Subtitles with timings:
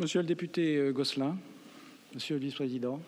[0.00, 1.36] Monsieur le député euh, Gosselin,
[2.14, 3.02] Monsieur le vice-président,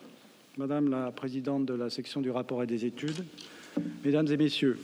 [0.58, 3.24] Madame la présidente de la section du rapport et des études,
[4.04, 4.78] Mesdames et Messieurs,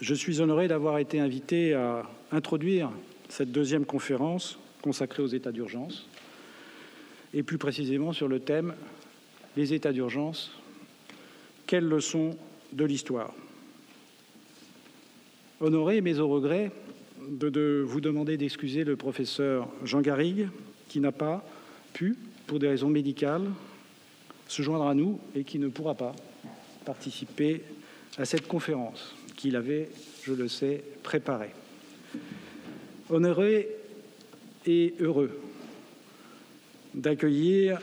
[0.00, 2.90] je suis honoré d'avoir été invité à introduire
[3.28, 6.08] cette deuxième conférence consacrée aux états d'urgence
[7.32, 8.74] et plus précisément sur le thème
[9.56, 10.50] Les états d'urgence,
[11.68, 12.36] quelles leçons
[12.72, 13.32] de l'histoire?
[15.60, 16.72] Honoré, mais au regret,
[17.30, 20.48] de, de vous demander d'excuser le professeur Jean Garrigue,
[20.92, 21.42] qui n'a pas
[21.94, 23.48] pu, pour des raisons médicales,
[24.46, 26.14] se joindre à nous et qui ne pourra pas
[26.84, 27.62] participer
[28.18, 29.88] à cette conférence qu'il avait,
[30.22, 31.52] je le sais, préparée.
[33.08, 33.68] Honoré
[34.66, 35.40] et heureux
[36.92, 37.80] d'accueillir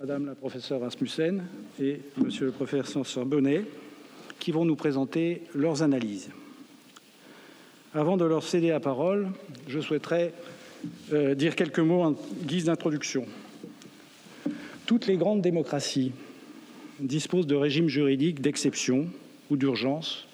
[0.00, 1.44] Madame la professeure Rasmussen
[1.80, 3.64] et Monsieur le professeur Bonnet
[4.40, 6.30] qui vont nous présenter leurs analyses.
[7.94, 9.28] Avant de leur céder la parole,
[9.68, 10.34] je souhaiterais
[11.12, 12.14] euh, dire quelques mots en
[12.44, 13.26] guise d'introduction.
[14.86, 16.12] Toutes les grandes démocraties
[17.00, 19.06] disposent de régimes juridiques d'exception
[19.50, 20.26] ou d'urgence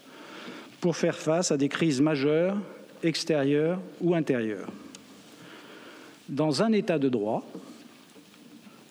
[0.80, 2.56] pour faire face à des crises majeures,
[3.02, 4.70] extérieures ou intérieures.
[6.28, 7.46] Dans un État de droit,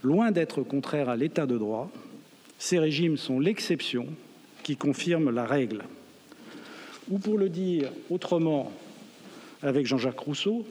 [0.03, 1.91] loin d'être contraire à l'État de droit,
[2.59, 4.08] ces régimes sont l'exception
[4.63, 5.83] qui confirme la règle.
[7.09, 8.72] Ou pour le dire autrement,
[9.61, 10.66] avec Jean-Jacques Rousseau,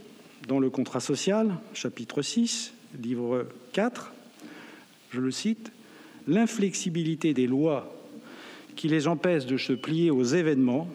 [0.49, 4.13] dans le contrat social, chapitre 6, livre 4,
[5.11, 5.73] je le cite,
[6.27, 7.95] l'inflexibilité des lois
[8.77, 10.89] qui les empêchent de se plier aux événements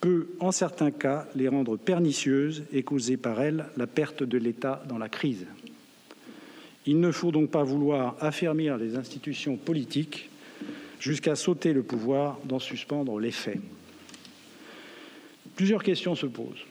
[0.00, 4.82] peut, en certains cas, les rendre pernicieuses et causer par elles la perte de l'État
[4.88, 5.46] dans la crise.
[6.86, 10.30] Il ne faut donc pas vouloir affermir les institutions politiques
[11.00, 13.60] jusqu'à sauter le pouvoir d'en suspendre l'effet.
[15.56, 16.64] Plusieurs questions se posent.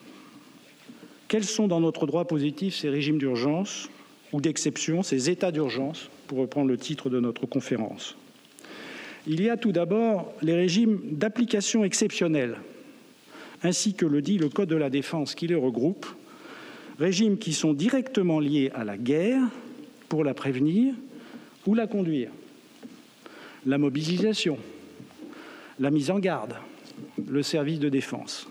[1.27, 3.89] Quels sont dans notre droit positif ces régimes d'urgence
[4.31, 8.15] ou d'exception, ces états d'urgence, pour reprendre le titre de notre conférence?
[9.25, 12.57] Il y a tout d'abord les régimes d'application exceptionnelle,
[13.61, 16.05] ainsi que le dit le Code de la défense qui les regroupe,
[16.97, 19.43] régimes qui sont directement liés à la guerre
[20.07, 20.93] pour la prévenir
[21.65, 22.31] ou la conduire.
[23.65, 24.57] La mobilisation,
[25.77, 26.55] la mise en garde,
[27.27, 28.47] le service de défense.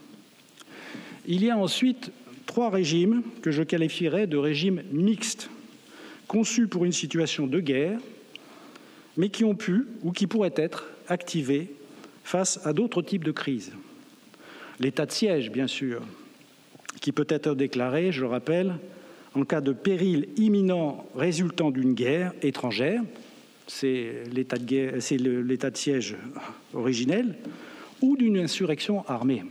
[1.26, 2.12] Il y a ensuite
[2.46, 5.50] trois régimes que je qualifierais de régimes mixtes,
[6.28, 7.98] conçus pour une situation de guerre,
[9.16, 11.68] mais qui ont pu ou qui pourraient être activés
[12.24, 13.72] face à d'autres types de crises.
[14.80, 16.02] L'état de siège, bien sûr,
[17.00, 18.74] qui peut être déclaré, je le rappelle,
[19.34, 23.02] en cas de péril imminent résultant d'une guerre étrangère,
[23.66, 26.16] c'est l'état de, c'est l'état de siège
[26.74, 27.36] originel,
[28.00, 29.44] ou d'une insurrection armée.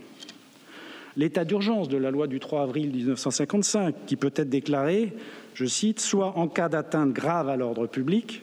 [1.16, 5.12] L'état d'urgence de la loi du 3 avril 1955, qui peut être déclaré,
[5.54, 8.42] je cite, soit en cas d'atteinte grave à l'ordre public,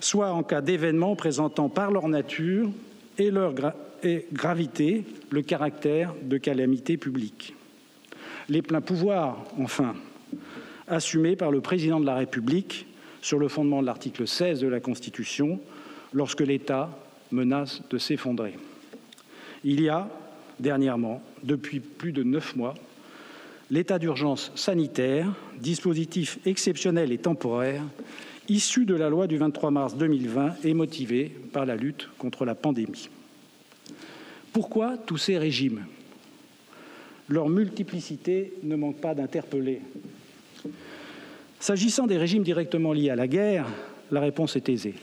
[0.00, 2.70] soit en cas d'événements présentant par leur nature
[3.18, 3.54] et leur
[4.32, 7.54] gravité le caractère de calamité publique.
[8.48, 9.94] Les pleins pouvoirs, enfin,
[10.86, 12.86] assumés par le président de la République
[13.22, 15.58] sur le fondement de l'article 16 de la Constitution
[16.12, 16.90] lorsque l'État
[17.32, 18.54] menace de s'effondrer.
[19.64, 20.08] Il y a,
[20.60, 22.74] dernièrement, depuis plus de neuf mois,
[23.70, 27.82] l'état d'urgence sanitaire, dispositif exceptionnel et temporaire,
[28.48, 32.54] issu de la loi du 23 mars 2020 et motivé par la lutte contre la
[32.54, 33.08] pandémie.
[34.52, 35.84] Pourquoi tous ces régimes?
[37.28, 39.80] Leur multiplicité ne manque pas d'interpeller.
[41.58, 43.66] S'agissant des régimes directement liés à la guerre,
[44.12, 44.94] la réponse est aisée.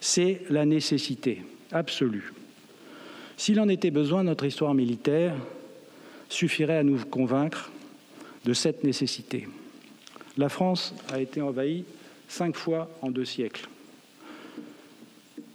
[0.00, 2.32] C'est la nécessité absolue.
[3.36, 5.34] S'il en était besoin, notre histoire militaire
[6.28, 7.70] suffirait à nous convaincre
[8.44, 9.48] de cette nécessité.
[10.36, 11.84] La France a été envahie
[12.28, 13.68] cinq fois en deux siècles,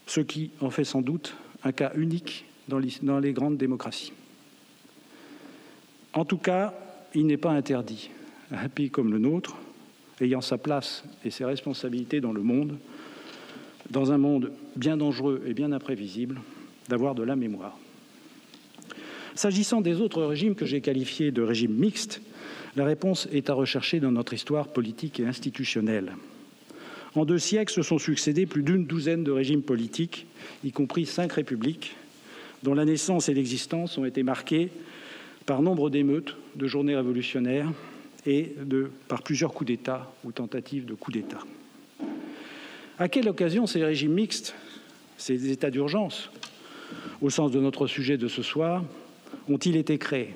[0.06, 4.14] ce qui en fait sans doute un cas unique dans les grandes démocraties.
[6.14, 6.74] En tout cas,
[7.14, 8.10] il n'est pas interdit
[8.52, 9.56] un pays comme le nôtre,
[10.20, 12.78] ayant sa place et ses responsabilités dans le monde,
[13.90, 16.40] dans un monde bien dangereux et bien imprévisible,
[16.92, 17.78] d'avoir de la mémoire.
[19.34, 22.22] S'agissant des autres régimes que j'ai qualifiés de régimes mixtes,
[22.76, 26.12] la réponse est à rechercher dans notre histoire politique et institutionnelle.
[27.16, 30.28] En deux siècles se sont succédés plus d'une douzaine de régimes politiques,
[30.66, 31.96] y compris cinq républiques,
[32.64, 34.70] dont la naissance et l'existence ont été marquées
[35.46, 37.72] par nombre d'émeutes, de journées révolutionnaires
[38.26, 38.54] et
[39.08, 41.40] par plusieurs coups d'État ou tentatives de coups d'État.
[43.00, 44.54] À quelle occasion ces régimes mixtes,
[45.18, 46.30] ces états d'urgence,
[47.22, 48.84] au sens de notre sujet de ce soir,
[49.50, 50.34] ont-ils été créés?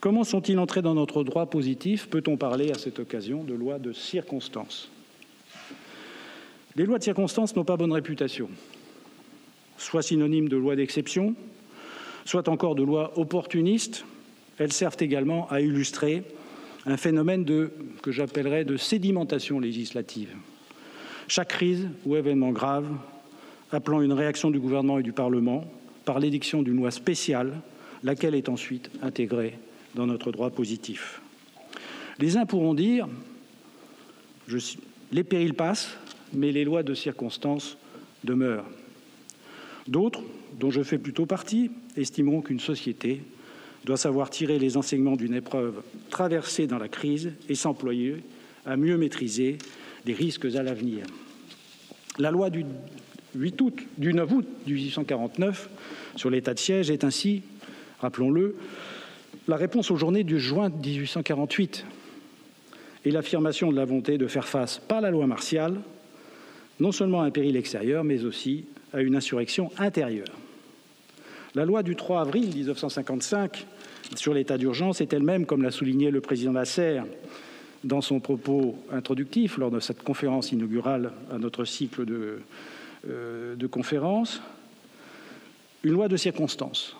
[0.00, 2.08] Comment sont-ils entrés dans notre droit positif?
[2.08, 4.90] Peut-on parler à cette occasion de loi de circonstance?
[6.76, 8.48] Les lois de circonstance n'ont pas bonne réputation,
[9.76, 11.34] soit synonyme de loi d'exception,
[12.24, 14.04] soit encore de loi opportuniste.
[14.56, 16.22] Elles servent également à illustrer
[16.86, 20.34] un phénomène que j'appellerais de sédimentation législative.
[21.28, 22.86] Chaque crise ou événement grave
[23.72, 25.64] appelant une réaction du gouvernement et du Parlement
[26.10, 27.60] par l'édiction d'une loi spéciale,
[28.02, 29.56] laquelle est ensuite intégrée
[29.94, 31.22] dans notre droit positif.
[32.18, 33.06] Les uns pourront dire
[35.12, 35.96] les périls passent,
[36.32, 37.78] mais les lois de circonstance
[38.24, 38.66] demeurent.
[39.86, 40.24] D'autres,
[40.58, 43.22] dont je fais plutôt partie, estimeront qu'une société
[43.84, 48.16] doit savoir tirer les enseignements d'une épreuve traversée dans la crise et s'employer
[48.66, 49.58] à mieux maîtriser
[50.06, 51.06] les risques à l'avenir.
[52.18, 52.64] La loi du
[53.36, 55.70] 8 août, du 9 août 1849
[56.16, 57.42] sur l'état de siège est ainsi,
[58.00, 58.56] rappelons-le,
[59.48, 61.84] la réponse aux journées du juin 1848
[63.04, 65.80] et l'affirmation de la volonté de faire face par la loi martiale
[66.80, 70.32] non seulement à un péril extérieur, mais aussi à une insurrection intérieure.
[71.54, 73.66] La loi du 3 avril 1955
[74.16, 77.04] sur l'état d'urgence est elle-même, comme l'a souligné le président Lasserre
[77.84, 82.40] dans son propos introductif lors de cette conférence inaugurale à notre cycle de,
[83.08, 84.42] euh, de conférences,
[85.82, 86.96] une loi de circonstance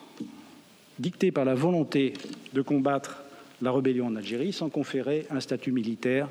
[0.98, 2.14] dictée par la volonté
[2.52, 3.22] de combattre
[3.62, 6.28] la rébellion en Algérie sans conférer un statut militaire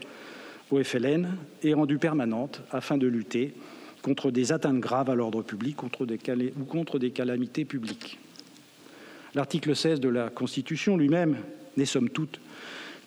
[0.71, 1.29] au FLN
[1.63, 3.53] et rendue permanente afin de lutter
[4.01, 8.19] contre des atteintes graves à l'ordre public ou contre des calamités publiques.
[9.35, 11.37] L'article 16 de la Constitution lui-même
[11.77, 12.39] n'est somme toute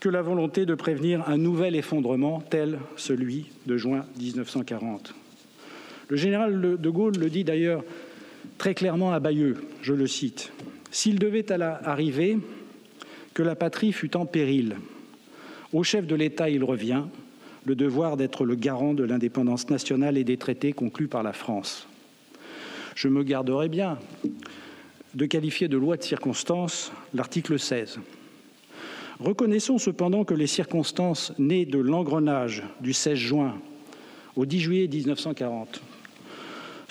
[0.01, 5.15] que la volonté de prévenir un nouvel effondrement tel celui de juin 1940.
[6.09, 7.85] Le général de Gaulle le dit d'ailleurs
[8.63, 10.53] très clairement à Bayeux, je le cite,
[10.93, 12.39] S'il devait arriver
[13.35, 14.77] que la patrie fût en péril,
[15.73, 17.03] au chef de l'État il revient
[17.65, 21.89] le devoir d'être le garant de l'indépendance nationale et des traités conclus par la France.
[22.95, 23.99] Je me garderai bien
[25.17, 27.99] de qualifier de loi de circonstance l'article 16.
[29.19, 33.59] Reconnaissons cependant que les circonstances nées de l'engrenage du 16 juin
[34.37, 35.83] au 10 juillet 1940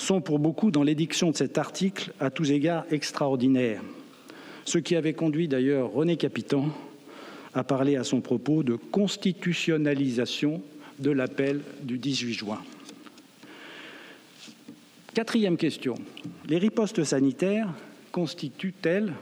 [0.02, 3.82] sont pour beaucoup dans l'édiction de cet article à tous égards extraordinaires,
[4.66, 6.70] ce qui avait conduit d'ailleurs René Capitan
[7.54, 10.62] à parler à son propos de constitutionnalisation
[11.00, 12.62] de l'appel du 18 juin.
[15.14, 15.96] Quatrième question.
[16.48, 17.70] Les ripostes sanitaires
[18.12, 19.14] constituent-elles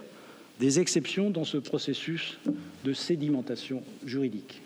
[0.59, 2.37] des exceptions dans ce processus
[2.83, 4.61] de sédimentation juridique?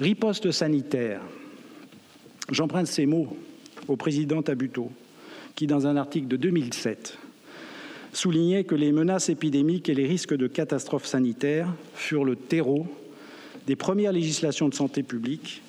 [0.00, 1.20] Riposte sanitaire.
[2.50, 3.36] J'emprunte ces mots
[3.88, 4.90] au président Tabuteau,
[5.54, 7.18] qui, dans un article de 2007,
[8.12, 12.86] soulignait que les menaces épidémiques et les risques de catastrophes sanitaires furent le terreau
[13.66, 15.62] des premières législations de santé publique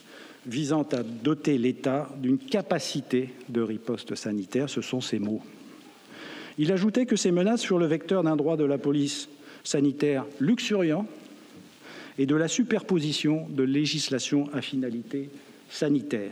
[0.46, 4.70] visant à doter l'État d'une capacité de riposte sanitaire.
[4.70, 5.42] Ce sont ces mots.
[6.58, 9.28] Il ajoutait que ces menaces furent le vecteur d'un droit de la police
[9.64, 11.08] sanitaire luxuriant
[12.18, 15.30] et de la superposition de législations à finalité
[15.70, 16.32] sanitaire.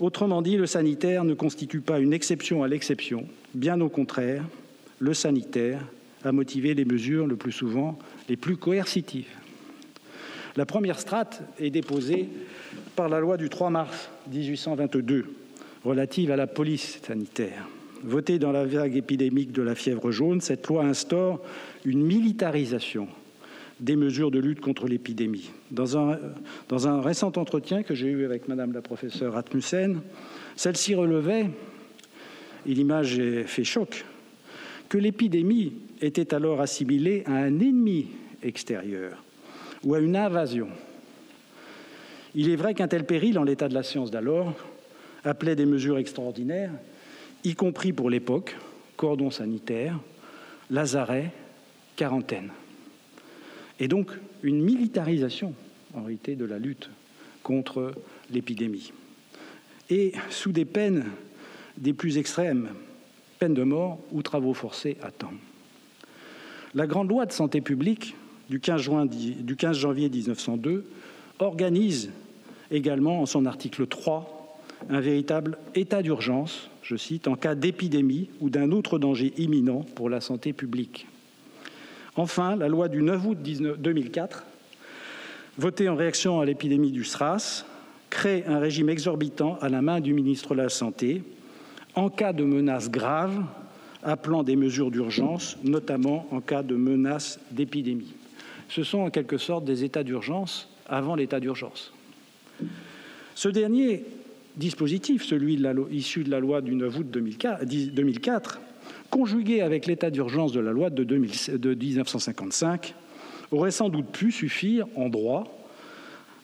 [0.00, 4.44] Autrement dit, le sanitaire ne constitue pas une exception à l'exception, bien au contraire,
[4.98, 5.84] le sanitaire
[6.24, 7.98] a motivé les mesures le plus souvent
[8.28, 9.28] les plus coercitives.
[10.56, 12.28] La première strate est déposée
[12.96, 15.26] par la loi du 3 mars 1822
[15.84, 17.68] relative à la police sanitaire.
[18.02, 21.40] Votée dans la vague épidémique de la fièvre jaune, cette loi instaure
[21.84, 23.06] une militarisation
[23.80, 25.50] des mesures de lutte contre l'épidémie.
[25.70, 30.00] Dans un, récent entretien que j'ai eu avec Madame la professeure Atmussen,
[30.56, 31.50] celle-ci relevait,
[32.66, 34.04] et l'image fait choc,
[34.88, 38.08] que l'épidémie était alors assimilée à un ennemi
[38.42, 39.22] extérieur
[39.84, 40.68] ou à une invasion.
[42.34, 44.54] Il est vrai qu'un tel péril, en l'état de la science d'alors,
[45.24, 46.72] appelait des mesures extraordinaires,
[47.44, 48.56] y compris pour l'époque,
[48.96, 49.98] cordon sanitaire,
[50.70, 51.32] lazaret,
[51.96, 52.50] quarantaine.
[53.80, 54.10] Et donc
[54.42, 55.54] une militarisation,
[55.94, 56.90] en réalité, de la lutte
[57.42, 57.92] contre
[58.30, 58.92] l'épidémie.
[59.88, 61.06] Et sous des peines
[61.78, 62.68] des plus extrêmes,
[63.38, 65.32] peine de mort ou travaux forcés à temps.
[66.74, 68.14] La grande loi de santé publique
[68.48, 70.84] du 15, juin, du 15 janvier 1902
[71.38, 72.10] organise
[72.70, 74.36] également en son article 3
[74.88, 80.08] un véritable état d'urgence, je cite, en cas d'épidémie ou d'un autre danger imminent pour
[80.08, 81.06] la santé publique.
[82.16, 84.44] Enfin, la loi du 9 août 2004,
[85.58, 87.64] votée en réaction à l'épidémie du SRAS,
[88.08, 91.22] crée un régime exorbitant à la main du ministre de la Santé
[91.94, 93.42] en cas de menaces graves,
[94.02, 98.14] appelant des mesures d'urgence, notamment en cas de menace d'épidémie.
[98.68, 101.92] ce sont en quelque sorte des états d'urgence avant l'état d'urgence.
[103.34, 104.04] Ce dernier
[104.56, 108.60] dispositif, celui issu de la loi du 9 août 2004,
[109.10, 112.94] conjugué avec l'état d'urgence de la loi de, de 1955,
[113.50, 115.44] aurait sans doute pu suffire en droit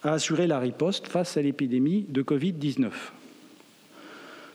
[0.02, 2.90] à assurer la riposte face à l'épidémie de Covid-19.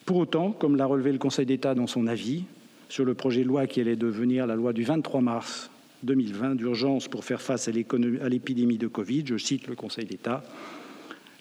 [0.06, 2.44] Pour autant, comme l'a relevé le Conseil d'État dans son avis
[2.89, 5.70] sur le projet de loi qui allait devenir la loi du 23 mars
[6.03, 10.44] 2020 d'urgence pour faire face à l'épidémie de Covid, je cite le Conseil d'État,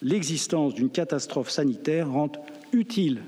[0.01, 2.31] l'existence d'une catastrophe sanitaire rend
[2.71, 3.21] utile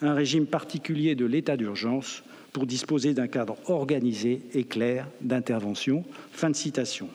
[0.00, 2.22] un régime particulier de l'état d'urgence
[2.58, 6.02] pour disposer d'un cadre organisé et clair d'intervention.
[6.32, 7.08] Fin de citation.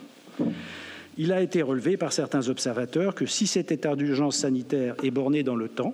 [1.17, 5.43] Il a été relevé par certains observateurs que si cet état d'urgence sanitaire est borné
[5.43, 5.93] dans le temps,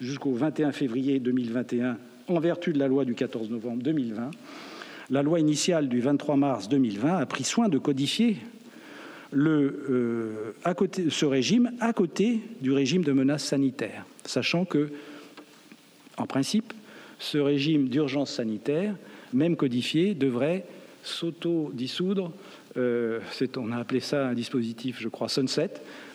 [0.00, 1.98] jusqu'au 21 février 2021,
[2.28, 4.30] en vertu de la loi du 14 novembre 2020,
[5.10, 8.38] la loi initiale du 23 mars 2020 a pris soin de codifier
[9.34, 10.54] euh,
[11.10, 14.88] ce régime à côté du régime de menace sanitaire, sachant que,
[16.16, 16.72] en principe,
[17.18, 18.94] ce régime d'urgence sanitaire,
[19.32, 20.64] même codifié, devrait
[21.02, 22.32] s'auto-dissoudre.
[22.76, 23.20] Euh,
[23.56, 25.70] on a appelé ça un dispositif, je crois, sunset,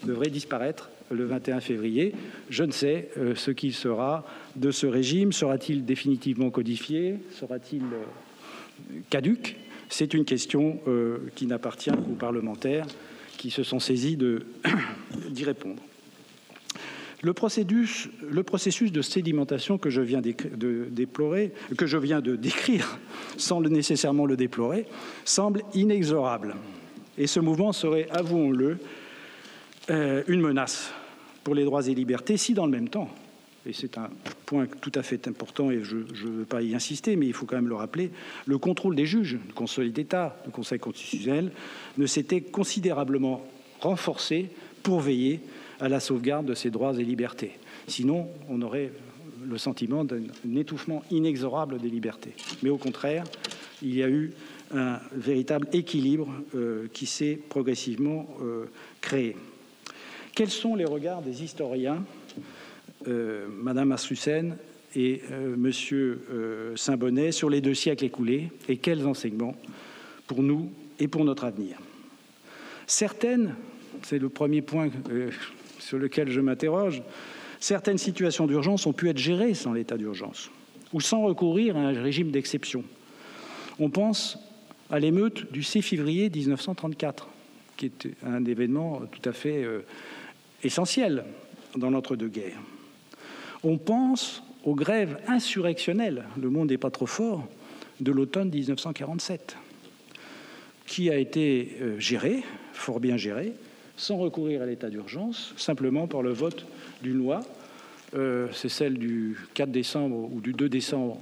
[0.05, 2.13] devrait disparaître le 21 février.
[2.50, 5.34] Je ne sais euh, ce qu'il sera de ce régime.
[5.34, 7.15] Sera-t-il définitivement codifié?
[7.31, 9.58] Sera-t-il euh, caduque
[9.89, 10.79] C'est une question
[11.36, 12.88] qui n'appartient aux parlementaires
[13.38, 14.17] qui se sont saisis
[15.29, 15.81] d'y répondre.
[17.24, 18.44] Le processus, le
[18.92, 22.98] de sédimentation que je viens de déplorer, que je viens de décrire,
[23.38, 24.86] sans nécessairement le déplorer,
[25.24, 26.56] semble inexorable.
[27.18, 28.80] Et ce mouvement serait, avouons-le,
[29.90, 30.94] euh, une menace
[31.44, 33.10] pour les droits et libertés si, dans le même temps,
[33.66, 34.10] et c'est un
[34.46, 37.46] point tout à fait important et je ne veux pas y insister, mais il faut
[37.46, 38.12] quand même le rappeler,
[38.48, 41.51] le contrôle des juges, du Conseil d'État, du Conseil constitutionnel,
[41.98, 43.46] ne s'était considérablement
[43.80, 44.50] renforcé
[44.82, 45.42] pour veiller
[45.82, 47.52] à la sauvegarde de ses droits et libertés.
[47.88, 48.92] Sinon, on aurait
[49.44, 50.22] le sentiment d'un
[50.56, 52.34] étouffement inexorable des libertés.
[52.62, 53.26] Mais au contraire,
[53.82, 54.32] il y a eu
[54.74, 58.66] un véritable équilibre euh, qui s'est progressivement euh,
[59.02, 59.36] créé.
[60.36, 62.06] Quels sont les regards des historiens,
[63.08, 64.56] euh, Madame Assusen
[64.96, 65.22] et
[65.56, 69.56] Monsieur Saint-Bonnet, sur les deux siècles écoulés et quels enseignements
[70.28, 70.70] pour nous
[71.00, 71.78] et pour notre avenir?
[72.88, 73.56] Certaines,
[74.04, 74.90] c'est le premier point
[75.82, 77.02] sur lequel je m'interroge,
[77.60, 80.50] certaines situations d'urgence ont pu être gérées sans l'état d'urgence
[80.94, 82.84] ou sans recourir à un régime d'exception.
[83.80, 84.38] On pense
[84.90, 87.28] à l'émeute du 6 février 1934,
[87.78, 89.86] qui est un événement tout à fait euh,
[90.64, 91.24] essentiel
[91.78, 92.60] dans notre deux guerres.
[93.64, 97.48] On pense aux grèves insurrectionnelles, le monde n'est pas trop fort,
[98.02, 99.56] de l'automne 1947,
[100.86, 103.54] qui a été euh, géré, fort bien géré,
[103.96, 106.66] sans recourir à l'état d'urgence, simplement par le vote
[107.02, 107.42] d'une loi.
[108.14, 111.18] Euh, c'est celle du 4 décembre ou du 2 décembre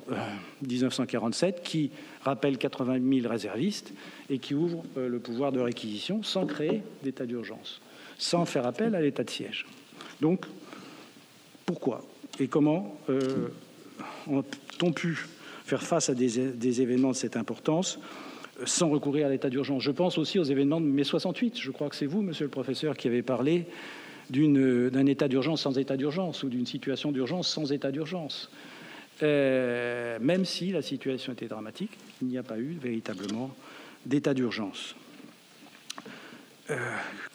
[0.68, 1.92] 1947 euh, qui
[2.24, 3.94] rappelle 80 000 réservistes
[4.30, 7.80] et qui ouvre euh, le pouvoir de réquisition sans créer d'état d'urgence,
[8.18, 9.68] sans faire appel à l'état de siège.
[10.20, 10.46] Donc,
[11.66, 12.04] pourquoi
[12.40, 12.98] et comment
[14.28, 15.28] ont-on pu
[15.66, 18.00] faire face à des événements de cette importance
[18.66, 19.84] sans recourir à l'état d'urgence.
[19.84, 21.60] Je pense aussi aux événements de mai 68.
[21.60, 23.66] Je crois que c'est vous, monsieur le professeur, qui avez parlé
[24.30, 28.52] d'un état d'urgence sans état d'urgence ou d'une situation d'urgence sans état d'urgence.
[29.22, 33.52] Euh, même si la situation était dramatique, il n'y a pas eu véritablement
[34.06, 34.96] d'état d'urgence.
[36.70, 36.78] Euh,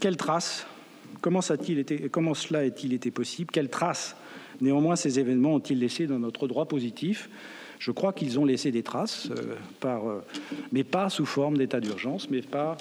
[0.00, 0.66] quelles traces
[1.20, 1.40] comment,
[2.10, 3.50] comment cela a-t-il été possible?
[3.50, 4.16] Quelles traces,
[4.60, 7.28] néanmoins, ces événements ont-ils laissé dans notre droit positif?
[7.84, 10.20] Je crois qu'ils ont laissé des traces, euh, euh,
[10.72, 12.78] mais pas sous forme d'état d'urgence, mais pas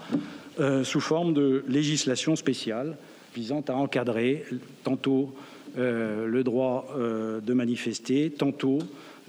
[0.62, 2.96] euh, sous forme de législation spéciale
[3.36, 4.46] visant à encadrer
[4.84, 5.34] tantôt
[5.76, 8.78] le droit de manifester, tantôt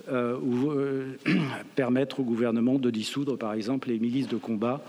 [1.75, 4.85] permettre au gouvernement de dissoudre, par exemple, les milices de combat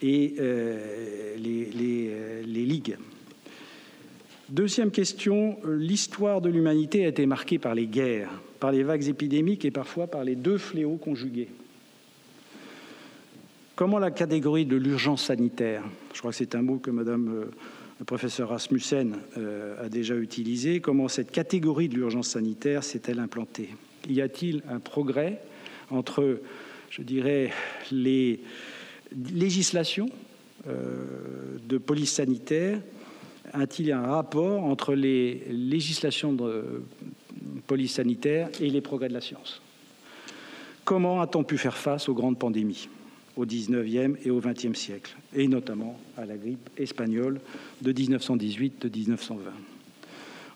[0.00, 0.34] et
[1.36, 2.96] les ligues.
[4.48, 9.64] Deuxième question, l'histoire de l'humanité a été marquée par les guerres par les vagues épidémiques
[9.64, 11.48] et parfois par les deux fléaux conjugués.
[13.76, 15.82] Comment la catégorie de l'urgence sanitaire,
[16.12, 17.44] je crois que c'est un mot que Madame euh,
[17.98, 23.70] le professeur Rasmussen euh, a déjà utilisé, comment cette catégorie de l'urgence sanitaire s'est-elle implantée?
[24.08, 25.40] Y a-t-il un progrès
[25.90, 26.40] entre,
[26.90, 27.50] je dirais,
[27.90, 28.40] les
[29.32, 30.08] législations
[30.68, 32.80] euh, de police sanitaire?
[33.52, 36.82] A-t-il un rapport entre les législations de
[37.66, 39.60] police sanitaire et les progrès de la science.
[40.84, 42.88] Comment a-t-on pu faire face aux grandes pandémies
[43.36, 47.40] au XIXe et au XXe siècle, et notamment à la grippe espagnole
[47.82, 49.36] de 1918-1920.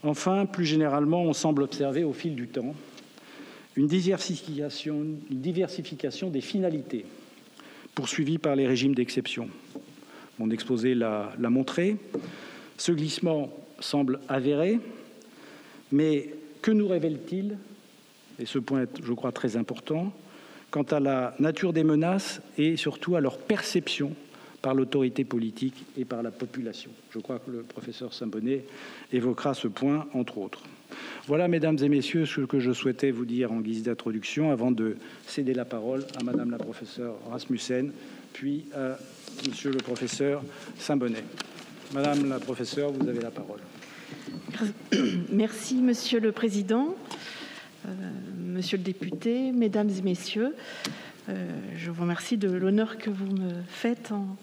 [0.05, 2.75] Enfin, plus généralement, on semble observer au fil du temps
[3.77, 7.05] une diversification, une diversification des finalités
[7.95, 9.49] poursuivies par les régimes d'exception.
[10.39, 11.97] Mon exposé l'a montré.
[12.77, 14.79] Ce glissement semble avéré,
[15.91, 16.29] mais
[16.63, 17.57] que nous révèle-t-il
[18.39, 20.13] Et ce point est, je crois, très important
[20.71, 24.15] quant à la nature des menaces et surtout à leur perception
[24.61, 26.91] par l'autorité politique et par la population.
[27.11, 28.65] Je crois que le professeur Saint-Bonnet
[29.13, 30.63] évoquera ce point, entre autres.
[31.27, 34.97] Voilà, mesdames et messieurs, ce que je souhaitais vous dire en guise d'introduction avant de
[35.27, 37.93] céder la parole à madame la professeure Rasmussen,
[38.33, 38.99] puis à
[39.47, 40.43] monsieur le professeur
[40.79, 41.25] Saint-Bonnet.
[41.95, 43.61] Madame la professeure, vous avez la parole.
[45.31, 46.95] Merci, monsieur le président.
[47.87, 47.91] Euh,
[48.41, 50.55] monsieur le député, mesdames et messieurs,
[51.29, 51.47] euh,
[51.77, 54.37] je vous remercie de l'honneur que vous me faites en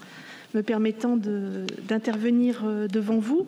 [0.53, 3.47] me permettant d'intervenir euh, devant vous.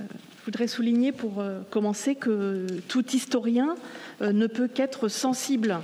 [0.00, 3.76] Je voudrais souligner pour commencer que tout historien
[4.20, 5.78] ne peut qu'être sensible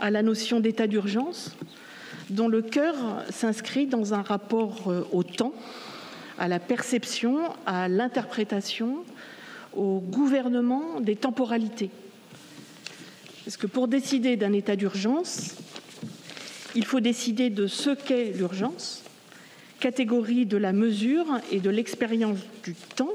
[0.00, 1.54] à la notion d'état d'urgence,
[2.30, 2.94] dont le cœur
[3.28, 5.52] s'inscrit dans un rapport au temps,
[6.38, 9.04] à la perception, à l'interprétation,
[9.74, 11.90] au gouvernement des temporalités.
[13.44, 15.54] Parce que pour décider d'un état d'urgence,
[16.74, 19.02] il faut décider de ce qu'est l'urgence,
[19.80, 23.14] catégorie de la mesure et de l'expérience du temps,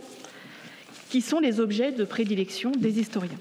[1.10, 3.38] qui sont les objets de prédilection des historiens.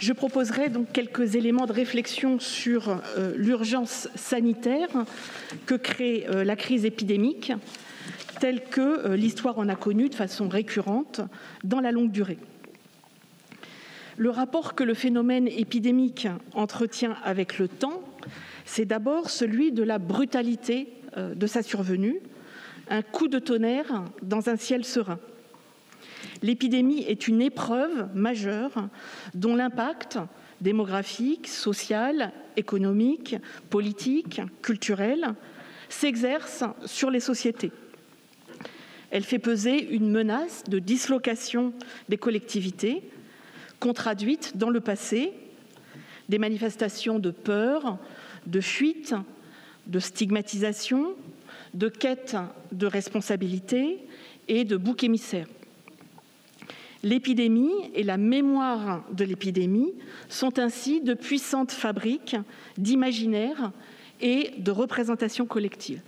[0.00, 4.88] Je proposerai donc quelques éléments de réflexion sur euh, l'urgence sanitaire
[5.66, 7.52] que crée euh, la crise épidémique,
[8.40, 11.20] telle que euh, l'histoire en a connue de façon récurrente
[11.64, 12.38] dans la longue durée.
[14.16, 18.02] Le rapport que le phénomène épidémique entretient avec le temps,
[18.64, 22.20] c'est d'abord celui de la brutalité euh, de sa survenue,
[22.90, 25.18] un coup de tonnerre dans un ciel serein.
[26.42, 28.88] L'épidémie est une épreuve majeure
[29.34, 30.18] dont l'impact
[30.60, 33.36] démographique, social, économique,
[33.70, 35.34] politique, culturel
[35.88, 37.72] s'exerce sur les sociétés.
[39.10, 41.72] Elle fait peser une menace de dislocation
[42.08, 43.02] des collectivités,
[43.80, 45.32] contraduites dans le passé,
[46.28, 47.98] des manifestations de peur,
[48.46, 49.14] de fuite,
[49.86, 51.14] de stigmatisation,
[51.74, 52.36] de quête
[52.72, 53.98] de responsabilité
[54.48, 55.46] et de bouc émissaire.
[57.02, 59.92] L'épidémie et la mémoire de l'épidémie
[60.28, 62.36] sont ainsi de puissantes fabriques
[62.76, 63.70] d'imaginaire
[64.20, 66.00] et de représentation collective.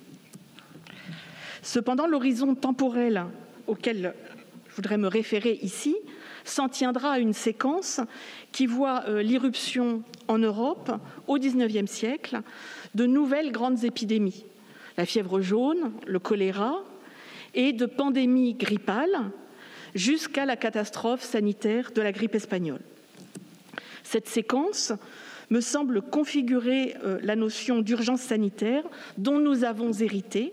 [1.62, 3.25] Cependant, l'horizon temporel
[3.66, 4.14] auquel
[4.68, 5.96] je voudrais me référer ici
[6.44, 8.01] s'en tiendra à une séquence
[8.53, 10.90] qui voit euh, l'irruption en Europe
[11.27, 12.40] au XIXe siècle
[12.94, 14.46] de nouvelles grandes épidémies,
[14.96, 16.83] la fièvre jaune, le choléra,
[17.55, 19.31] et de pandémies grippales
[19.94, 22.81] jusqu'à la catastrophe sanitaire de la grippe espagnole.
[24.03, 24.92] Cette séquence
[25.51, 28.85] me semble configurer euh, la notion d'urgence sanitaire
[29.18, 30.53] dont nous avons hérité,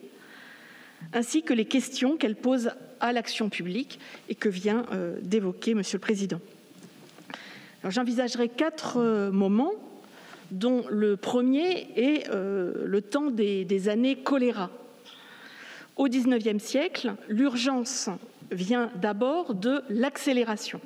[1.13, 5.97] ainsi que les questions qu'elle pose à l'action publique et que vient euh, d'évoquer Monsieur
[5.97, 6.39] le Président.
[7.83, 9.73] J'envisagerai quatre euh, moments,
[10.51, 14.69] dont le premier est euh, le temps des, des années choléra.
[15.95, 18.09] Au XIXe siècle, l'urgence
[18.51, 20.79] vient d'abord de l'accélération.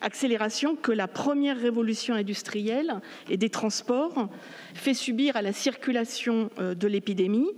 [0.00, 4.28] Accélération que la première révolution industrielle et des transports
[4.74, 7.48] fait subir à la circulation de l'épidémie,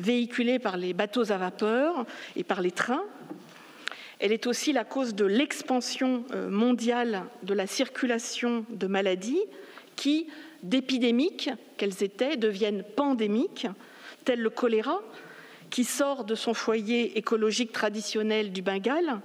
[0.00, 3.04] véhiculée par les bateaux à vapeur et par les trains.
[4.18, 9.40] Elle est aussi la cause de l'expansion euh, mondiale de la circulation de maladies
[9.96, 10.28] qui,
[10.62, 13.66] d'épidémiques qu'elles étaient, deviennent pandémiques,
[14.24, 15.00] tel le choléra,
[15.70, 19.20] qui sort de son foyer écologique traditionnel du Bengale,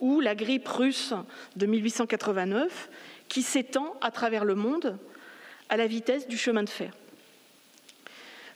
[0.00, 1.12] ou la grippe russe
[1.56, 2.88] de 1889,
[3.28, 4.98] qui s'étend à travers le monde
[5.68, 6.92] à la vitesse du chemin de fer.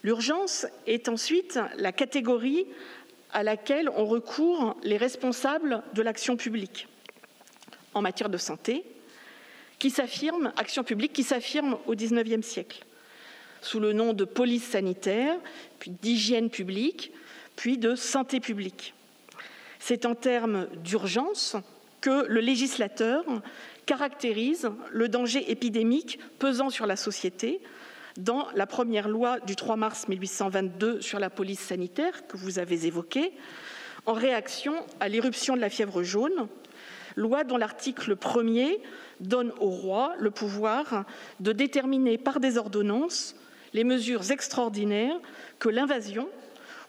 [0.02, 2.66] L'urgence est ensuite la catégorie
[3.32, 6.88] à laquelle on recourt les responsables de l'action publique
[7.94, 8.84] en matière de santé,
[9.78, 12.84] qui s'affirme, action publique qui s'affirme au XIXe siècle,
[13.60, 15.36] sous le nom de police sanitaire,
[15.78, 17.12] puis d'hygiène publique,
[17.56, 18.94] puis de santé publique.
[19.78, 21.56] C'est en termes d'urgence
[22.00, 23.24] que le législateur
[23.86, 27.60] caractérise le danger épidémique pesant sur la société
[28.18, 32.86] dans la première loi du 3 mars 1822 sur la police sanitaire que vous avez
[32.86, 33.32] évoquée,
[34.06, 36.48] en réaction à l'éruption de la fièvre jaune,
[37.16, 38.80] loi dont l'article 1er
[39.20, 41.04] donne au roi le pouvoir
[41.40, 43.36] de déterminer par des ordonnances
[43.72, 45.18] les mesures extraordinaires
[45.58, 46.28] que l'invasion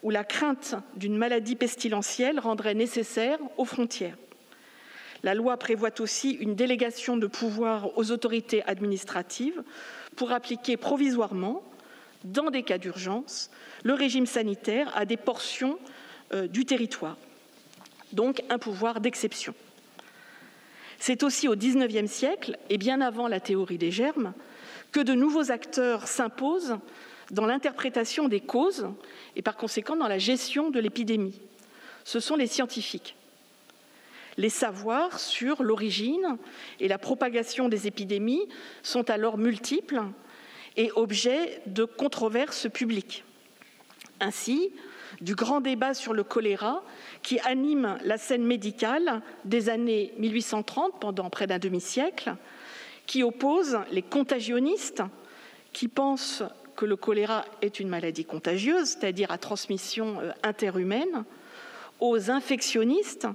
[0.02, 4.16] ou la crainte d'une maladie pestilentielle rendrait nécessaires aux frontières.
[5.22, 9.62] La loi prévoit aussi une délégation de pouvoir aux autorités administratives
[10.16, 11.62] pour appliquer provisoirement,
[12.24, 13.50] dans des cas d'urgence,
[13.82, 15.78] le régime sanitaire à des portions
[16.32, 17.16] euh, du territoire,
[18.12, 19.54] donc un pouvoir d'exception.
[20.98, 24.34] C'est aussi au XIXe siècle, et bien avant la théorie des germes,
[24.92, 26.76] que de nouveaux acteurs s'imposent
[27.30, 28.88] dans l'interprétation des causes
[29.36, 31.40] et par conséquent dans la gestion de l'épidémie.
[32.04, 33.16] Ce sont les scientifiques.
[34.36, 36.38] Les savoirs sur l'origine
[36.78, 38.48] et la propagation des épidémies
[38.82, 40.02] sont alors multiples
[40.76, 43.24] et objets de controverses publiques.
[44.20, 44.70] Ainsi,
[45.20, 46.82] du grand débat sur le choléra
[47.22, 52.34] qui anime la scène médicale des années 1830 pendant près d'un demi-siècle,
[53.06, 55.02] qui oppose les contagionnistes
[55.72, 56.44] qui pensent
[56.76, 61.24] que le choléra est une maladie contagieuse, c'est-à-dire à transmission euh, interhumaine,
[61.98, 63.26] aux infectionnistes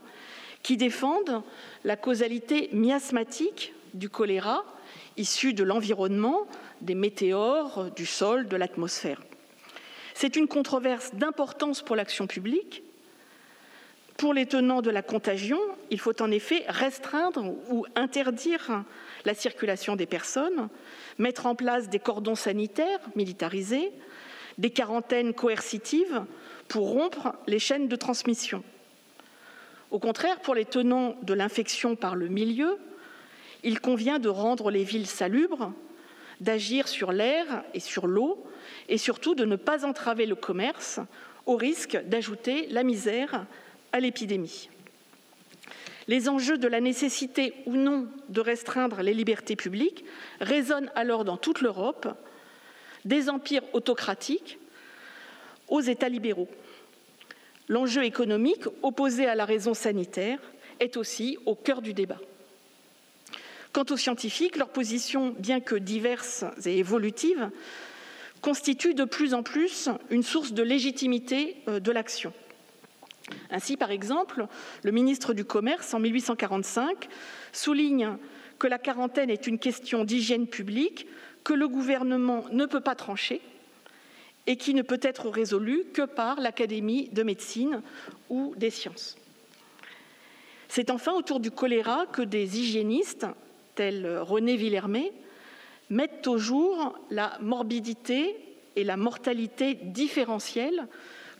[0.65, 1.43] qui défendent
[1.83, 4.65] la causalité miasmatique du choléra
[5.15, 6.47] issue de l'environnement,
[6.81, 9.21] des météores, du sol, de l'atmosphère.
[10.15, 12.81] C'est une controverse d'importance pour l'action publique.
[14.17, 15.59] Pour les tenants de la contagion,
[15.91, 18.83] il faut en effet restreindre ou interdire
[19.23, 20.69] la circulation des personnes,
[21.19, 23.91] mettre en place des cordons sanitaires militarisés,
[24.57, 26.25] des quarantaines coercitives
[26.67, 28.63] pour rompre les chaînes de transmission.
[29.95, 32.77] Au contraire, pour les tenants de l'infection par le milieu,
[33.63, 35.71] il convient de rendre les villes salubres,
[36.41, 38.45] d'agir sur l'air et sur l'eau,
[38.89, 40.99] et surtout de ne pas entraver le commerce
[41.45, 43.45] au risque d'ajouter la misère
[43.93, 44.69] à l'épidémie.
[46.09, 50.03] Les enjeux de la nécessité ou non de restreindre les libertés publiques
[50.41, 52.05] résonnent alors dans toute l'Europe,
[53.05, 54.59] des empires autocratiques
[55.69, 56.49] aux États libéraux.
[57.67, 60.39] L'enjeu économique, opposé à la raison sanitaire,
[60.79, 62.19] est aussi au cœur du débat.
[63.71, 67.49] Quant aux scientifiques, leur position, bien que diverse et évolutive,
[68.41, 72.31] constitue de plus en plus une source de légitimité euh, de l'action.
[73.49, 74.45] Ainsi, par exemple,
[74.83, 77.09] le ministre du Commerce, en 1845,
[77.51, 78.17] souligne
[78.59, 81.07] que la quarantaine est une question d'hygiène publique
[81.43, 83.41] que le gouvernement ne peut pas trancher
[84.47, 87.81] et qui ne peut être résolue que par l'Académie de médecine
[88.29, 89.17] ou des sciences.
[90.67, 93.25] C'est enfin autour du choléra que des hygiénistes,
[93.75, 95.13] tels René Villermé,
[95.89, 98.35] mettent au jour la morbidité
[98.75, 100.87] et la mortalité différentielle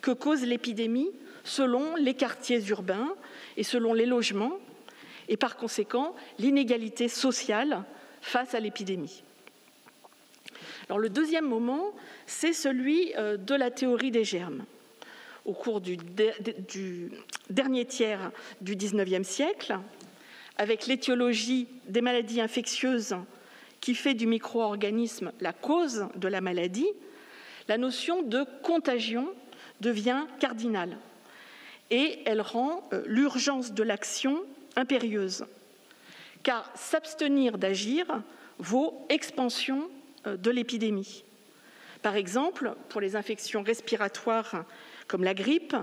[0.01, 1.09] que cause l'épidémie
[1.43, 3.13] selon les quartiers urbains
[3.57, 4.57] et selon les logements,
[5.27, 7.83] et par conséquent l'inégalité sociale
[8.21, 9.24] face à l'épidémie.
[10.89, 11.93] Le deuxième moment,
[12.27, 14.65] c'est celui euh, de la théorie des germes.
[15.45, 17.11] Au cours du, du
[17.49, 19.77] dernier tiers du XIXe siècle,
[20.57, 23.15] avec l'étiologie des maladies infectieuses
[23.81, 26.87] qui fait du micro-organisme la cause de la maladie,
[27.67, 29.27] la notion de contagion
[29.81, 30.97] devient cardinale
[31.91, 34.43] et elle rend euh, l'urgence de l'action
[34.75, 35.45] impérieuse.
[36.43, 38.05] Car s'abstenir d'agir
[38.57, 39.89] vaut expansion
[40.25, 41.23] de l'épidémie.
[42.01, 44.65] Par exemple, pour les infections respiratoires
[45.07, 45.75] comme la grippe,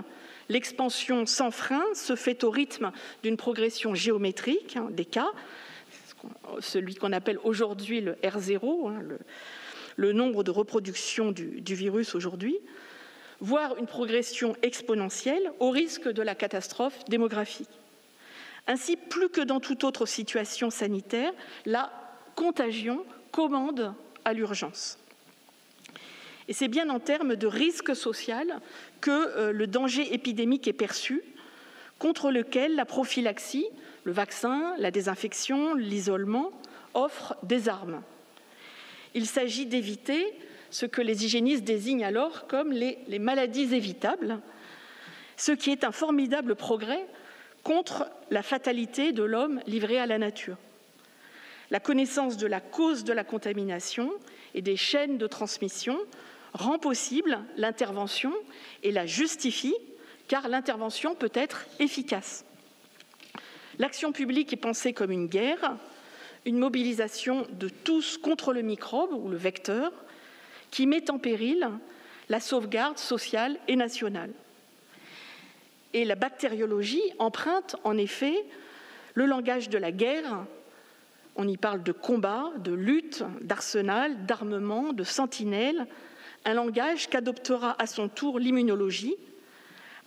[0.49, 2.91] l'expansion sans frein se fait au rythme
[3.23, 5.31] d'une progression géométrique hein, des cas,
[6.59, 9.03] celui qu'on appelle aujourd'hui le R0, hein,
[9.95, 12.57] le, nombre de reproductions du, du virus aujourd'hui,
[13.39, 17.69] voire une progression exponentielle au risque de la catastrophe démographique.
[18.67, 21.33] Ainsi, plus que dans toute autre situation sanitaire,
[21.65, 21.91] la
[22.35, 23.93] contagion commande
[24.25, 24.97] à l'urgence.
[26.47, 28.59] Et c'est bien en termes de risque social
[29.01, 31.21] que euh, le danger épidémique est perçu,
[31.99, 33.65] contre lequel la prophylaxie,
[34.03, 36.51] le vaccin, la désinfection, l'isolement
[36.93, 38.01] offrent des armes.
[39.13, 40.33] Il s'agit d'éviter
[40.69, 44.39] ce que les hygiénistes désignent alors comme les, maladies évitables,
[45.37, 47.05] ce qui est un formidable progrès
[47.63, 50.57] contre la fatalité de l'homme livré à la nature.
[51.73, 54.11] La connaissance de la cause de la contamination
[54.53, 55.97] et des chaînes de transmission
[56.53, 58.31] rend possible l'intervention
[58.83, 59.73] et la justifie,
[60.27, 62.45] car l'intervention peut être efficace.
[63.79, 65.75] L'action publique est pensée comme une guerre,
[66.45, 69.91] une mobilisation de tous contre le microbe ou le vecteur,
[70.69, 71.67] qui met en péril
[72.29, 74.31] la sauvegarde sociale et nationale.
[75.93, 78.45] Et la bactériologie emprunte en effet
[79.15, 80.45] le langage de la guerre.
[81.35, 85.87] On y parle de combat, de lutte, d'arsenal, d'armement, de sentinelle,
[86.45, 89.15] un langage qu'adoptera à son tour l'immunologie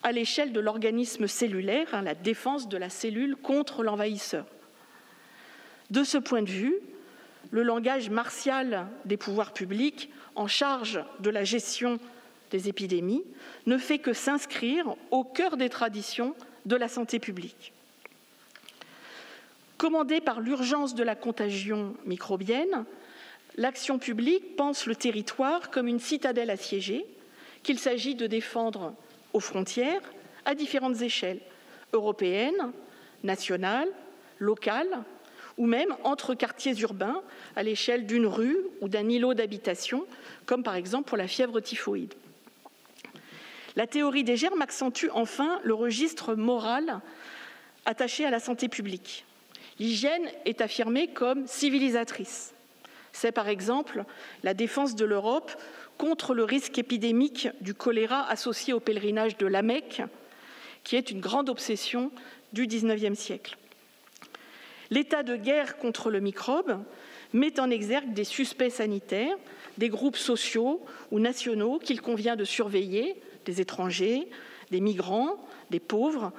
[0.03, 4.47] à l'échelle de l'organisme cellulaire, hein, la défense de la cellule contre l'envahisseur.
[5.91, 6.77] De ce point de vue,
[7.51, 11.99] le langage martial des pouvoirs publics en charge de la gestion
[12.51, 13.25] des épidémies
[13.67, 16.35] ne fait que s'inscrire au cœur des traditions
[16.67, 17.73] de la santé publique.
[19.79, 22.87] Commandée par l'urgence de la contagion microbienne,
[23.57, 27.05] l'action publique pense le territoire comme une citadelle assiégée
[27.63, 28.95] qu'il s'agit de défendre
[29.35, 30.01] aux frontières
[30.47, 31.41] à différentes échelles,
[31.93, 32.73] européennes,
[33.23, 33.89] nationales,
[34.39, 35.03] locales,
[35.59, 37.23] ou même entre quartiers urbains
[37.55, 40.07] à l'échelle d'une rue ou d'un îlot d'habitation,
[40.47, 42.15] comme par exemple pour la fièvre typhoïde.
[43.75, 47.01] La théorie des germes accentue enfin le registre moral
[47.85, 49.27] attaché à la santé publique.
[49.79, 52.55] L'hygiène est affirmée comme civilisatrice.
[53.13, 54.05] C'est par exemple
[54.43, 55.53] la défense de l'Europe
[55.99, 60.03] contre le risque épidémique du choléra associé au pèlerinage de la Mecque,
[60.85, 62.11] qui est une grande obsession
[62.53, 63.57] du XIXe siècle.
[64.91, 66.79] L'état de guerre contre le microbe
[67.33, 69.37] met en exergue des suspects sanitaires,
[69.79, 74.29] des groupes sociaux ou nationaux qu'il convient de surveiller, des étrangers,
[74.71, 75.37] des migrants,
[75.71, 76.33] des pauvres,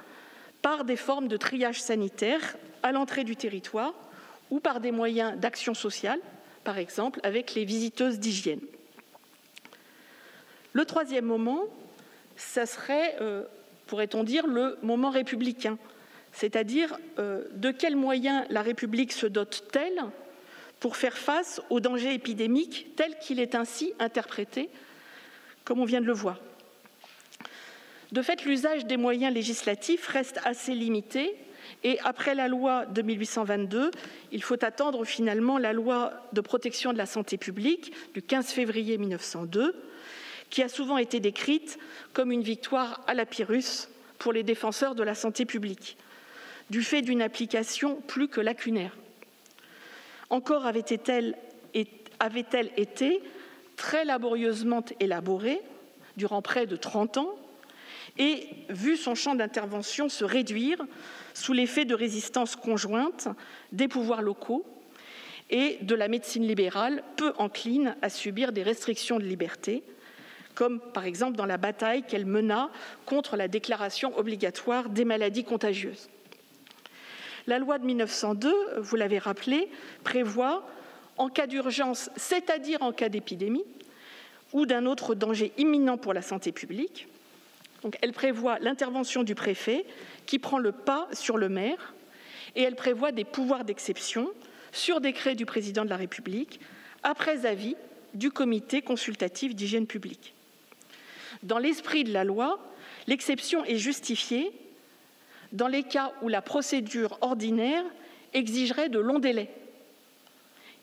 [0.62, 3.94] par des formes de triage sanitaire à l'entrée du territoire
[4.50, 6.20] ou par des moyens d'action sociale,
[6.64, 8.60] par exemple avec les visiteuses d'hygiène.
[10.72, 11.64] Le troisième moment,
[12.36, 13.44] ça serait, euh,
[13.86, 15.78] pourrait-on dire, le moment républicain,
[16.32, 20.04] c'est-à-dire euh, de quels moyens la République se dote-t-elle
[20.78, 24.68] pour faire face aux dangers épidémiques tel qu'il est ainsi interprété,
[25.64, 26.38] comme on vient de le voir.
[28.12, 31.36] De fait, l'usage des moyens législatifs reste assez limité
[31.84, 33.90] et après la loi de 1822,
[34.32, 38.96] il faut attendre finalement la loi de protection de la santé publique du 15 février
[38.96, 39.74] 1902,
[40.48, 41.78] qui a souvent été décrite
[42.14, 45.98] comme une victoire à la Pyrrhus pour les défenseurs de la santé publique,
[46.70, 48.96] du fait d'une application plus que lacunaire.
[50.30, 51.36] Encore avait-elle
[52.76, 53.22] été
[53.76, 55.60] très laborieusement élaborée
[56.16, 57.38] durant près de 30 ans
[58.18, 60.78] et vu son champ d'intervention se réduire
[61.34, 63.28] sous l'effet de résistance conjointe
[63.72, 64.66] des pouvoirs locaux
[65.50, 69.82] et de la médecine libérale peu encline à subir des restrictions de liberté,
[70.54, 72.70] comme par exemple dans la bataille qu'elle mena
[73.06, 76.08] contre la déclaration obligatoire des maladies contagieuses.
[77.46, 79.70] La loi de 1902, vous l'avez rappelé,
[80.04, 80.68] prévoit,
[81.16, 83.64] en cas d'urgence, c'est-à-dire en cas d'épidémie,
[84.52, 87.08] ou d'un autre danger imminent pour la santé publique,
[88.02, 89.84] elle prévoit l'intervention du préfet
[90.26, 91.94] qui prend le pas sur le maire
[92.56, 94.30] et elle prévoit des pouvoirs d'exception
[94.72, 96.60] sur décret du président de la République
[97.02, 97.76] après avis
[98.14, 100.34] du comité consultatif d'hygiène publique.
[101.42, 102.58] Dans l'esprit de la loi,
[103.06, 104.52] l'exception est justifiée
[105.52, 107.84] dans les cas où la procédure ordinaire
[108.34, 109.50] exigerait de longs délais.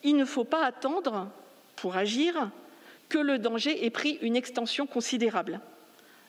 [0.03, 1.29] Il ne faut pas attendre
[1.75, 2.49] pour agir
[3.09, 5.59] que le danger ait pris une extension considérable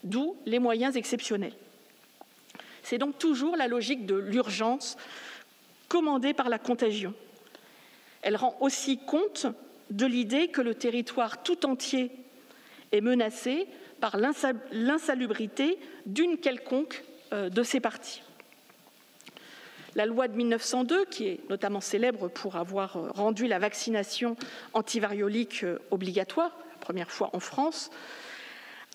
[0.07, 1.55] d'où les moyens exceptionnels.
[2.83, 4.97] C'est donc toujours la logique de l'urgence
[5.89, 7.15] commandée par la contagion.
[8.23, 9.47] Elle rend aussi compte
[9.91, 12.11] de l'idée que le territoire tout entier
[12.93, 13.67] est menacé
[14.01, 14.17] par
[14.73, 18.23] l'insalubrité d'une quelconque euh, de ses parties.
[19.95, 24.37] La loi de 1902, qui est notamment célèbre pour avoir euh, rendu la vaccination
[24.75, 27.91] antivariolique euh, obligatoire, la première fois en France,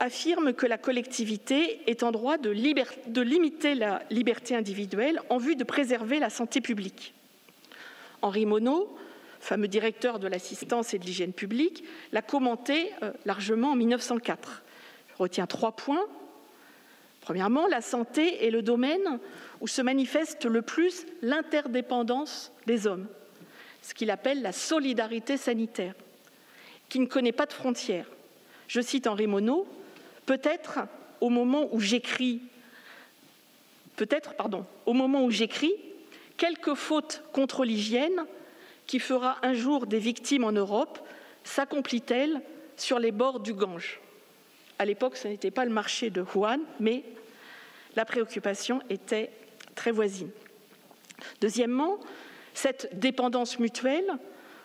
[0.01, 5.63] affirme que la collectivité est en droit de, limiter la liberté individuelle en vue de
[5.63, 7.13] préserver la santé publique.
[8.23, 8.87] Henri Monod,
[9.39, 14.63] fameux directeur de l'assistance et de l'hygiène publique, l'a commenté euh, largement en 1904.
[15.11, 16.05] Je retiens trois points.
[17.21, 19.19] Premièrement, la santé est le domaine
[19.61, 23.07] où se manifeste le plus l'interdépendance des hommes,
[23.83, 25.93] ce qu'il appelle la solidarité sanitaire,
[26.89, 28.07] qui ne connaît pas de frontières.
[28.67, 29.65] Je cite Henri Monod,
[30.31, 30.79] Peut-être
[31.19, 32.41] au moment où j'écris,
[33.97, 35.73] peut-être, pardon, au moment où j'écris,
[36.37, 38.25] quelque faute contre l'hygiène
[38.87, 41.05] qui fera un jour des victimes en Europe
[41.43, 42.41] s'accomplit-elle
[42.77, 43.99] sur les bords du Gange?
[44.79, 47.03] À l'époque, ce n'était pas le marché de Wuhan, mais
[47.97, 49.31] la préoccupation était
[49.75, 50.29] très voisine.
[51.41, 51.99] Deuxièmement,
[52.53, 54.17] cette dépendance mutuelle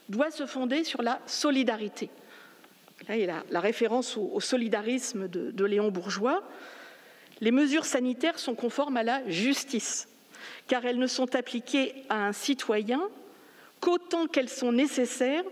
[0.09, 2.09] doit se fonder sur la solidarité.
[3.09, 6.42] A la, référence au, solidarisme de, Léon Bourgeois.
[7.40, 10.09] Les mesures sanitaires sont conformes à la justice,
[10.66, 13.01] car elles ne sont appliquées à un citoyen
[13.81, 15.45] qu'autant qu'elles sont nécessaires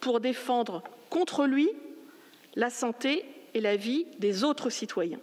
[0.00, 1.68] pour défendre contre lui
[2.54, 5.20] la santé et la vie des autres citoyens.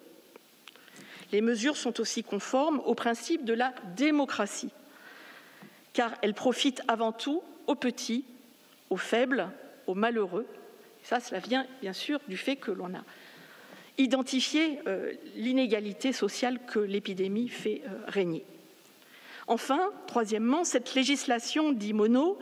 [1.32, 4.72] Les mesures sont aussi conformes au principe de la démocratie,
[5.94, 8.26] car elles profitent avant tout aux petits,
[8.90, 9.50] aux faibles,
[9.86, 10.48] aux malheureux.
[11.10, 13.04] Ça, cela vient bien sûr du fait que l'on a
[13.98, 18.46] identifié euh, l'inégalité sociale que l'épidémie fait euh, régner.
[19.48, 22.38] Enfin, troisièmement, cette législation dit mono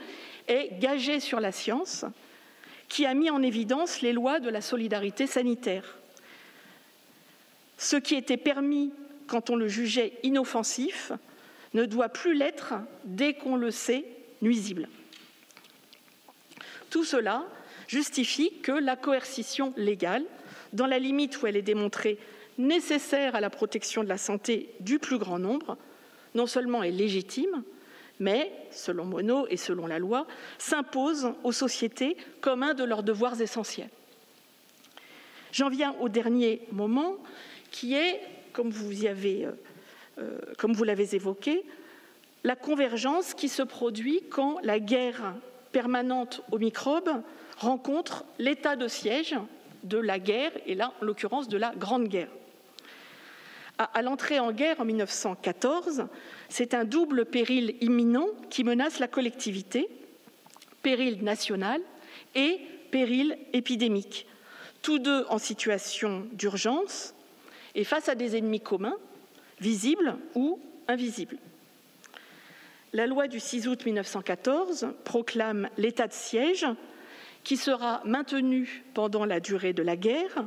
[0.48, 2.04] est gagée sur la science,
[2.88, 5.96] qui a mis en évidence les lois de la solidarité sanitaire.
[7.78, 8.92] Ce qui était permis
[9.28, 11.12] quand on le jugeait inoffensif
[11.72, 12.74] ne doit plus l'être
[13.06, 14.04] dès qu'on le sait
[14.42, 14.90] nuisible.
[16.90, 17.46] Tout cela
[17.88, 20.24] justifie que la coercition légale,
[20.72, 22.18] dans la limite où elle est démontrée
[22.58, 25.76] nécessaire à la protection de la santé du plus grand nombre,
[26.34, 27.62] non seulement est légitime,
[28.20, 30.26] mais, selon Monod et selon la loi,
[30.58, 33.90] s'impose aux sociétés comme un de leurs devoirs essentiels.
[35.52, 37.16] J'en viens au dernier moment,
[37.70, 38.20] qui est,
[38.52, 39.52] comme vous, euh,
[40.18, 41.64] euh, comme vous l'avez évoqué,
[42.44, 45.34] la convergence qui se produit quand la guerre
[45.72, 47.22] permanente aux microbes
[47.58, 49.34] rencontre l'état de siège
[49.84, 52.30] de la guerre, et là, en l'occurrence, de la Grande Guerre.
[53.78, 56.06] À, l'entrée en guerre en 1914,
[56.48, 59.88] c'est un double péril imminent qui menace la collectivité,
[60.82, 61.80] péril national
[62.34, 64.26] et péril épidémique,
[64.82, 67.14] tous deux en situation d'urgence
[67.76, 68.96] et face à des ennemis communs,
[69.60, 71.36] visibles ou invisibles.
[72.92, 76.66] La loi du 6 août 1914 proclame l'état de siège
[77.48, 80.44] qui sera maintenu pendant la durée de la guerre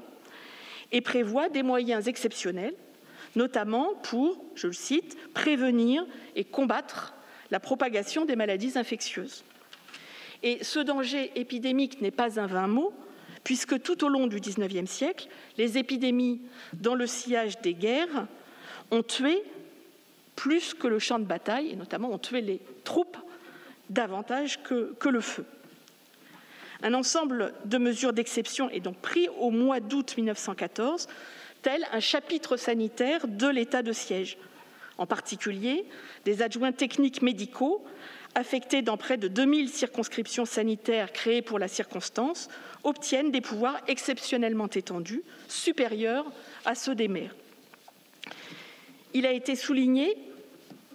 [0.91, 2.75] et prévoit des moyens exceptionnels
[3.35, 7.15] notamment pour, je le cite, prévenir et combattre
[7.49, 9.43] la propagation des maladies infectieuses.
[10.43, 12.93] Et ce danger épidémique n'est pas un vain mot,
[13.43, 16.39] puisque tout au long du XIXe siècle, les épidémies
[16.73, 18.27] dans le sillage des guerres
[18.91, 19.41] ont tué
[20.35, 23.17] plus que le champ de bataille, et notamment ont tué les troupes
[23.89, 25.45] davantage que, que le feu.
[26.83, 31.07] Un ensemble de mesures d'exception est donc pris au mois d'août 1914
[31.61, 34.37] tel un chapitre sanitaire de l'état de siège.
[34.97, 35.85] En particulier,
[36.25, 37.83] des adjoints techniques médicaux
[38.33, 42.49] affectés dans près de 2000 circonscriptions sanitaires créées pour la circonstance
[42.83, 46.25] obtiennent des pouvoirs exceptionnellement étendus, supérieurs
[46.65, 47.35] à ceux des maires.
[49.13, 50.17] Il a été souligné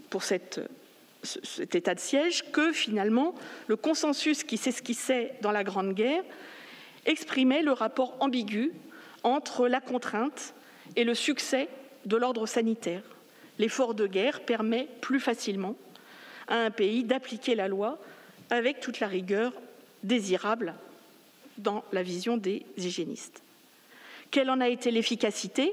[0.08, 0.22] pour
[1.26, 3.34] cet état de siège que finalement
[3.66, 6.24] le consensus qui s'esquissait dans la Grande Guerre
[7.04, 8.72] exprimait le rapport ambigu
[9.22, 10.54] entre la contrainte
[10.96, 11.68] et le succès
[12.04, 13.02] de l'ordre sanitaire.
[13.58, 15.76] L'effort de guerre permet plus facilement
[16.48, 17.98] à un pays d'appliquer la loi
[18.50, 19.52] avec toute la rigueur
[20.02, 20.74] désirable
[21.58, 23.42] dans la vision des hygiénistes.
[24.30, 25.72] Quelle en a été l'efficacité?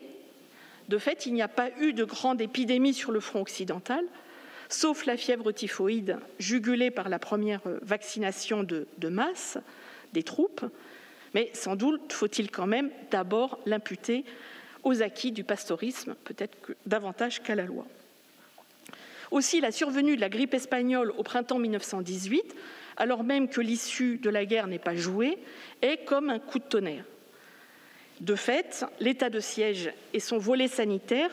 [0.90, 4.04] De fait, il n'y a pas eu de grande épidémie sur le front occidental,
[4.74, 9.58] sauf la fièvre typhoïde jugulée par la première vaccination de, masse
[10.14, 10.66] des troupes,
[11.34, 14.26] mais sans doute faut-il quand même d'abord l'imputer
[14.84, 17.86] aux acquis du pastorisme, peut-être davantage qu'à la loi.
[19.32, 22.56] Aussi, la survenue de la grippe espagnole au printemps 1918,
[22.98, 25.38] alors même que l'issue de la guerre n'est pas jouée,
[25.82, 27.06] est comme un coup de tonnerre.
[28.22, 31.32] De fait, l'état de siège et son volet sanitaire,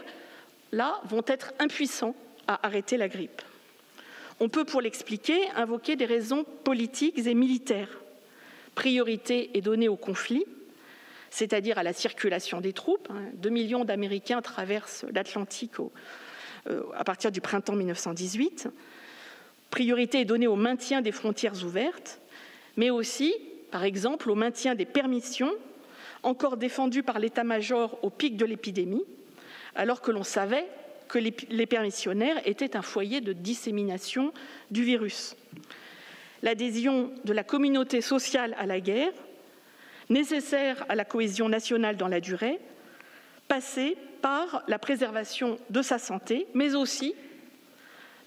[0.72, 2.14] là, vont être impuissants
[2.54, 3.42] arrêter la grippe.
[4.40, 8.00] On peut, pour l'expliquer, invoquer des raisons politiques et militaires.
[8.74, 10.44] Priorité est donnée au conflit,
[11.30, 13.08] c'est-à-dire à la circulation des troupes.
[13.10, 13.22] Hein.
[13.34, 15.74] Deux millions d'Américains traversent l'Atlantique
[16.68, 18.68] euh, à partir du printemps 1918.
[19.70, 22.20] Priorité est donnée au maintien des frontières ouvertes,
[22.76, 23.34] mais aussi,
[23.70, 25.52] par exemple, au maintien des permissions,
[26.22, 29.04] encore défendues par l'état-major au pic de l'épidémie,
[29.74, 30.66] alors que l'on savait
[31.11, 34.33] que les permissionnaires étaient un foyer de dissémination
[34.70, 35.37] du virus.
[36.42, 39.12] L'adhésion de la communauté sociale à la guerre
[40.11, 42.58] nécessaire à la cohésion nationale dans la durée,
[43.48, 47.15] passer par la préservation de sa santé, mais aussi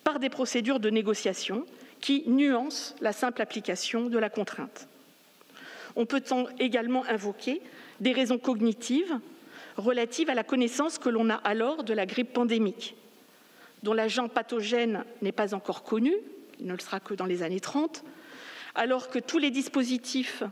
[0.04, 1.66] par des procédures de négociation
[2.02, 4.88] qui nuancent la simple application de la contrainte.
[5.96, 6.24] On peut
[6.60, 7.62] également invoquer
[8.00, 9.20] des raisons cognitives
[9.78, 12.96] relatives à la connaissance que l'on a alors de la grippe pandémique,
[13.84, 16.14] dont l'agent pathogène n'est pas encore connu,
[16.60, 18.04] il ne le sera que dans les années 30,
[18.76, 20.44] alors que tous les dispositifs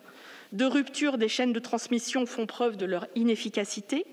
[0.52, 4.06] de rupture des chaînes de transmission font preuve de leur inefficacité.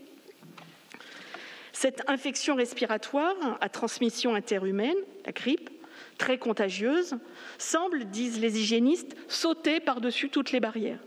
[1.72, 4.96] Cette infection respiratoire à transmission interhumaine,
[5.26, 5.70] la grippe,
[6.16, 7.16] très contagieuse,
[7.58, 11.00] semble, disent les hygiénistes, sauter par-dessus toutes les barrières.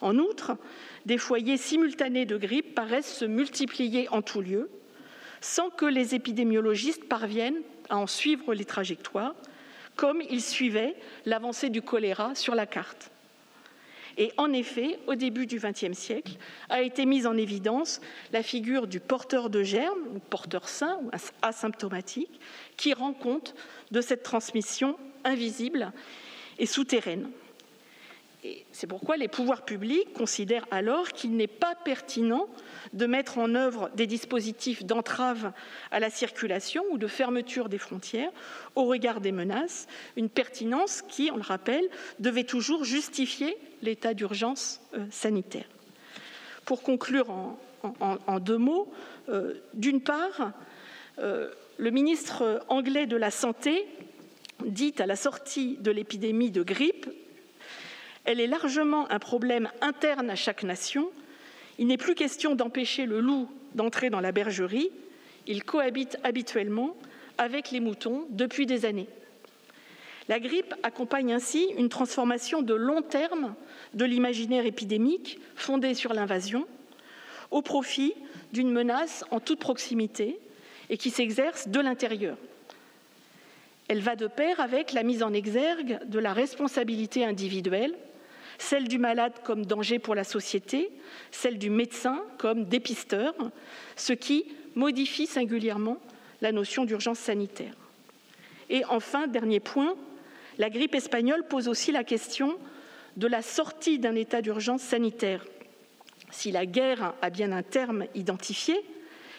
[0.00, 0.56] En outre,
[1.06, 4.70] des foyers simultanés de grippe paraissent se multiplier en tout lieu,
[5.40, 9.34] sans que les épidémiologistes parviennent à en suivre les trajectoires,
[9.96, 10.94] comme ils suivaient
[11.26, 13.10] l'avancée du choléra sur la carte.
[14.18, 16.32] Et en effet, au début du XXe siècle,
[16.68, 18.00] a été mise en évidence
[18.32, 22.40] la figure du porteur de germes, ou porteur sain ou asymptomatique,
[22.76, 23.54] qui rend compte
[23.90, 25.92] de cette transmission invisible
[26.58, 27.30] et souterraine.
[28.72, 32.48] C'est pourquoi les pouvoirs publics considèrent alors qu'il n'est pas pertinent
[32.92, 35.52] de mettre en œuvre des dispositifs d'entrave
[35.92, 38.32] à la circulation ou de fermeture des frontières
[38.74, 39.86] au regard des menaces,
[40.16, 41.88] une pertinence qui, on le rappelle,
[42.18, 45.66] devait toujours justifier l'état d'urgence euh, sanitaire.
[46.64, 47.30] Pour conclure
[48.00, 48.92] en, deux mots,
[49.28, 50.52] euh, d'une part,
[51.18, 53.86] euh, le ministre anglais de la Santé
[54.64, 57.08] dit à la sortie de l'épidémie de grippe
[58.24, 61.10] elle est largement un problème interne à chaque nation.
[61.78, 64.90] Il n'est plus question d'empêcher le loup d'entrer dans la bergerie.
[65.46, 66.96] Il cohabite habituellement
[67.38, 69.08] avec les moutons depuis des années.
[70.28, 73.54] La grippe accompagne ainsi une transformation de long terme
[73.94, 76.66] de l'imaginaire épidémique fondé sur l'invasion
[77.50, 78.14] au profit
[78.52, 80.38] d'une menace en toute proximité
[80.90, 82.36] et qui s'exerce de l'intérieur.
[83.88, 87.96] Elle va de pair avec la mise en exergue de la responsabilité individuelle
[88.58, 90.90] celle du malade comme danger pour la société,
[91.30, 93.34] celle du médecin comme dépisteur,
[93.96, 95.98] ce qui modifie singulièrement
[96.40, 97.74] la notion d'urgence sanitaire.
[98.70, 99.94] Et enfin, dernier point,
[100.58, 102.58] la grippe espagnole pose aussi la question
[103.16, 105.44] de la sortie d'un état d'urgence sanitaire.
[106.30, 108.74] Si la guerre a bien un terme identifié,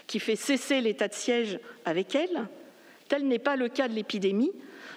[0.06, 2.48] qui fait cesser l'état de siège avec elle,
[3.08, 4.52] tel n'est pas le cas de l'épidémie,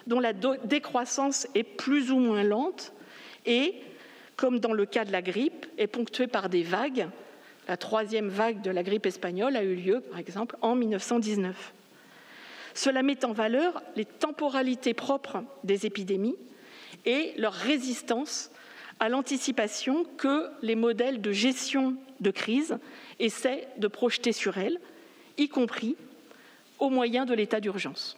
[0.07, 2.93] dont la décroissance est plus ou moins lente
[3.45, 3.75] et
[4.37, 7.09] comme dans le cas de la grippe, est ponctuée par des vagues.
[7.69, 11.73] La troisième vague de la grippe espagnole a eu lieu, par exemple, en 1919.
[12.75, 16.37] Cela met en valeur les temporalités propres des épidémies
[17.07, 18.51] et leur résistance
[19.01, 22.79] à l'anticipation que les modèles de gestion de crise
[23.19, 24.79] essaient de projeter sur elles,
[25.39, 25.97] y compris
[26.79, 28.17] au moyen de l'état d'urgence.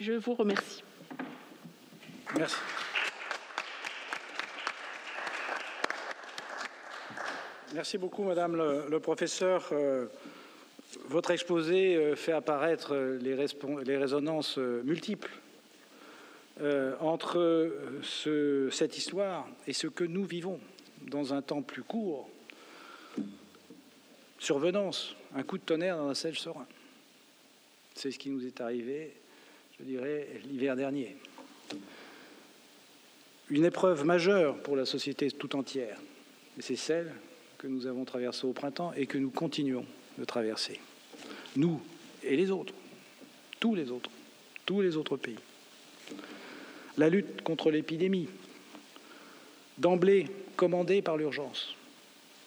[0.00, 0.82] Je vous remercie.
[2.36, 2.56] Merci.
[7.74, 9.68] Merci beaucoup, Madame le, professeur.
[9.72, 10.06] Euh,
[11.08, 15.32] votre exposé euh, fait apparaître euh, les, résonances multiples
[17.00, 17.70] entre
[18.02, 20.58] cette histoire et ce que nous vivons
[21.02, 22.30] dans un temps plus court.
[24.38, 26.66] Survenance, un coup de tonnerre dans un sèche serein.
[27.94, 29.12] C'est ce qui nous est arrivé,
[29.78, 31.14] je dirais, l'hiver dernier.
[33.50, 36.00] Une épreuve majeure pour la société tout entière,
[36.58, 37.12] c'est celle
[37.66, 39.84] que nous avons traversé au printemps et que nous continuons
[40.18, 40.78] de traverser.
[41.56, 41.80] Nous
[42.22, 42.72] et les autres,
[43.58, 44.08] tous les autres,
[44.64, 45.38] tous les autres pays.
[46.96, 48.28] La lutte contre l'épidémie,
[49.78, 51.74] d'emblée commandée par l'urgence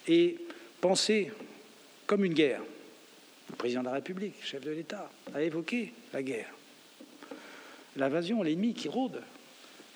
[0.08, 0.38] et
[0.80, 1.30] pensée
[2.06, 2.62] comme une guerre.
[3.50, 6.54] Le président de la République, chef de l'État, a évoqué la guerre.
[7.96, 9.20] L'invasion, l'ennemi qui rôde.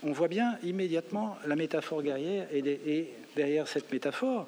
[0.03, 4.47] On voit bien immédiatement la métaphore guerrière et derrière cette métaphore,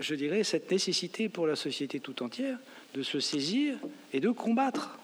[0.00, 2.58] je dirais, cette nécessité pour la société tout entière
[2.94, 3.76] de se saisir
[4.12, 4.98] et de combattre.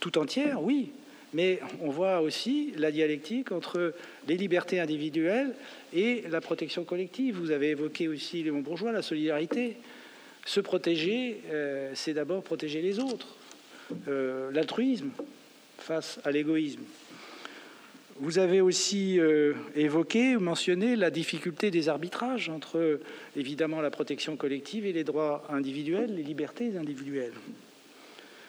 [0.00, 0.90] Tout entière, oui,
[1.34, 3.94] mais on voit aussi la dialectique entre
[4.28, 5.54] les libertés individuelles
[5.94, 7.36] et la protection collective.
[7.36, 9.76] Vous avez évoqué aussi, Léon Bourgeois, la solidarité.
[10.44, 13.36] Se protéger, euh, c'est d'abord protéger les autres.
[14.08, 15.10] Euh, l'altruisme
[15.78, 16.82] face à l'égoïsme.
[18.20, 23.00] Vous avez aussi euh, évoqué ou mentionné la difficulté des arbitrages entre
[23.36, 27.32] évidemment la protection collective et les droits individuels, les libertés individuelles.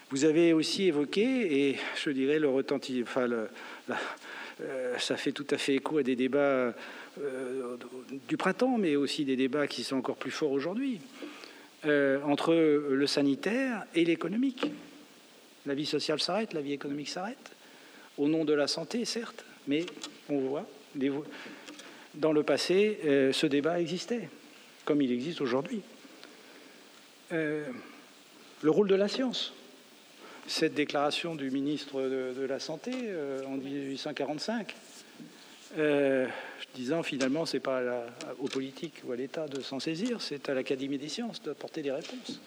[0.10, 3.30] Vous avez aussi évoqué, et je dirais le retentissement, enfin,
[4.62, 6.74] euh, ça fait tout à fait écho à des débats
[7.20, 7.78] euh,
[8.28, 11.00] du printemps, mais aussi des débats qui sont encore plus forts aujourd'hui,
[12.26, 14.68] entre le sanitaire et l'économique.
[15.66, 17.52] La vie sociale s'arrête, la vie économique s'arrête,
[18.18, 19.86] au nom de la santé, certes, mais
[20.30, 20.68] on voit,
[22.16, 24.30] dans le passé, euh, ce débat existait,
[24.86, 25.82] comme il existe aujourd'hui.
[27.32, 27.66] Euh,
[28.62, 29.54] le rôle de la science.
[30.46, 34.76] Cette déclaration du ministre de, la Santé euh, en 1845,
[36.76, 38.06] disant finalement c'est pas
[38.40, 41.92] aux politiques ou à l'État de s'en saisir, c'est à l'Académie des sciences d'apporter des
[41.92, 42.40] réponses.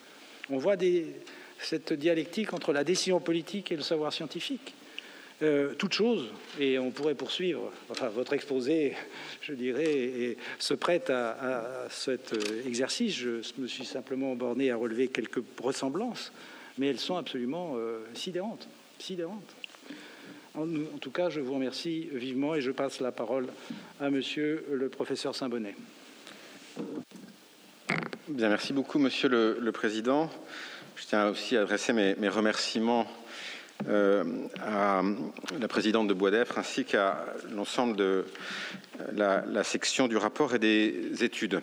[0.50, 0.76] On voit
[1.58, 4.74] cette dialectique entre la décision politique et le savoir scientifique.
[5.42, 8.94] Euh, toute chose, et on pourrait poursuivre, enfin votre exposé,
[9.42, 13.14] je dirais, se prête à, cet euh, exercice.
[13.14, 16.32] Je me suis simplement borné à relever quelques ressemblances,
[16.78, 18.66] mais elles sont absolument euh, sidérantes.
[18.98, 19.54] sidérantes.
[20.54, 20.66] En,
[21.02, 23.48] tout cas, je vous remercie vivement et je passe la parole
[24.00, 25.74] à monsieur le professeur Saint-Bonnet.
[28.28, 30.30] Bien, merci beaucoup, monsieur le, président.
[30.96, 33.06] Je tiens aussi à adresser mes remerciements
[33.88, 35.02] à
[35.60, 37.24] la présidente de Bois d'Effre ainsi qu'à
[37.54, 38.24] l'ensemble de
[39.14, 41.60] la, section du rapport et des études.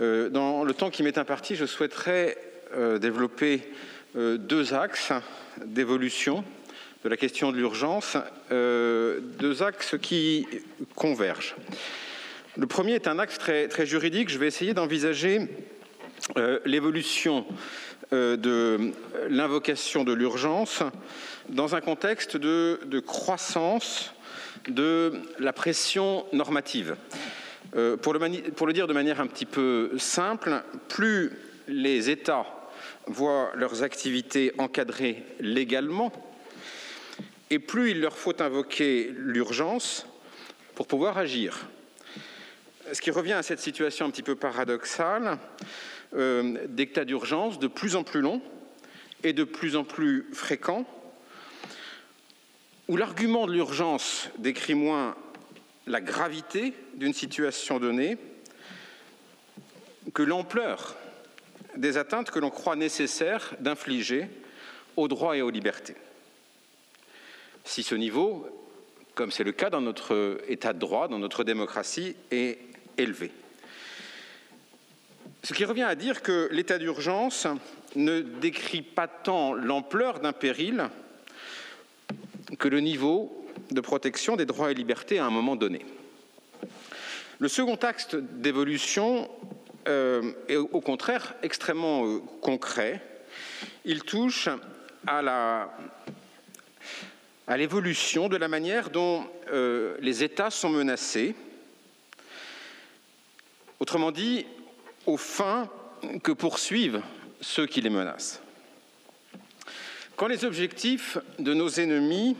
[0.00, 2.36] Euh, dans le temps qui m'est imparti, je souhaiterais
[2.76, 3.62] euh, développer
[4.14, 5.12] deux axes
[5.64, 6.42] d'évolution
[7.04, 8.16] de la question de l'urgence,
[8.50, 10.46] deux axes qui
[10.94, 11.54] convergent.
[12.56, 14.30] Le premier est un axe très, juridique.
[14.30, 15.46] Je vais essayer d'envisager
[16.64, 17.52] l'évolution euh,
[18.12, 18.92] de
[19.28, 20.82] l'invocation de l'urgence
[21.48, 24.12] dans un contexte de, croissance
[24.68, 26.96] de la pression normative.
[27.76, 31.32] Euh, pour le dire de manière un petit peu simple, plus
[31.68, 32.46] les États
[33.06, 36.12] voient leurs activités encadrées légalement,
[37.50, 40.06] et plus il leur faut invoquer l'urgence
[40.74, 41.68] pour pouvoir agir.
[42.92, 45.38] Ce qui revient à cette situation un petit peu paradoxale,
[46.16, 48.40] euh, d'états d'urgence de plus en plus longs
[49.22, 50.84] et de plus en plus fréquents,
[52.88, 55.16] où l'argument de l'urgence décrit moins
[55.86, 58.18] la gravité d'une situation donnée
[60.14, 60.96] que l'ampleur
[61.76, 64.28] des atteintes que l'on croit nécessaire d'infliger
[64.96, 65.96] aux droits et aux libertés.
[67.64, 68.48] Si ce niveau,
[69.14, 72.58] comme c'est le cas dans notre État de droit, dans notre démocratie, est
[72.96, 73.30] élevé.
[75.46, 77.46] Ce qui revient à dire que l'état d'urgence
[77.94, 80.88] ne décrit pas tant l'ampleur d'un péril
[82.58, 85.86] que le niveau de protection des droits et libertés à un moment donné.
[87.38, 89.30] Le second axe d'évolution
[89.86, 93.00] euh, est au contraire extrêmement euh, concret.
[93.84, 94.48] Il touche
[95.06, 95.68] à
[97.56, 101.36] l'évolution de la manière dont euh, les États sont menacés.
[103.78, 104.44] Autrement dit,
[105.06, 105.70] aux fins
[106.22, 107.02] que poursuivent
[107.40, 108.40] ceux qui les menacent.
[110.16, 112.36] Quand les objectifs de nos ennemis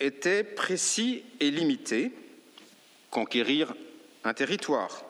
[0.00, 2.12] étaient précis et limités,
[3.10, 3.74] conquérir
[4.24, 5.04] un territoire,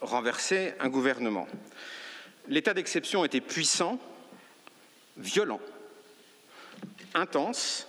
[0.00, 1.46] renverser un gouvernement,
[2.48, 3.98] l'état d'exception était puissant,
[5.16, 5.60] violent,
[7.14, 7.86] intense,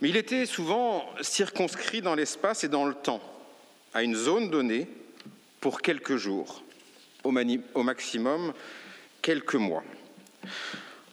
[0.00, 3.22] mais il était souvent circonscrit dans l'espace et dans le temps,
[3.94, 4.88] à une zone donnée,
[5.60, 6.62] pour quelques jours
[7.74, 8.52] au, maximum
[9.22, 9.84] quelques mois.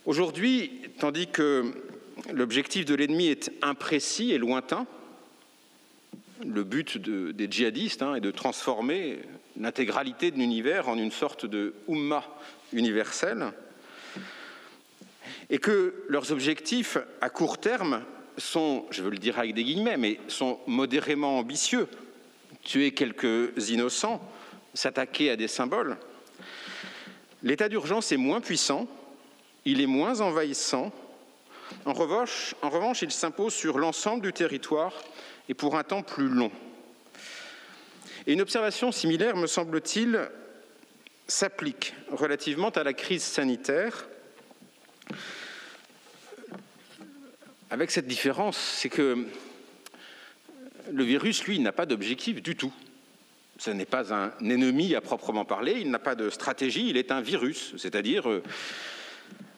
[0.05, 1.73] Aujourd'hui, tandis que
[2.33, 4.85] l'objectif de l'ennemi est imprécis et lointain,
[6.45, 9.19] le but des djihadistes hein, est de transformer
[9.59, 12.25] l'intégralité de l'univers en une sorte de Ummah
[12.73, 13.51] universelle,
[15.49, 18.03] et que leurs objectifs à court terme
[18.37, 21.87] sont, je veux le dire avec des guillemets, mais sont modérément ambitieux,
[22.63, 24.21] tuer quelques innocents,
[24.75, 25.97] s'attaquer à des symboles.
[27.41, 28.87] L'état d'urgence est moins puissant,
[29.65, 30.91] il est moins envahissant.
[31.85, 32.53] En revanche,
[33.01, 34.93] il s'impose sur l'ensemble du territoire
[35.49, 36.51] et pour un temps plus long.
[38.27, 40.29] Et une observation similaire, me semble-t-il,
[41.27, 44.07] s'applique relativement à la crise sanitaire,
[47.69, 49.25] avec cette différence, c'est que
[50.91, 52.71] le virus, lui, n'a pas d'objectif du tout.
[53.57, 57.11] Ce n'est pas un ennemi à proprement parler, il n'a pas de stratégie, il est
[57.11, 58.43] un virus, c'est-à-dire euh,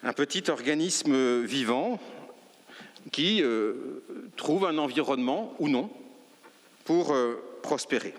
[0.04, 2.00] un petit organisme vivant
[3.12, 4.04] qui euh,
[4.36, 5.90] trouve un environnement ou non
[6.86, 8.14] pour euh, prospérer.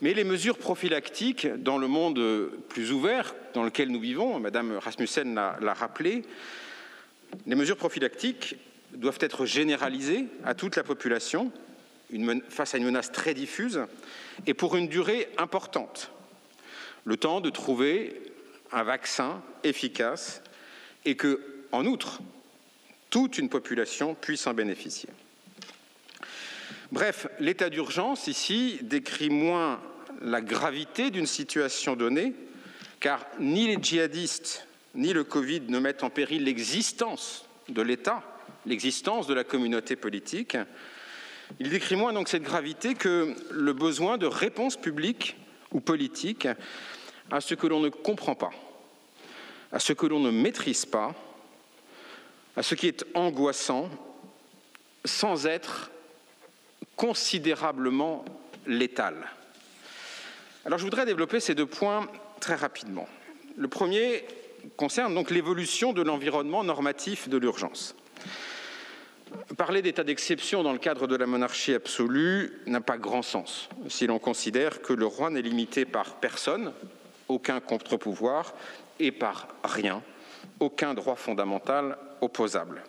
[0.00, 2.20] Mais les mesures prophylactiques dans le monde
[2.68, 6.22] plus ouvert dans lequel nous vivons, Madame Rasmussen l'a rappelé,
[7.46, 8.56] les mesures prophylactiques
[8.92, 11.50] doivent être généralisées à toute la population
[12.48, 13.80] face à une menace très diffuse
[14.46, 16.10] et pour une durée importante.
[17.04, 18.20] Le temps de trouver
[18.72, 20.42] un vaccin efficace
[21.04, 21.40] et que,
[21.72, 22.20] en outre,
[23.10, 25.08] toute une population puisse en bénéficier.
[26.92, 29.80] Bref, l'état d'urgence ici décrit moins
[30.22, 32.34] la gravité d'une situation donnée,
[33.00, 38.22] car ni les djihadistes ni le Covid ne mettent en péril l'existence de l'État,
[38.64, 40.56] l'existence de la communauté politique,
[41.60, 45.36] il décrit moins donc cette gravité que le besoin de réponse publique
[45.72, 46.48] ou politique
[47.30, 48.50] à ce que l'on ne comprend pas,
[49.72, 51.14] à ce que l'on ne maîtrise pas,
[52.56, 53.90] à ce qui est angoissant
[55.04, 55.90] sans être
[56.96, 58.24] considérablement
[58.66, 59.14] létal.
[60.64, 62.08] Alors je voudrais développer ces deux points
[62.40, 63.08] très rapidement.
[63.56, 64.24] Le premier
[64.76, 67.94] concerne donc l'évolution de l'environnement normatif de l'urgence.
[69.56, 74.06] Parler d'état d'exception dans le cadre de la monarchie absolue n'a pas grand sens si
[74.06, 76.72] l'on considère que le roi n'est limité par personne,
[77.28, 78.54] aucun contre-pouvoir,
[79.00, 80.02] et par rien,
[80.60, 82.82] aucun droit fondamental opposable.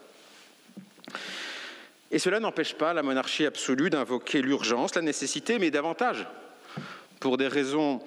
[2.11, 6.27] Et cela n'empêche pas la monarchie absolue d'invoquer l'urgence, la nécessité, mais davantage
[7.19, 8.01] pour des raisons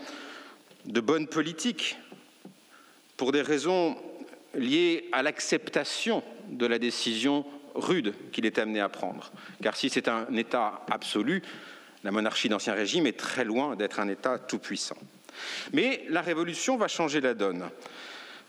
[0.87, 1.99] de bonne politique,
[3.16, 3.97] pour des raisons
[4.55, 7.45] liées à l'acceptation de la décision
[7.75, 9.33] rude qu'il est amené à prendre.
[9.62, 11.43] Car si c'est un État absolu,
[12.05, 14.97] la monarchie d'Ancien Régime est très loin d'être un État tout-puissant.
[15.73, 17.68] Mais la Révolution va changer la donne.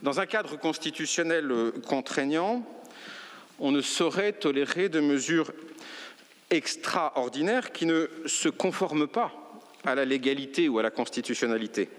[0.01, 1.51] Dans un cadre constitutionnel
[1.87, 2.65] contraignant,
[3.59, 5.51] on ne saurait tolérer de mesures
[6.49, 9.31] extraordinaires qui ne se conforment pas
[9.85, 11.89] à la légalité ou à la constitutionnalité.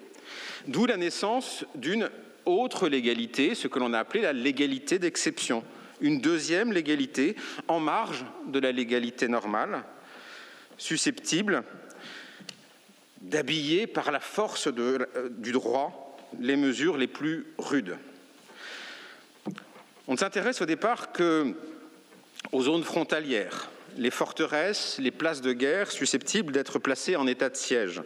[0.66, 2.11] D'où la naissance d'une
[2.45, 5.64] autre légalité, ce que l'on a appelé la légalité d'exception,
[6.03, 7.36] une deuxième légalité
[7.68, 9.82] en marge de la légalité normale,
[10.76, 11.64] susceptible
[13.22, 17.96] d'habiller par la force de, du droit les mesures les plus rudes.
[20.09, 21.55] On ne s'intéresse au départ que
[22.50, 27.57] aux zones frontalières, les forteresses, les places de guerre susceptibles d'être placées en état de
[27.57, 28.03] siège,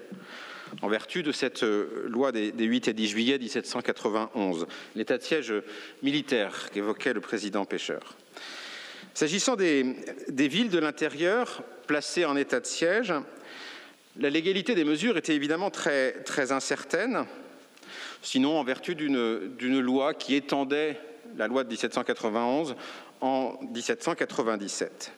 [0.82, 5.54] en vertu de cette euh, loi des, 8 et 10 juillet 1791, l'état de siège
[6.02, 8.16] militaire qu'évoquait le président Pêcheur.
[9.14, 9.82] S'agissant des,
[10.28, 13.14] villes de l'intérieur placées en état de siège,
[14.18, 17.24] la légalité des mesures était évidemment très, très incertaine,
[18.22, 21.00] sinon en vertu d'une loi qui étendait
[21.36, 22.76] la loi de 1791
[23.20, 25.12] en 1797.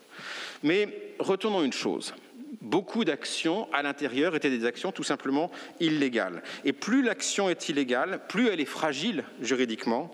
[0.63, 2.15] Mais retournons une chose.
[2.61, 6.43] Beaucoup d'actions à l'intérieur étaient des actions tout simplement illégales.
[6.65, 10.11] Et plus l'action est illégale, plus elle est fragile juridiquement,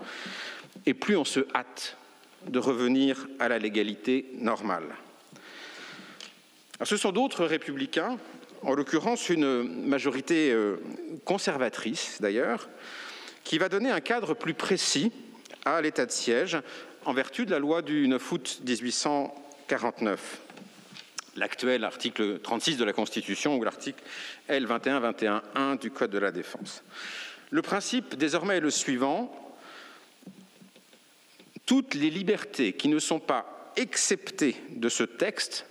[0.87, 1.97] et plus on se hâte
[2.47, 4.95] de revenir à la légalité normale.
[6.83, 8.19] ce sont d'autres républicains,
[8.63, 10.77] en l'occurrence une majorité euh,
[11.25, 12.69] conservatrice d'ailleurs,
[13.45, 15.13] qui va donner un cadre plus précis
[15.65, 16.59] à l'état de siège
[17.05, 20.41] en vertu de la loi du 9 août 1849,
[21.37, 24.03] l'actuel article 36 de la Constitution ou l'article
[24.49, 26.83] L 21-21-1 du Code de la Défense.
[27.51, 29.41] Le principe désormais est le suivant
[31.67, 35.67] toutes les libertés qui ne sont pas exceptées de ce texte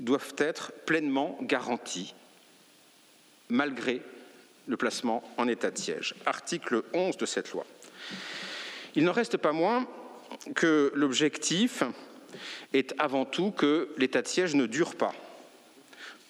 [0.00, 2.14] doivent être pleinement garanties,
[3.48, 4.02] malgré
[4.66, 6.14] le placement en état de siège.
[6.26, 7.66] Article 11 de cette loi.
[8.94, 9.86] Il n'en reste pas moins
[10.54, 11.82] que l'objectif
[12.72, 15.14] est avant tout que l'état de siège ne dure pas.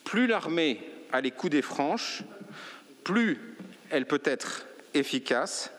[0.05, 0.81] Plus l'armée
[1.13, 2.23] a les coups des franches,
[3.05, 3.39] plus
[3.91, 5.71] elle peut être efficace,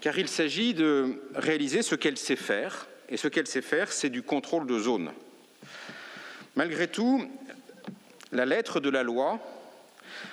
[0.00, 4.08] car il s'agit de réaliser ce qu'elle sait faire, et ce qu'elle sait faire, c'est
[4.08, 5.10] du contrôle de zone.
[6.56, 7.28] Malgré tout,
[8.32, 9.38] la lettre de la loi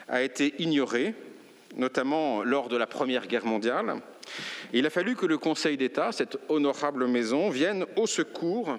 [0.08, 1.16] a été ignorée,
[1.76, 4.02] notamment lors de la Première Guerre mondiale,
[4.74, 8.78] il a fallu que le Conseil d'État, cette honorable maison, vienne au secours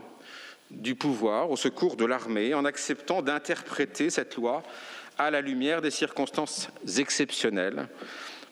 [0.71, 4.63] du pouvoir, au secours de l'armée, en acceptant d'interpréter cette loi
[5.17, 6.69] à la lumière des circonstances
[6.99, 7.89] exceptionnelles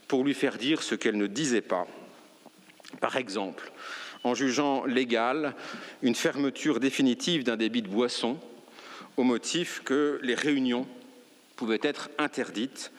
[0.09, 1.87] pour lui faire dire ce qu'elle ne disait pas.
[3.01, 3.71] Par exemple,
[4.25, 5.55] en jugeant légale
[6.03, 8.39] une fermeture définitive d'un débit de boisson
[9.17, 10.87] au motif que les réunions
[11.57, 12.93] pouvaient être interdites.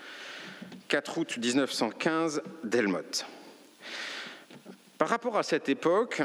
[0.88, 3.26] 4 août 1915, Delmotte.
[4.98, 6.24] Par rapport à cette époque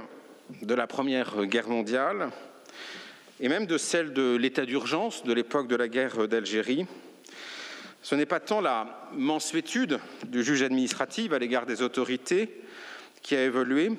[0.63, 2.31] de la Première Guerre mondiale,
[3.39, 6.87] et même de celle de l'état d'urgence de l'époque de la guerre d'Algérie,
[8.01, 12.63] ce n'est pas tant la mansuétude du juge administratif à l'égard des autorités
[13.21, 13.93] qui a évolué,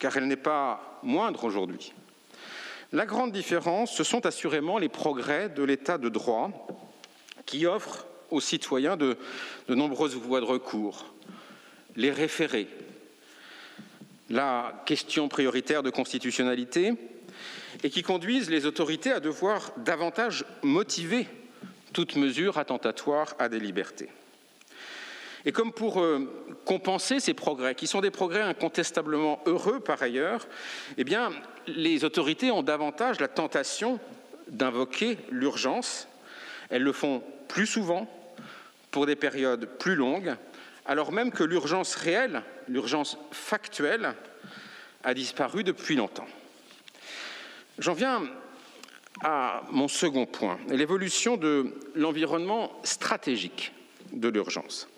[0.00, 1.92] car elle n'est pas moindre aujourd'hui.
[2.90, 6.66] La grande différence, ce sont assurément les progrès de l'état de droit
[7.44, 9.16] qui offrent aux citoyens de,
[9.68, 11.14] de nombreuses voies de recours,
[11.94, 12.68] les référés,
[14.30, 16.94] la question prioritaire de constitutionnalité
[17.82, 21.26] et qui conduisent les autorités à devoir davantage motiver
[21.92, 24.08] toute mesure attentatoire à des libertés.
[25.44, 30.48] Et comme pour euh, compenser ces progrès, qui sont des progrès incontestablement heureux par ailleurs,
[30.98, 31.30] eh bien,
[31.68, 34.00] les autorités ont davantage la tentation
[34.48, 36.08] d'invoquer l'urgence.
[36.68, 38.10] Elles le font plus souvent,
[38.90, 40.36] pour des périodes plus longues,
[40.86, 44.14] alors même que l'urgence réelle, l'urgence factuelle,
[45.04, 46.26] a disparu depuis longtemps.
[47.78, 48.22] J'en viens
[49.22, 53.72] à mon second point, l'évolution de l'environnement stratégique
[54.12, 54.88] de l'urgence.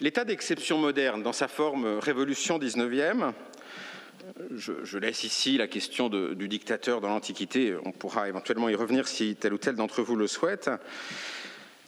[0.00, 3.32] L'état d'exception moderne, dans sa forme révolution 19e,
[4.54, 9.36] je, laisse ici la question du dictateur dans l'Antiquité, on pourra éventuellement y revenir si
[9.36, 10.70] tel ou tel d'entre vous le souhaite.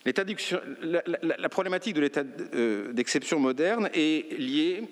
[0.05, 2.23] La, problématique de l'état
[2.55, 4.83] euh, d'exception moderne est liée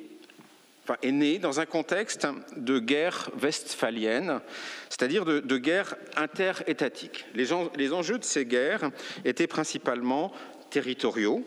[1.02, 4.40] est né dans un contexte de guerre westphalienne,
[4.88, 7.26] c'est-à-dire de, guerre interétatique.
[7.34, 8.90] Les, les enjeux de ces guerres
[9.24, 10.32] étaient principalement
[10.70, 11.44] territoriaux,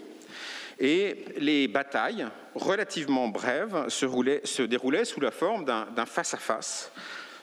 [0.80, 4.08] et les batailles, relativement brèves, se,
[4.44, 6.92] se déroulaient sous la forme d'un face-à-face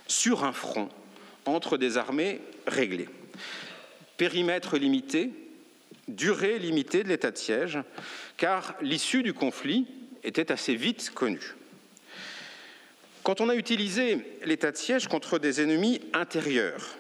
[0.09, 0.89] sur un front
[1.47, 3.09] entre des armées réglées.
[4.17, 5.31] Périmètre limité,
[6.09, 7.79] durée limitée de l'état de siège,
[8.37, 9.87] car l'issue du conflit
[10.25, 11.55] était assez vite connue.
[13.23, 16.97] Quand on a utilisé l'état de siège contre des ennemis intérieurs,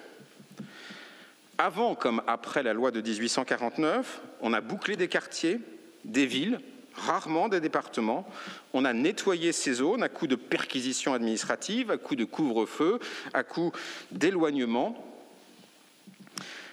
[1.56, 5.58] avant comme après la loi de 1849, on a bouclé des quartiers,
[6.04, 6.60] des villes,
[6.94, 8.28] rarement des départements.
[8.72, 12.98] On a nettoyé ces zones à coup de perquisitions administratives, à coup de couvre-feu,
[13.32, 13.72] à coup
[14.10, 15.04] d'éloignement.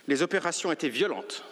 [0.07, 1.43] Les opérations étaient violentes,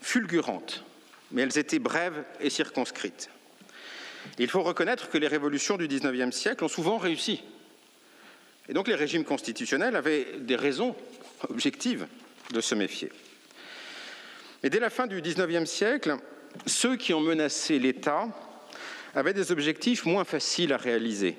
[0.00, 0.84] fulgurantes,
[1.30, 3.30] mais elles étaient brèves et circonscrites.
[4.38, 7.42] Il faut reconnaître que les révolutions du XIXe siècle ont souvent réussi.
[8.68, 10.94] Et donc les régimes constitutionnels avaient des raisons
[11.48, 12.06] objectives
[12.52, 13.10] de se méfier.
[14.62, 16.16] Mais dès la fin du XIXe siècle,
[16.66, 18.28] ceux qui ont menacé l'État
[19.14, 21.36] avaient des objectifs moins faciles à réaliser.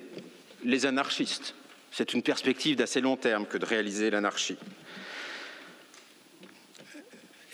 [0.63, 1.55] Les anarchistes,
[1.91, 4.57] c'est une perspective d'assez long terme que de réaliser l'anarchie.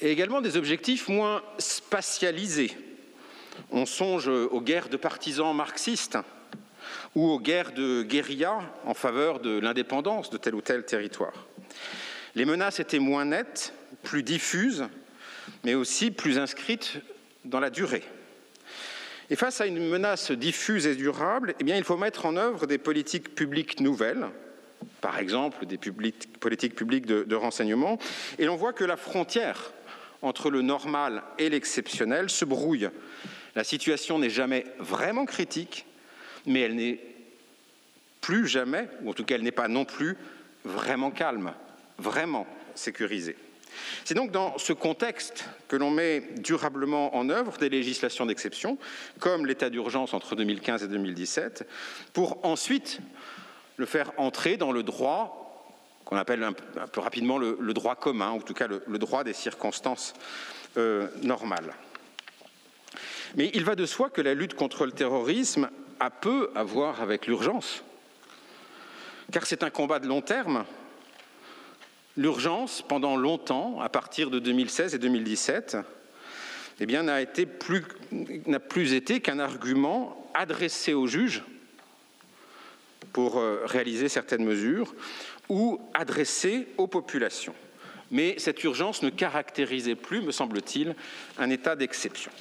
[0.02, 2.72] Et également des objectifs moins spatialisés,
[3.72, 6.20] on songe aux guerres de partisans marxistes
[7.16, 11.48] ou aux guerres de guérilla en faveur de l'indépendance de tel ou tel territoire.
[12.36, 13.74] Les menaces étaient moins nettes,
[14.04, 14.86] plus diffuses,
[15.64, 17.00] mais aussi plus inscrites
[17.46, 18.04] dans la durée.
[19.32, 22.68] Et face à une menace diffuse et durable, eh bien, il faut mettre en œuvre
[22.68, 24.28] des politiques publiques nouvelles,
[25.02, 27.98] par exemple des politiques publiques de, de renseignement,
[28.38, 29.74] et l'on voit que la frontière
[30.22, 32.90] entre le normal et l'exceptionnel se brouille
[33.58, 35.88] la situation n'est jamais vraiment critique,
[36.46, 37.00] mais elle n'est
[38.22, 40.16] plus jamais, ou en tout cas elle n'est pas non plus
[40.64, 41.54] vraiment calme,
[41.98, 42.46] vraiment
[42.76, 43.36] sécurisée.
[44.06, 48.78] C'est donc dans ce contexte que l'on met durablement en œuvre des législations d'exception,
[49.20, 51.68] comme l'état d'urgence entre 2015 et 2017,
[52.14, 53.00] pour ensuite
[53.78, 55.47] le faire entrer dans le droit
[56.08, 59.34] qu'on appelle un peu rapidement le, droit commun, ou en tout cas le, droit des
[59.34, 60.14] circonstances
[60.78, 61.74] euh, normales.
[63.36, 67.02] Mais il va de soi que la lutte contre le terrorisme a peu à voir
[67.02, 67.84] avec l'urgence,
[69.34, 70.64] car c'est un combat de long terme.
[72.16, 75.76] L'urgence, pendant longtemps, à partir de 2016 et 2017,
[76.80, 77.84] eh bien, n'a, plus,
[78.46, 81.44] n'a plus été qu'un argument adressé aux juges
[83.12, 84.94] pour euh, réaliser certaines mesures
[85.50, 87.56] ou adressé aux populations.
[88.12, 90.96] Mais cette urgence ne caractérisait plus, me semble-t-il,
[91.38, 92.32] un état d'exception.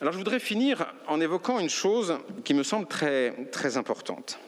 [0.00, 4.38] Alors je voudrais finir en évoquant une chose qui me semble très, très importante.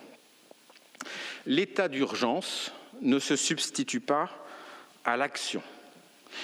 [1.46, 2.72] L'état d'urgence
[3.02, 4.30] ne se substitue pas
[5.04, 5.62] à l'action.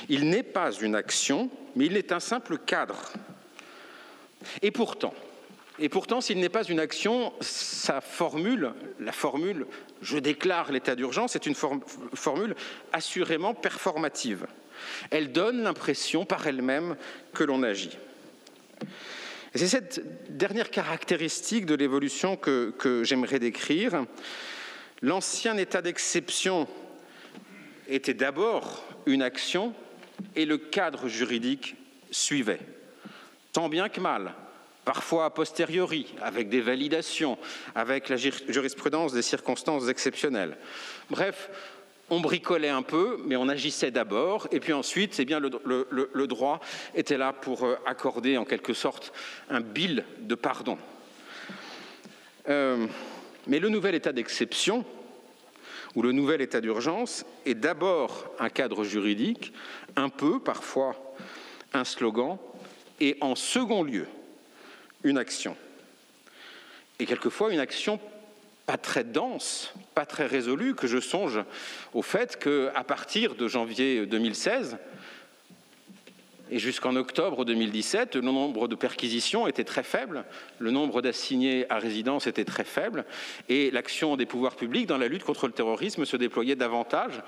[0.09, 3.13] Il n'est pas une action, mais il est un simple cadre.
[4.63, 5.15] Et pourtant,
[5.81, 9.67] et pourtant, s'il n'est pas une action, sa formule, la formule
[10.03, 12.55] je déclare l'état d'urgence, est une formule
[12.93, 14.47] assurément performative.
[15.11, 16.97] Elle donne l'impression par elle-même
[17.33, 17.97] que l'on agit.
[19.55, 24.05] C'est cette dernière caractéristique de l'évolution que, que j'aimerais décrire.
[25.03, 26.69] L'ancien état d'exception
[27.89, 29.75] était d'abord une action
[30.37, 31.77] et le cadre juridique
[32.11, 32.61] suivait,
[33.53, 34.35] tant bien que mal,
[34.85, 37.39] parfois a posteriori, avec des validations,
[37.75, 40.57] avec la jurisprudence des circonstances exceptionnelles.
[41.11, 41.51] Bref,
[42.11, 46.61] on bricolait un peu, mais on agissait d'abord, et puis ensuite, c'est bien le, droit
[46.95, 49.13] était là pour euh, accorder en quelque sorte
[49.49, 50.77] un bill de pardon.
[52.49, 52.87] Euh,
[53.47, 54.85] mais le nouvel état d'exception,
[55.95, 59.53] ou le nouvel état d'urgence, est d'abord un cadre juridique,
[59.97, 60.97] un peu parfois
[61.73, 62.39] un slogan,
[63.01, 64.07] et en second lieu,
[65.05, 65.57] une action.
[66.99, 67.99] Et quelquefois une action
[68.67, 71.41] pas très dense, pas très résolu que je songe
[71.93, 74.79] au fait qu'à partir de janvier 2016,
[76.53, 80.25] Et jusqu'en octobre 2017, le nombre de perquisitions était très faible,
[80.59, 83.05] le nombre d'assignés à résidence était très faible,
[83.49, 87.23] et l'action des pouvoirs publics dans la lutte contre le terrorisme se déployait davantage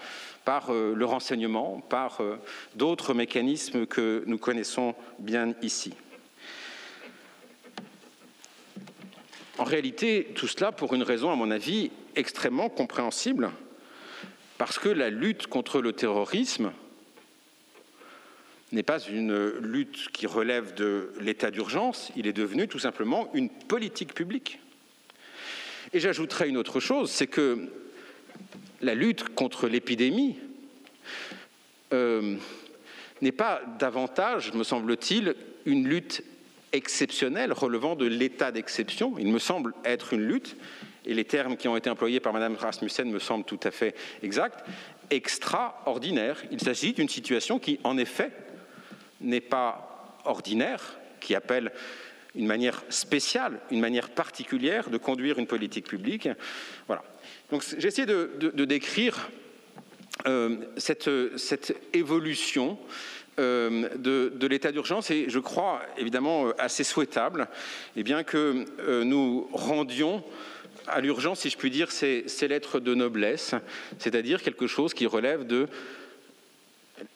[0.44, 2.36] par euh, le renseignement, par euh,
[2.74, 5.94] d'autres mécanismes que nous connaissons bien ici.
[9.62, 13.52] En réalité, tout cela pour une raison, à mon avis, extrêmement compréhensible,
[14.58, 16.72] parce que la lutte contre le terrorisme
[18.72, 23.50] n'est pas une lutte qui relève de l'état d'urgence, il est devenu tout simplement une
[23.50, 24.58] politique publique.
[25.92, 27.68] Et j'ajouterai une autre chose, c'est que
[28.80, 30.38] la lutte contre l'épidémie
[31.92, 32.34] euh,
[33.20, 35.36] n'est pas davantage, me semble-t-il,
[35.66, 36.24] une lutte
[36.72, 39.14] exceptionnelle relevant de l'état d'exception.
[39.18, 40.56] Il me semble être une lutte,
[41.04, 43.94] et les termes qui ont été employés par Mme Rasmussen me semblent tout à fait
[44.22, 44.64] exacts,
[45.10, 46.42] extraordinaire.
[46.50, 48.30] Il s'agit d'une situation qui, en effet,
[49.20, 51.72] n'est pas ordinaire, qui appelle
[52.34, 56.28] une manière spéciale, une manière particulière de conduire une politique publique.
[56.86, 57.02] Voilà.
[57.50, 59.30] Donc j'ai essayé de, décrire
[60.26, 62.78] euh, cette, cette, évolution
[63.38, 67.48] euh, de, l'état d'urgence et je crois évidemment euh, assez souhaitable
[67.96, 68.64] eh bien, que
[69.04, 70.22] nous rendions
[70.86, 73.54] à l'urgence, si je puis dire, ces, ces lettres de noblesse,
[73.98, 75.68] c'est-à-dire quelque chose qui relève de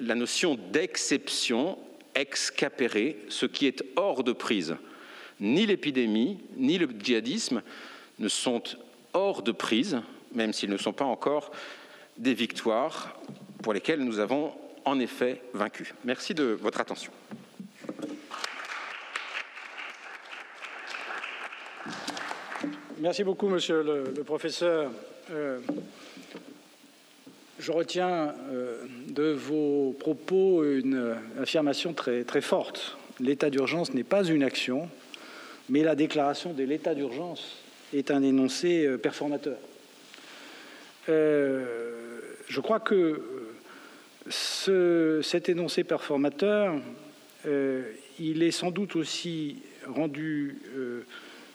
[0.00, 1.78] la notion d'exception
[2.14, 2.52] ex
[3.28, 4.76] ce qui est hors de prise.
[5.38, 7.62] Ni l'épidémie, ni le djihadisme
[8.18, 8.62] ne sont
[9.12, 10.00] hors de prise,
[10.32, 11.50] même s'ils ne sont pas encore
[12.16, 13.18] des victoires
[13.62, 14.52] pour lesquelles nous avons
[14.87, 15.93] en effet vaincu.
[16.05, 17.12] Merci de votre attention.
[22.99, 24.91] Merci beaucoup, monsieur le, professeur.
[25.30, 25.59] Euh,
[27.59, 32.97] je retiens euh, de vos propos une affirmation très, très forte.
[33.20, 34.89] L'état d'urgence n'est pas une action,
[35.68, 37.59] mais la déclaration de l'état d'urgence
[37.93, 39.59] est un énoncé euh, performateur.
[42.49, 43.36] Je crois que
[44.28, 46.74] cet énoncé performateur,
[48.18, 49.56] il est sans doute aussi
[49.86, 50.58] rendu,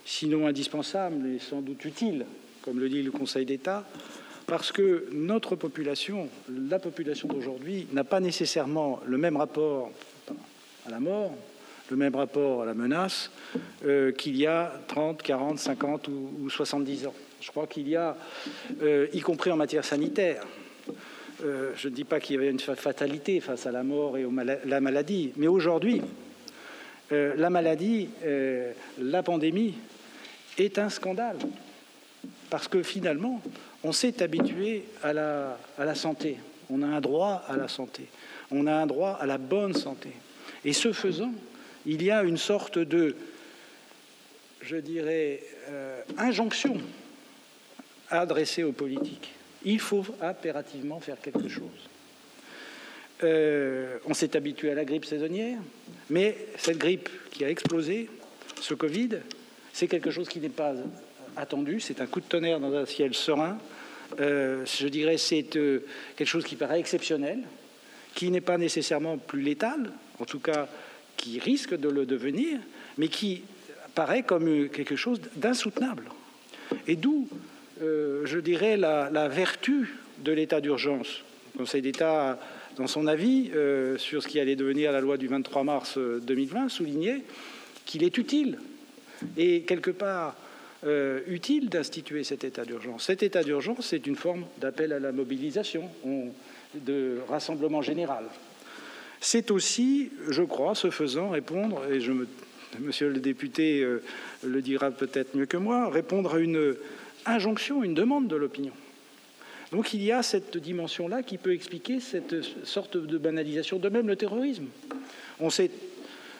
[0.05, 2.26] sinon indispensable, et sans doute utile,
[2.61, 3.86] comme le dit le Conseil d'État,
[4.47, 9.91] parce que notre population, la population d'aujourd'hui, n'a pas nécessairement le même rapport
[10.86, 11.34] à la mort,
[11.89, 13.32] le même rapport à la menace
[13.86, 17.13] euh, qu'il y a 30, 40, 50 ou, 70 ans.
[17.39, 18.15] Je crois qu'il y a,
[18.82, 20.43] euh, y compris en matière sanitaire,
[21.44, 24.24] euh, je ne dis pas qu'il y avait une fatalité face à la mort et
[24.24, 26.02] à la maladie, mais aujourd'hui,
[27.12, 28.08] la maladie,
[29.02, 29.76] la pandémie
[30.58, 31.38] est un scandale.
[32.50, 33.42] Parce que finalement,
[33.84, 36.38] on s'est habitué à la, santé.
[36.70, 38.08] On a un droit à la santé.
[38.52, 40.10] On a un droit à la bonne santé.
[40.66, 41.34] Et ce faisant,
[41.86, 43.16] il y a une sorte de,
[44.62, 46.78] je dirais, euh, injonction
[48.10, 49.34] adressée aux politiques.
[49.64, 51.89] Il faut impérativement faire quelque chose.
[53.24, 55.59] Euh, on s'est habitué à la grippe saisonnière,
[56.09, 58.09] mais cette grippe qui a explosé,
[58.59, 59.20] ce Covid,
[59.74, 60.74] c'est quelque chose qui n'est pas
[61.38, 61.80] attendu.
[61.80, 63.57] C'est un coup de tonnerre dans un ciel serein.
[64.20, 65.86] Euh, je dirais c'est euh,
[66.16, 67.39] quelque chose qui paraît exceptionnel,
[68.16, 70.68] qui n'est pas nécessairement plus létal, en tout cas
[71.16, 72.59] qui risque de le devenir,
[72.97, 73.43] mais qui
[73.93, 76.05] paraît comme quelque chose d'insoutenable.
[76.88, 77.28] Et d'où,
[77.80, 81.24] je dirais, la, vertu de l'état d'urgence.
[81.53, 82.39] Le Conseil d'État,
[82.78, 83.51] dans son avis
[83.97, 87.22] sur ce qui allait devenir la loi du 23 mars 2020, soulignait
[87.86, 88.57] qu'il est utile.
[89.38, 90.36] Et quelque part,
[90.84, 93.05] euh, utile d'instituer cet état d'urgence.
[93.05, 95.88] Cet état d'urgence, c'est une forme d'appel à la mobilisation,
[96.74, 98.26] de rassemblement général.
[99.19, 101.99] C'est aussi, je crois, ce faisant, répondre, et
[102.80, 104.01] monsieur le député euh,
[104.43, 106.76] le dira peut-être mieux que moi, répondre à une
[107.26, 108.74] injonction, une demande de l'opinion.
[109.72, 114.07] Donc il y a cette dimension-là qui peut expliquer cette sorte de banalisation, de même
[114.07, 114.65] le terrorisme.
[115.39, 115.72] On s'est,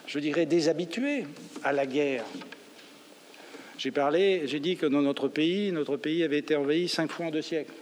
[0.06, 1.24] je dirais, déshabitué
[1.64, 2.24] à la guerre,
[3.82, 7.26] j'ai parlé, j'ai dit que dans notre pays, notre pays avait été envahi cinq fois
[7.26, 7.72] en deux siècles.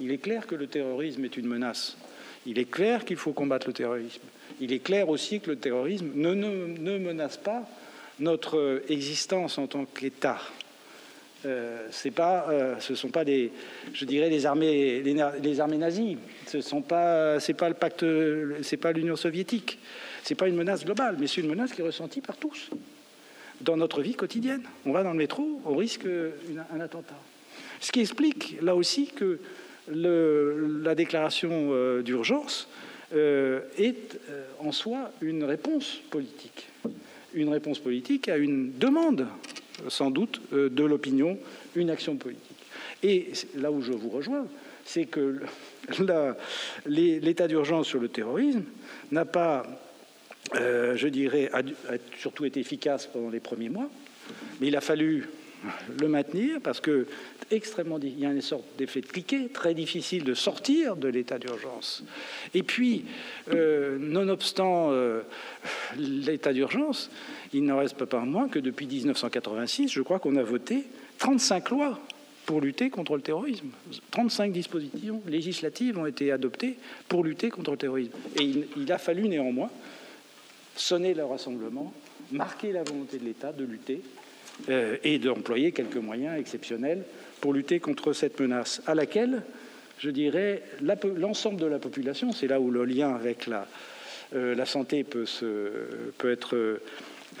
[0.00, 1.98] Il est clair que le terrorisme est une menace.
[2.46, 4.22] Il est clair qu'il faut combattre le terrorisme.
[4.62, 7.68] Il est clair aussi que le terrorisme ne, ne, menace pas
[8.18, 10.40] notre existence en tant qu'État.
[11.44, 13.50] Euh, euh, ce ne sont pas les
[14.46, 15.02] armées,
[15.78, 16.18] nazies.
[16.46, 19.78] Ce sont pas, pas l'Union soviétique.
[20.22, 22.70] C'est pas une menace globale, mais c'est une menace qui est ressentie par tous
[23.60, 24.62] dans notre vie quotidienne.
[24.86, 27.18] On va dans le métro, on risque un attentat.
[27.80, 29.40] Ce qui explique là aussi que
[29.88, 32.68] la déclaration euh, d'urgence
[33.14, 34.18] est
[34.58, 36.68] en soi une réponse politique.
[37.34, 39.26] Une réponse politique à une demande,
[39.88, 41.38] sans doute, de l'opinion,
[41.74, 42.56] une action politique.
[43.02, 44.46] Et là où je vous rejoins,
[44.84, 45.40] c'est que
[46.86, 48.64] l'état d'urgence sur le terrorisme
[49.10, 49.64] n'a pas,
[50.56, 51.50] euh, je dirais,
[52.18, 53.90] surtout été efficace pendant les premiers mois,
[54.60, 55.28] mais il a fallu
[56.00, 57.06] le maintenir parce que
[57.50, 61.38] extrêmement il y a une sorte d'effet de cliquet très difficile de sortir de l'état
[61.38, 62.04] d'urgence
[62.54, 63.04] et puis
[63.52, 65.22] euh, nonobstant euh,
[65.96, 67.10] l'état d'urgence
[67.52, 70.84] il n'en reste pas moins que depuis 1986 je crois qu'on a voté
[71.18, 72.00] 35 lois
[72.46, 73.68] pour lutter contre le terrorisme.
[74.10, 76.76] 35 dispositions législatives ont été adoptées
[77.08, 78.12] pour lutter contre le terrorisme.
[78.38, 79.70] Et il, a fallu néanmoins
[80.74, 81.92] sonner le rassemblement,
[82.30, 84.02] marquer la volonté de l'État de lutter
[84.68, 87.02] euh, et d'employer quelques moyens exceptionnels
[87.40, 89.42] pour lutter contre cette menace à laquelle,
[89.98, 93.66] je dirais, l'ensemble de la population, c'est là où le lien avec la,
[94.34, 95.24] euh, santé peut,
[96.24, 96.80] être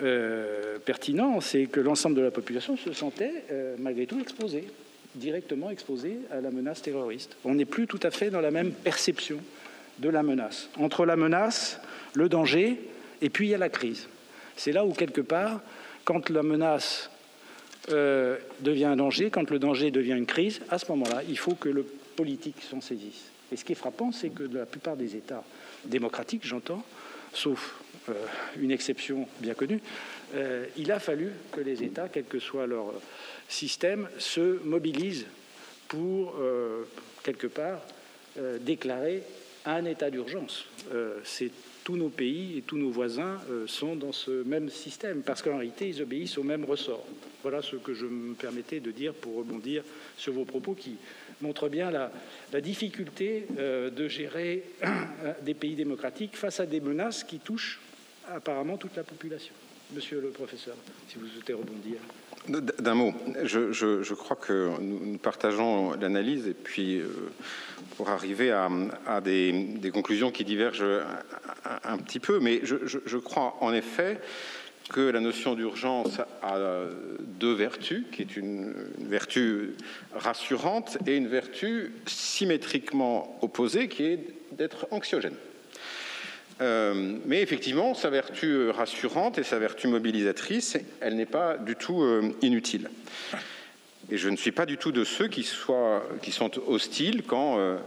[0.02, 3.44] euh, pertinent, c'est que l'ensemble de la population se sentait
[3.78, 4.64] malgré tout exposé
[5.14, 7.36] directement exposés à la menace terroriste.
[7.44, 9.38] On n'est plus tout à fait dans la même perception
[9.98, 10.70] de la menace.
[10.78, 11.78] Entre la menace,
[12.14, 12.80] le danger,
[13.20, 14.08] et puis il y a la crise.
[14.56, 15.60] C'est là où, quelque part,
[16.04, 17.10] quand la menace
[17.90, 21.54] euh, devient un danger, quand le danger devient une crise, à ce moment-là, il faut
[21.54, 23.30] que le politique s'en saisisse.
[23.50, 25.44] Et ce qui est frappant, c'est que la plupart des États
[25.84, 26.84] démocratiques, j'entends,
[27.32, 27.74] sauf
[28.08, 28.14] euh,
[28.60, 29.80] une exception bien connue,
[30.34, 32.92] euh, il a fallu que les États, quel que soit leur
[33.48, 35.26] système se mobilise
[35.88, 36.34] pour,
[37.22, 37.82] quelque part,
[38.60, 39.22] déclarer
[39.66, 40.64] un état d'urgence.
[41.22, 41.50] C'est
[41.84, 45.88] tous nos pays et tous nos voisins sont dans ce même système, parce qu'en réalité,
[45.88, 47.06] ils obéissent au même ressort.
[47.42, 49.82] Voilà ce que je me permettais de dire pour rebondir
[50.16, 50.96] sur vos propos qui
[51.40, 52.12] montrent bien la,
[52.52, 54.62] la difficulté de gérer
[55.42, 57.80] des pays démocratiques face à des menaces qui touchent
[58.28, 59.54] apparemment toute la population.
[59.94, 60.76] Monsieur le professeur,
[61.08, 61.96] si vous souhaitez rebondir.
[62.48, 63.14] D'un mot,
[63.44, 67.06] je, crois que nous partageons l'analyse et puis euh,
[67.96, 71.04] pour arriver à, des, conclusions qui divergent
[71.84, 74.18] un, petit peu, mais je, crois en effet
[74.90, 76.58] que la notion d'urgence a
[77.20, 79.76] deux vertus, qui est une, vertu
[80.12, 85.36] rassurante et une vertu symétriquement opposée, qui est d'être anxiogène.
[86.62, 92.02] Euh, mais effectivement, sa vertu rassurante et sa vertu mobilisatrice, elle n'est pas du tout
[92.02, 92.88] euh, inutile.
[94.10, 97.78] Et je ne suis pas du tout de ceux qui, sont hostiles quand euh,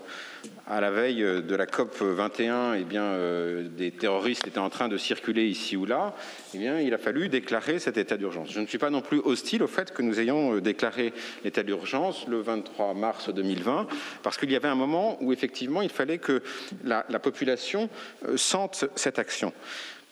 [0.68, 4.97] à la veille de la COP 21, eh euh, des terroristes étaient en train de
[4.97, 6.16] circuler ici ou là,
[6.55, 8.51] eh il a fallu déclarer cet état d'urgence.
[8.51, 11.13] Je ne suis pas non plus hostile au fait que nous ayons euh, déclaré
[11.43, 13.88] l'état d'urgence le 23 mars 2020,
[14.24, 16.41] parce qu'il y avait un moment où effectivement il fallait que
[16.84, 17.89] la, population
[18.28, 19.53] euh, sente cette action.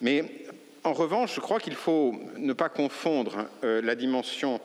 [0.01, 0.45] Mais
[0.83, 4.59] en revanche, je crois qu'il faut ne pas confondre la dimension euh,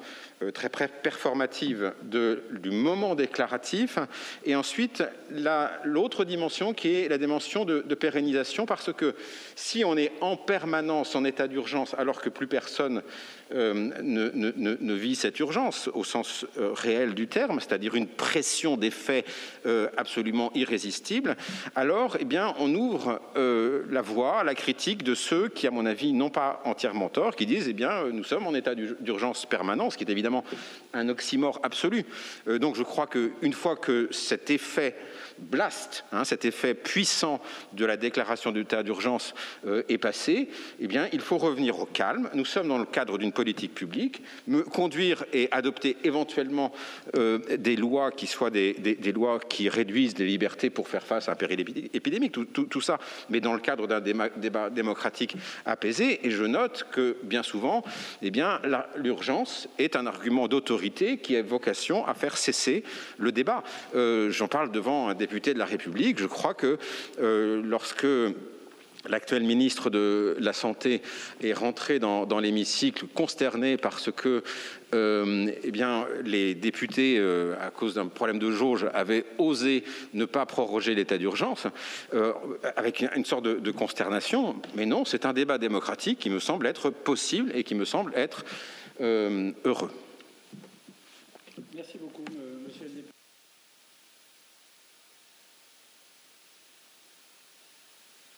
[0.52, 3.98] très performative du moment déclaratif,
[4.44, 5.02] et ensuite
[5.84, 9.14] l'autre dimension qui est la dimension de, pérennisation, parce que
[9.56, 13.02] si on est en permanence en état d'urgence alors que plus personne
[13.54, 13.72] euh,
[14.02, 19.26] ne, vit cette urgence au sens euh, réel du terme, c'est-à-dire une pression des faits
[19.96, 21.36] absolument irrésistible,
[21.74, 25.84] alors eh bien, on ouvre la voie à la critique de ceux qui, à mon
[25.84, 29.90] avis, n'ont pas entièrement tort, qui disent eh bien, nous sommes en état d'urgence permanent,
[29.90, 30.44] ce qui est évidemment
[30.94, 32.04] un oxymore absolu.
[32.48, 34.96] Euh, donc je crois qu'une fois que cet effet
[35.40, 37.40] blast, hein, cet effet puissant
[37.72, 39.34] de la déclaration d'état d'urgence
[39.66, 40.48] euh, est passé,
[40.80, 42.28] eh bien, il faut revenir au calme.
[42.34, 44.22] Nous sommes dans le cadre d'une politique publique,
[44.72, 46.72] conduire et adopter éventuellement
[47.16, 48.74] euh, des lois qui soient des,
[49.14, 51.60] lois qui réduisent les libertés pour faire face à un péril
[51.94, 52.98] épidémique, tout, ça,
[53.30, 56.26] mais dans le cadre d'un débat démocratique apaisé.
[56.26, 57.82] Et je note que bien souvent,
[58.22, 58.60] eh bien,
[58.96, 62.84] l'urgence est un argument d'autorité qui a vocation à faire cesser
[63.18, 63.62] le débat.
[63.94, 66.18] Euh, j'en parle devant un député de la République.
[66.18, 66.78] Je crois que
[67.20, 68.06] euh, lorsque
[69.08, 71.02] L'actuel ministre de la Santé
[71.40, 74.42] est rentré dans, l'hémicycle consterné parce que
[74.92, 75.72] euh, eh
[76.24, 81.16] les députés, euh, à cause d'un problème de jauge, avaient osé ne pas proroger l'état
[81.16, 81.68] d'urgence,
[82.76, 84.56] avec une, sorte de, de, consternation.
[84.74, 88.12] Mais non, c'est un débat démocratique qui me semble être possible et qui me semble
[88.16, 88.44] être
[89.00, 89.92] heureux.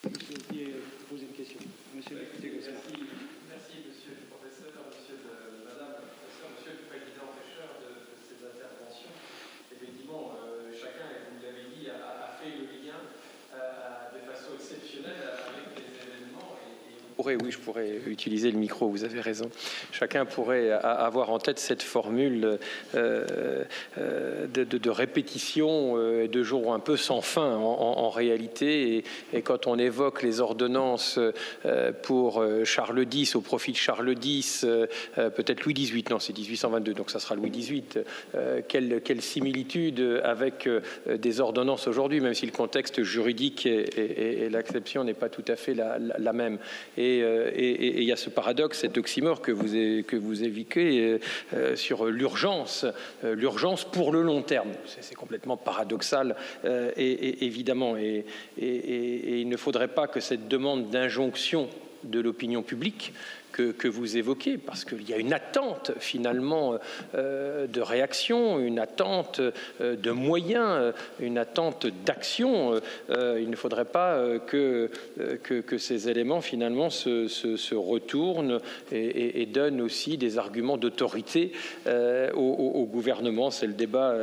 [0.03, 0.32] Merci
[3.84, 9.12] Monsieur le professeur, monsieur le madame le professeur, monsieur le président pêcheur de ces interventions.
[9.68, 10.32] Effectivement,
[10.72, 12.96] chacun, vous l'avez dit, a fait le lien
[13.53, 15.49] de façon exceptionnelle
[17.27, 19.51] oui, je pourrais utiliser le micro, vous avez raison.
[19.93, 22.59] Chacun pourrait avoir en tête cette formule
[22.95, 23.64] euh,
[23.99, 29.05] euh, de, répétition euh, de jours un peu sans fin en, réalité.
[29.33, 31.18] Et, quand on évoque les ordonnances
[32.03, 34.66] pour Charles X, au profit de Charles X,
[35.14, 37.83] peut-être Louis XVIII, non, c'est 1822, donc ça sera Louis XVIII,
[38.68, 40.68] quelle, similitude avec
[41.09, 45.75] des ordonnances aujourd'hui, même si le contexte juridique et, l'acception n'est pas tout à fait
[45.75, 46.59] la, même.
[47.18, 51.18] Et il y a ce paradoxe, cet oxymore que vous, évoquez euh,
[51.54, 52.86] euh, sur l'urgence,
[53.22, 54.70] l'urgence pour le long terme.
[54.86, 56.36] C'est complètement paradoxal,
[56.96, 57.96] évidemment.
[57.96, 58.24] Et
[58.58, 61.68] il ne faudrait pas que cette demande d'injonction
[62.04, 63.12] de l'opinion publique
[63.53, 66.78] que, vous évoquez, parce qu'il y a une attente finalement
[67.14, 69.40] euh, de réaction, une attente
[69.80, 72.80] euh, de moyens, une attente d'action.
[73.11, 74.90] Euh, il ne faudrait pas que,
[75.42, 78.59] que, ces éléments finalement se, retournent
[78.92, 81.53] et, donnent aussi des arguments d'autorité
[82.34, 83.51] au, gouvernement.
[83.51, 84.14] C'est le débat,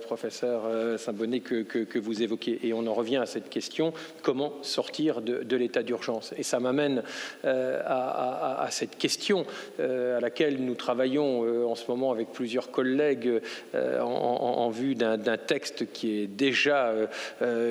[0.00, 0.62] professeur
[0.98, 2.60] Saint-Bonnet, que, vous évoquez.
[2.62, 6.34] Et on en revient à cette question, comment sortir de, l'état d'urgence?
[6.36, 7.02] Et ça m'amène
[7.44, 9.46] à, à, cette question
[9.78, 13.40] euh, à laquelle nous travaillons euh, en ce moment avec plusieurs collègues
[13.74, 16.94] euh, en, vue d'un texte qui est déjà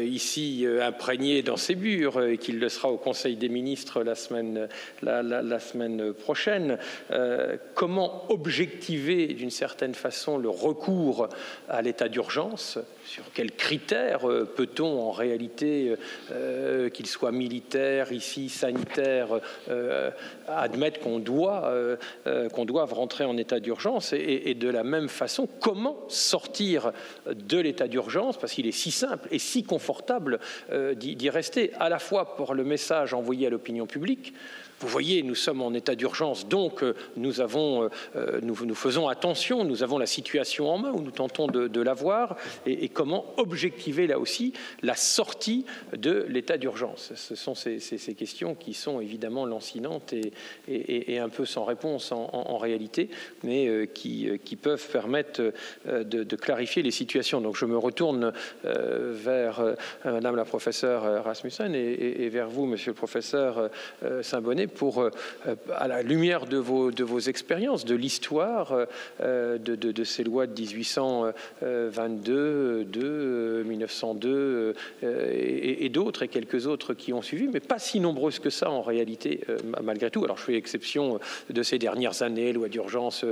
[0.03, 4.67] ici imprégné dans ses murs et qu'il le sera au Conseil des ministres la semaine,
[5.01, 6.77] la, semaine prochaine.
[7.73, 11.27] comment objectiver d'une certaine façon le recours
[11.69, 12.77] à l'état d'urgence
[13.11, 14.21] sur quels critères
[14.55, 15.95] peut-on en réalité,
[16.93, 19.41] qu'il soit militaire, ici sanitaire,
[20.47, 21.97] admettre qu'on doit, euh,
[22.27, 26.91] euh, qu'on rentrer en état d'urgence et, de la même façon, comment sortir
[27.29, 30.39] de l'état d'urgence, parce qu'il est si simple et si confortable
[30.71, 34.33] euh, d'y rester, à la fois pour le message envoyé à l'opinion publique,
[34.81, 38.75] vous voyez, nous sommes en état d'urgence, donc euh, nous, avons, euh, euh, nous, nous,
[38.75, 42.89] faisons attention, nous avons la situation en main, ou nous tentons de, de l'avoir, et,
[42.89, 45.65] comment objectiver là aussi la sortie
[45.95, 47.13] de l'état d'urgence.
[47.15, 47.79] Ce sont ces,
[48.17, 50.33] questions qui sont évidemment lancinantes et,
[50.67, 53.09] et, et un peu sans réponse en, en, réalité,
[53.43, 55.53] mais qui, peuvent permettre
[55.85, 57.41] de, clarifier les situations.
[57.41, 59.63] Donc je me retourne vers
[60.03, 63.69] Madame la professeure Rasmussen et, vers vous, Monsieur le professeur
[64.21, 65.11] Saint-Bonnet, pour, euh,
[65.75, 68.75] à la lumière de vos, expériences, de l'histoire
[69.21, 77.21] euh, de, ces lois de 1822, de 1902 et, d'autres, et quelques autres qui ont
[77.21, 80.23] suivi, mais pas si nombreuses que ça en réalité, euh, malgré tout.
[80.23, 81.19] Alors je fais exception
[81.49, 83.25] de ces dernières années, loi d'urgence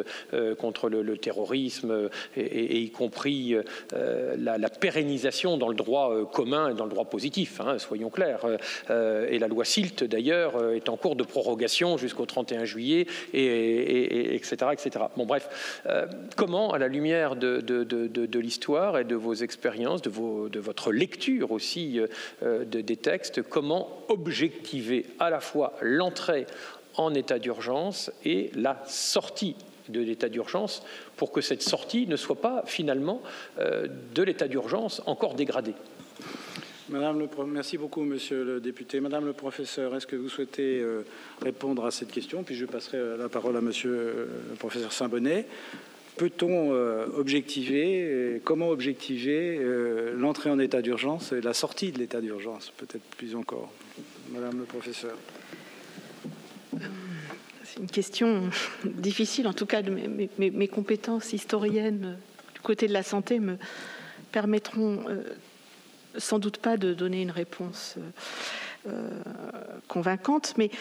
[0.58, 3.56] contre le, terrorisme, et, y compris
[3.92, 8.46] la, pérennisation dans le droit commun et dans le droit positif, hein, soyons clairs.
[8.90, 14.58] et la loi SILT, d'ailleurs, est en cours de prorogation jusqu'au 31 juillet, et, etc.,
[14.74, 15.06] etc.
[15.16, 20.10] Bon, bref, euh, comment, à la lumière de, de, l'histoire et de vos expériences, de,
[20.10, 22.00] vos, de votre lecture aussi
[22.44, 26.46] euh, des textes, comment objectiver à la fois l'entrée
[26.96, 29.56] en état d'urgence et la sortie
[29.90, 30.84] de l'état d'urgence
[31.18, 33.22] pour que cette sortie ne soit pas finalement
[33.60, 35.74] euh, de l'état d'urgence encore dégradée?
[36.90, 39.00] Madame le, merci beaucoup, monsieur le député.
[39.00, 41.04] Madame le professeur, est-ce que vous souhaitez euh,
[41.40, 42.42] répondre à cette question?
[42.42, 45.46] Puis je passerai euh, la parole à monsieur euh, le professeur Saint-Bonnet.
[46.18, 46.72] Peut-on
[47.16, 49.58] objectiver, comment objectiver
[50.18, 53.72] l'entrée en état d'urgence et la sortie de l'état d'urgence, peut-être plus encore?
[54.34, 55.16] Madame le professeur.
[57.64, 58.50] C'est une question
[58.84, 62.18] difficile, en tout cas, mes compétences historiennes
[62.54, 63.56] du côté de la santé me
[64.34, 65.06] permettront
[66.18, 68.02] sans doute pas de donner une réponse euh,
[68.90, 69.10] euh,
[69.88, 70.72] convaincante, mais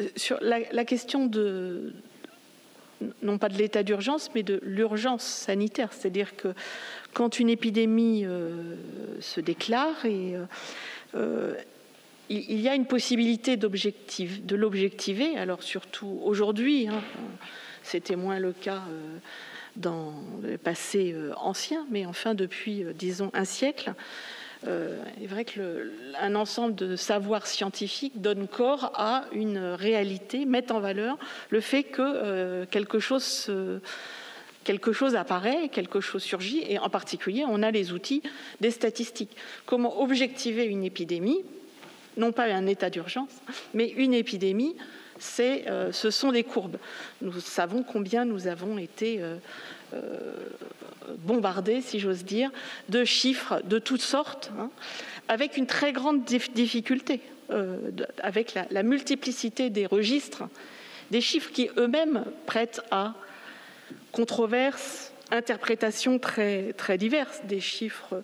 [0.00, 1.92] euh, sur la, question de
[3.22, 5.92] non pas de l'état d'urgence, mais de l'urgence sanitaire.
[5.92, 6.48] C'est-à-dire que
[7.12, 8.24] quand une épidémie
[9.20, 10.40] se déclare il
[12.60, 15.36] y a une possibilité de l'objectiver.
[15.36, 17.02] Alors surtout aujourd'hui, hein,
[17.82, 18.82] c'était moins le cas
[19.76, 23.92] dans le passé ancien, mais enfin depuis, disons, un siècle.
[24.66, 30.72] Euh, il est vrai qu'un ensemble de savoirs scientifiques donne corps à une réalité, met
[30.72, 31.18] en valeur
[31.50, 33.50] le fait que euh, quelque chose
[34.66, 38.20] quelque chose apparaît, quelque chose surgit, et en particulier, on a les outils
[38.60, 39.36] des statistiques.
[39.64, 41.38] Comment objectiver une épidémie
[42.16, 43.30] Non pas un état d'urgence,
[43.74, 44.74] mais une épidémie,
[45.18, 46.78] c'est, euh, ce sont des courbes.
[47.22, 49.36] Nous savons combien nous avons été euh,
[51.18, 52.50] bombardé, si j'ose dire,
[52.88, 54.70] de chiffres de toutes sortes, hein,
[55.28, 57.20] avec une très grande difficulté.
[58.22, 60.44] avec la, multiplicité des registres,
[61.10, 63.14] des chiffres qui eux-mêmes prêtent à
[64.10, 68.22] controverses, interprétations très, très diverses, des chiffres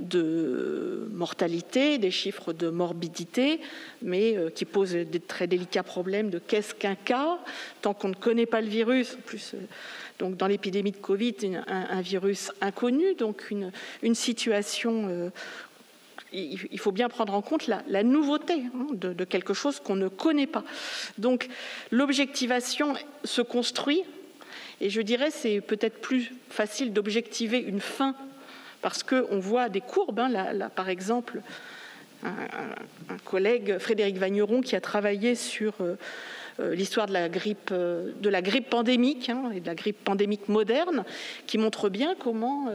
[0.00, 3.60] de mortalité, des chiffres de morbidité,
[4.00, 7.38] mais euh, qui posent des très délicats problèmes de qu'est-ce qu'un cas,
[7.80, 9.58] tant qu'on ne connaît pas le virus, en plus, euh,
[10.22, 11.34] donc dans l'épidémie de Covid,
[11.66, 15.30] un, virus inconnu, donc une, situation euh,
[16.32, 20.46] il faut bien prendre en compte la, nouveauté hein, de, quelque chose qu'on ne connaît
[20.46, 20.62] pas.
[21.18, 21.48] Donc
[21.90, 22.94] l'objectivation
[23.24, 24.04] se construit,
[24.80, 28.14] et je dirais c'est peut-être plus facile d'objectiver une fin
[28.80, 30.20] parce qu'on voit des courbes.
[30.20, 31.40] Hein, par exemple,
[32.22, 35.96] un, collègue, Frédéric Vagneron, qui a travaillé sur euh,
[36.58, 40.48] l'histoire de la grippe, euh, de la grippe pandémique hein, et de la grippe pandémique
[40.48, 41.04] moderne,
[41.46, 42.68] qui montre bien comment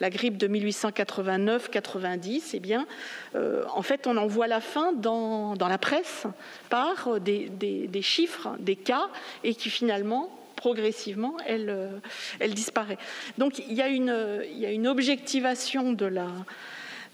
[0.00, 2.86] la grippe de 1889-90, eh bien,
[3.34, 6.26] en fait, on en voit la fin dans, la presse
[6.68, 9.08] par des, chiffres, des cas,
[9.44, 10.30] et qui finalement
[10.62, 12.98] progressivement, elle, euh, disparaît.
[13.36, 16.28] Donc il y a une objectivation de la,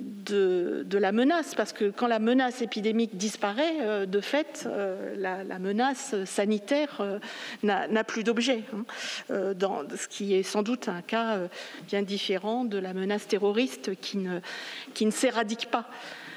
[0.00, 5.58] de, la menace, parce que quand la menace épidémique disparaît, euh, de fait, euh, la,
[5.58, 7.02] menace sanitaire
[7.62, 11.38] n'a plus d'objet, hein, dans ce qui est sans doute un cas
[11.88, 14.40] bien différent de la menace terroriste qui ne,
[14.94, 15.86] qui ne s'éradique pas.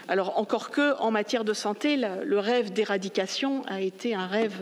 [0.08, 4.60] Alors encore que, en matière de santé, le rêve d'éradication a été un rêve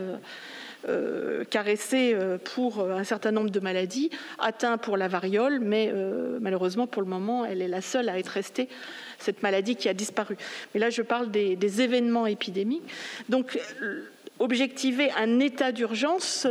[0.88, 4.08] euh, caressée euh, pour un certain nombre de maladies,
[4.38, 8.18] atteint pour la variole, mais euh, malheureusement pour le moment, elle est la seule à
[8.18, 8.68] être restée
[9.18, 10.38] cette maladie qui a disparu.
[10.72, 12.88] Mais là, je parle des, événements épidémiques.
[13.28, 13.58] Donc,
[14.38, 16.46] objectiver un état d'urgence.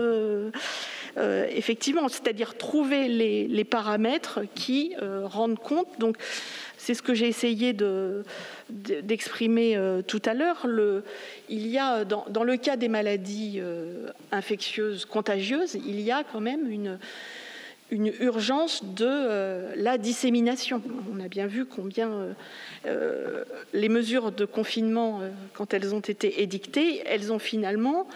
[1.18, 5.88] effectivement, c'est-à-dire trouver les, paramètres qui rendent compte.
[5.97, 6.18] Donc,
[6.80, 7.76] c'est ce que j'ai essayé
[8.69, 10.65] d'exprimer euh, tout à l'heure.
[11.49, 16.39] Il y a, dans, le cas des maladies euh, infectieuses, contagieuses, il y a quand
[16.39, 16.97] même une,
[17.91, 20.81] urgence de euh, la dissémination.
[21.14, 22.35] On a bien vu combien
[23.73, 25.22] les mesures de confinement,
[25.53, 28.07] quand elles ont été édictées, elles ont finalement,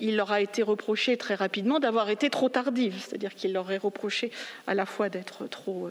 [0.00, 3.78] il leur a été reproché très rapidement d'avoir été trop tardives, c'est-à-dire qu'il leur est
[3.78, 4.30] reproché
[4.68, 5.90] à la fois d'être trop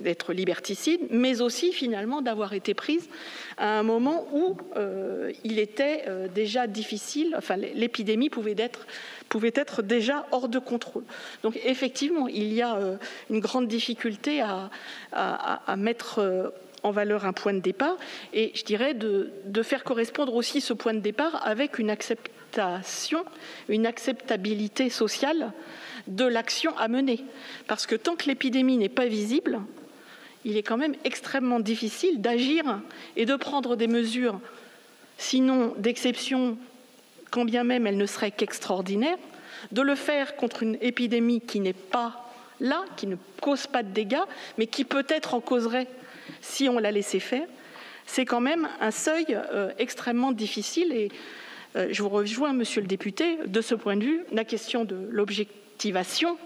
[0.00, 3.08] d'être liberticide, mais aussi finalement d'avoir été prise
[3.56, 8.86] à un moment où euh, il était euh, déjà difficile, enfin l'épidémie pouvait être,
[9.28, 11.04] pouvait être déjà hors de contrôle.
[11.42, 12.96] Donc effectivement, il y a euh,
[13.30, 14.70] une grande difficulté à,
[15.12, 16.52] à, mettre
[16.82, 17.96] en valeur un point de départ
[18.32, 23.24] et je dirais de, de, faire correspondre aussi ce point de départ avec une acceptation,
[23.68, 25.52] une acceptabilité sociale
[26.06, 27.24] de l'action à mener.
[27.66, 29.60] Parce que tant que l'épidémie n'est pas visible,
[30.44, 32.80] il est quand même extrêmement difficile d'agir
[33.16, 34.40] et de prendre des mesures,
[35.16, 36.56] sinon d'exception,
[37.30, 39.18] quand bien même elles ne seraient qu'extraordinaires,
[39.72, 43.90] de le faire contre une épidémie qui n'est pas là, qui ne cause pas de
[43.90, 44.24] dégâts,
[44.56, 45.88] mais qui peut-être en causerait
[46.40, 47.46] si on la laissait faire,
[48.06, 50.92] c'est quand même un seuil euh, extrêmement difficile.
[50.92, 51.10] Et
[51.76, 54.96] euh, je vous rejoins, monsieur le député, de ce point de vue, la question de
[55.10, 56.38] l'objectivation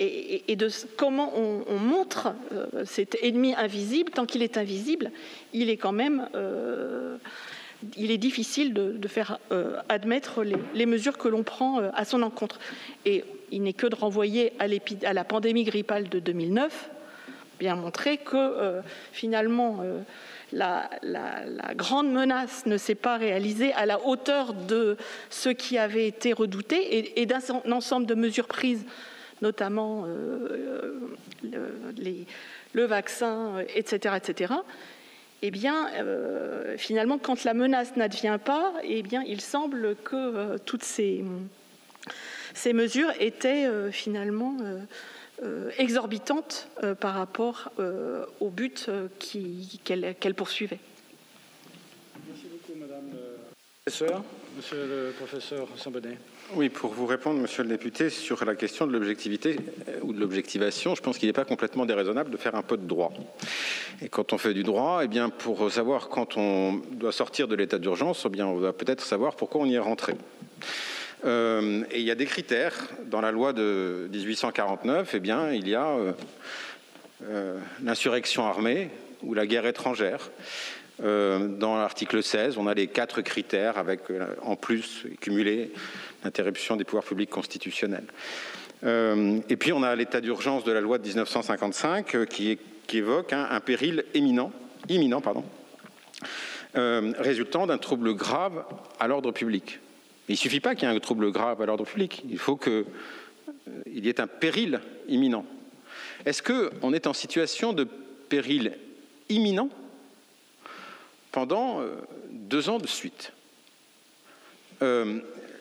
[0.00, 4.10] et, de comment on, montre euh, cet ennemi invisible.
[4.10, 5.10] Tant qu'il est invisible,
[5.52, 7.16] il est quand même euh,
[7.96, 12.58] il est difficile de, faire euh, admettre les, mesures que l'on prend à son encontre.
[13.04, 16.90] Et il n'est que de renvoyer à, la pandémie grippale de 2009,
[17.58, 18.80] bien montrer que
[19.12, 19.84] finalement
[20.50, 20.88] la,
[21.74, 24.96] grande menace ne s'est pas réalisée à la hauteur de
[25.28, 27.40] ce qui avait été redouté et d'un
[27.70, 28.86] ensemble de mesures prises
[29.44, 30.98] notamment euh,
[32.74, 34.54] le, vaccin, etc., etc.,
[35.42, 40.58] eh bien, euh, finalement, quand la menace n'advient pas, eh bien, il semble que euh,
[40.64, 41.22] toutes ces,
[42.72, 44.56] mesures étaient finalement
[45.76, 46.68] exorbitantes
[47.00, 47.70] par rapport
[48.40, 48.88] au but
[49.84, 50.80] qu'elles poursuivaient.
[52.26, 53.10] Merci beaucoup, Madame.
[54.56, 56.16] Monsieur le professeur Sambonnet.
[56.52, 59.56] Oui, pour vous répondre, monsieur le député, sur la question de l'objectivité
[59.88, 62.76] euh, ou de l'objectivation, je pense qu'il n'est pas complètement déraisonnable de faire un peu
[62.76, 63.12] de droit.
[64.02, 67.56] Et quand on fait du droit, eh bien, pour savoir quand on doit sortir de
[67.56, 70.14] l'état d'urgence, eh on va peut-être savoir pourquoi on y est rentré.
[71.24, 72.74] Euh, et il y a des critères.
[73.06, 75.96] Dans la loi de 1849, eh bien, il y a
[77.22, 78.90] euh, l'insurrection armée
[79.22, 80.30] ou la guerre étrangère.
[81.00, 84.00] dans l'article 16, on a les quatre critères avec
[84.42, 85.72] en plus cumulés
[86.24, 88.06] interruption des pouvoirs publics constitutionnels.
[88.84, 92.58] Euh, et puis on a l'état d'urgence de la loi de 1955 euh, qui,
[92.92, 94.52] évoque un péril éminent,
[94.88, 95.44] imminent, pardon,
[96.74, 98.64] résultant d'un trouble grave
[99.00, 99.80] à l'ordre public.
[100.28, 102.56] il ne suffit pas qu'il y ait un trouble grave à l'ordre public, il faut
[102.56, 102.84] qu'il
[103.86, 105.44] y ait un péril imminent.
[106.24, 107.84] Est-ce qu'on est en situation de
[108.28, 108.76] péril
[109.28, 109.70] imminent
[111.32, 111.80] pendant
[112.30, 113.32] deux ans de suite?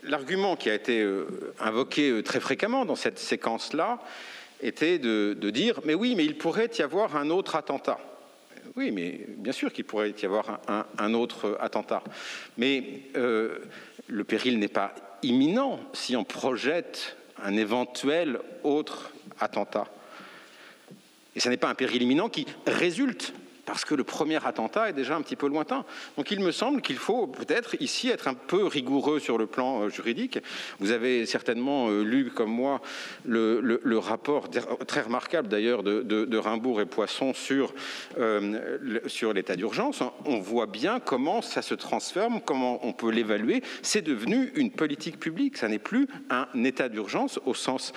[0.06, 1.08] L'argument qui a été
[1.60, 4.00] invoqué très fréquemment dans cette séquence-là,
[4.64, 8.00] était de, dire mais oui, mais il pourrait y avoir un autre attentat.
[8.76, 10.60] Oui, mais bien sûr qu'il pourrait y avoir
[10.98, 12.02] un, autre attentat.
[12.58, 13.60] Mais euh,
[14.08, 19.86] le péril n'est pas imminent si on projette un éventuel autre attentat.
[21.36, 23.34] Et ce n'est pas un péril imminent qui résulte
[23.66, 25.86] parce que le premier attentat est déjà un petit peu lointain.
[26.18, 29.84] Donc il me semble qu'il faut peut-être ici être un peu rigoureux sur le plan
[29.84, 30.40] euh, juridique.
[30.80, 32.82] Vous avez certainement euh, lu comme moi
[33.26, 34.50] le, rapport
[34.88, 37.74] très remarquable d'ailleurs de, Rimbourg et Poisson sur,
[38.20, 40.04] euh, sur l'état d'urgence.
[40.26, 43.64] On voit bien comment ça se transforme, comment on peut l'évaluer.
[43.82, 47.94] C'est devenu une politique publique, ça n'est plus un état d'urgence au sens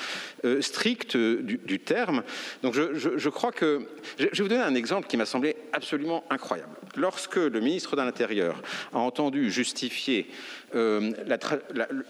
[0.61, 2.23] strict du, terme.
[2.63, 3.87] Donc je, je crois que...
[4.19, 6.75] Je vais vous donner un exemple qui m'a semblé absolument incroyable.
[6.97, 8.63] Lorsque le ministre de l'Intérieur
[8.93, 10.29] a entendu justifier
[10.75, 11.13] euh,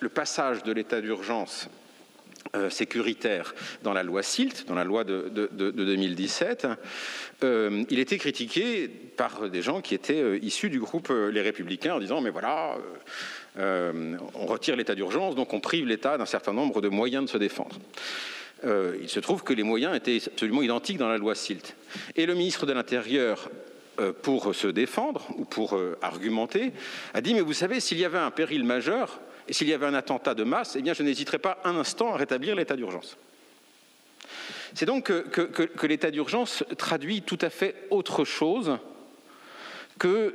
[0.01, 1.69] le passage de l'état d'urgence
[2.55, 6.69] euh, sécuritaire dans la loi SILT, dans la loi de, 2017,
[7.43, 12.01] euh, il était critiqué par des gens qui étaient issus du groupe Les Républicains en
[12.01, 12.77] disant mais voilà,
[13.59, 17.39] on retire l'état d'urgence, donc on prive l'État d'un certain nombre de moyens de se
[17.39, 17.77] défendre.
[18.65, 21.75] Euh, il se trouve que les moyens étaient absolument identiques dans la loi SILT.
[22.15, 23.51] Et le ministre de l'Intérieur,
[24.01, 26.73] euh, pour se défendre ou pour euh, argumenter,
[27.13, 29.87] a dit Mais vous savez, s'il y avait un péril majeur et s'il y avait
[29.87, 33.17] un attentat de masse, eh bien, je n'hésiterais pas un instant à rétablir l'état d'urgence.
[34.75, 38.79] C'est donc que l'état d'urgence traduit tout à fait autre chose
[39.99, 40.35] que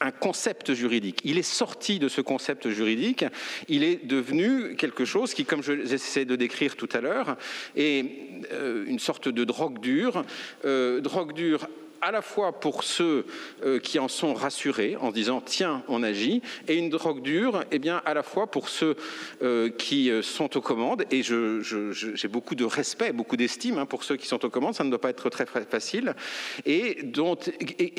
[0.00, 1.20] un concept juridique.
[1.24, 3.24] Il est sorti de ce concept juridique,
[3.68, 7.36] il est devenu quelque chose qui, comme j'essaie de décrire tout à l'heure,
[7.76, 8.06] est
[8.52, 10.24] euh, une sorte de drogue dure,
[10.64, 11.68] euh, drogue dure
[12.00, 13.26] à la fois pour ceux
[13.64, 17.66] euh, qui en sont rassurés en disant tiens on agit et une drogue dure et
[17.72, 18.96] eh bien à la fois pour ceux
[19.42, 24.04] euh, qui euh, sont aux commandes et j'ai beaucoup de respect beaucoup d'estime hein, pour
[24.04, 26.14] ceux qui sont aux commandes ça ne doit pas être très facile
[26.66, 27.10] et,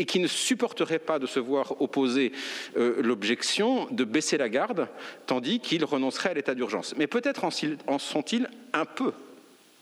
[0.05, 2.31] qui ne supporteraient pas de se voir opposer
[2.75, 4.87] l'objection de baisser la garde
[5.25, 6.93] tandis qu'ils renonceraient à l'état d'urgence.
[6.97, 9.13] Mais peut-être en sont-ils un peu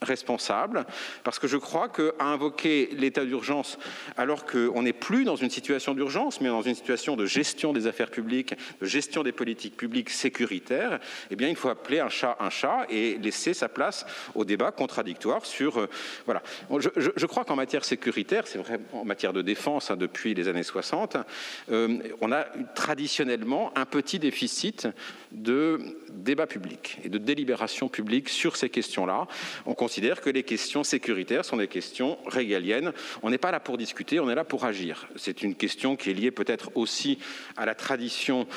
[0.01, 0.85] responsable,
[1.23, 3.77] parce que je crois qu'à invoquer l'état d'urgence
[4.17, 7.87] alors qu'on n'est plus dans une situation d'urgence, mais dans une situation de gestion des
[7.87, 10.99] affaires publiques, de gestion des politiques publiques sécuritaires,
[11.29, 14.05] eh bien, il faut appeler un chat un chat et laisser sa place
[14.35, 15.79] au débat contradictoire sur...
[15.79, 15.89] Euh,
[16.25, 16.41] voilà.
[16.79, 20.63] Je, crois qu'en matière sécuritaire, c'est vrai en matière de défense hein, depuis les années
[20.63, 21.17] 60,
[21.71, 22.45] euh, on a
[22.75, 24.87] traditionnellement un petit déficit
[25.31, 25.79] de
[26.09, 29.27] débat public et de délibération publique sur ces questions-là.
[29.65, 32.93] On considère que les questions sécuritaires sont des questions régaliennes.
[33.21, 35.07] On n'est pas là pour discuter, on est là pour agir.
[35.15, 37.19] C'est une question qui est liée peut-être aussi
[37.57, 38.47] à la tradition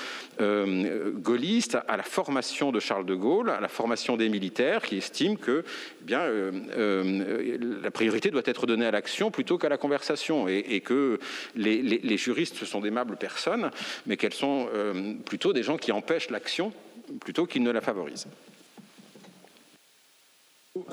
[0.41, 4.97] euh, gaulliste, à la formation de Charles de Gaulle, à la formation des militaires qui
[4.97, 5.65] estiment que
[6.01, 10.49] eh bien, euh, euh, la priorité doit être donnée à l'action plutôt qu'à la conversation
[10.49, 11.19] et, que
[11.55, 13.71] les, les, juristes sont d'aimables personnes,
[14.07, 14.69] mais qu'elles sont
[15.25, 16.72] plutôt des gens qui empêchent l'action
[17.21, 18.27] plutôt qu'ils ne la favorisent.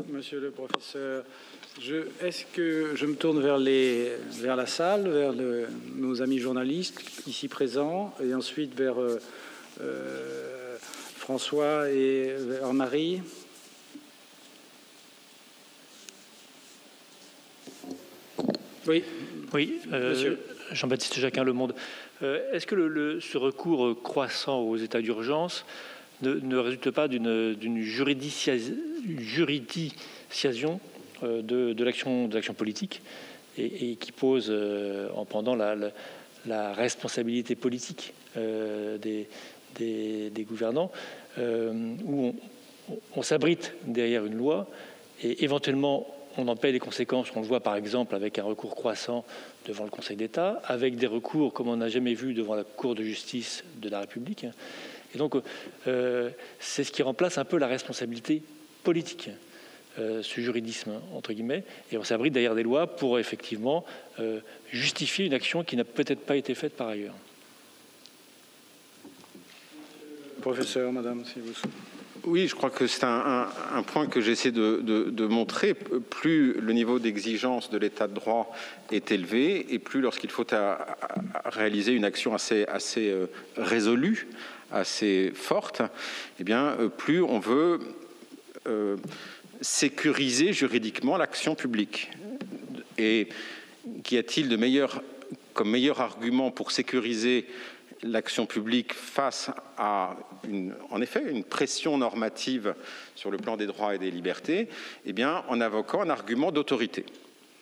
[0.09, 1.23] Monsieur le professeur,
[2.21, 5.33] est-ce que je me tourne vers, les, vers la salle, vers
[5.95, 9.21] nos amis journalistes ici présents, et ensuite vers euh,
[9.79, 10.77] euh,
[11.15, 13.21] François et vers Marie
[18.85, 19.03] Oui.
[19.53, 20.35] Oui, euh,
[20.73, 21.73] Jean-Baptiste Jacquin, Le Monde.
[22.21, 25.63] Est-ce que le, ce recours croissant aux états d'urgence
[26.21, 30.79] ne, résulte pas d'une juridiciation
[31.23, 33.01] euh, de, l'action politique
[33.57, 35.75] et, qui pose euh, en pendant la,
[36.73, 39.27] responsabilité politique euh, des,
[40.45, 40.91] gouvernants,
[41.37, 42.35] où
[43.15, 44.67] on, s'abrite derrière une loi
[45.23, 47.27] et éventuellement on en paie les conséquences.
[47.35, 49.25] On le voit par exemple avec un recours croissant
[49.67, 52.95] devant le Conseil d'État, avec des recours comme on n'a jamais vu devant la Cour
[52.95, 54.45] de justice de la République.
[55.13, 55.35] Et donc,
[55.87, 56.29] euh,
[56.59, 58.43] c'est ce qui remplace un peu la responsabilité
[58.83, 59.29] politique,
[59.97, 61.63] euh, ce juridisme, entre guillemets.
[61.91, 63.85] Et on s'abrite derrière des lois pour effectivement
[64.19, 64.39] euh,
[64.71, 67.15] justifier une action qui n'a peut-être pas été faite par ailleurs.
[70.41, 71.51] Professeur, madame, si vous
[72.23, 73.47] Oui, je crois que c'est un,
[73.85, 75.73] point que j'essaie de, montrer.
[75.73, 78.55] Plus le niveau d'exigence de l'état de droit
[78.91, 80.45] est élevé, et plus lorsqu'il faut
[81.45, 83.25] réaliser une action assez, assez euh,
[83.57, 84.27] résolue,
[84.71, 85.81] assez forte,
[86.39, 87.79] eh bien, euh, plus on veut
[88.67, 88.97] euh,
[89.61, 92.11] sécuriser juridiquement l'action publique.
[92.97, 93.29] Et
[94.03, 95.01] qu'y a-t-il de meilleur,
[95.53, 97.47] comme meilleur argument pour sécuriser
[98.03, 100.15] l'action publique face à,
[100.47, 102.75] une, en effet, une pression normative
[103.15, 104.69] sur le plan des droits et des libertés,
[105.05, 107.05] eh bien, en invoquant un argument d'autorité.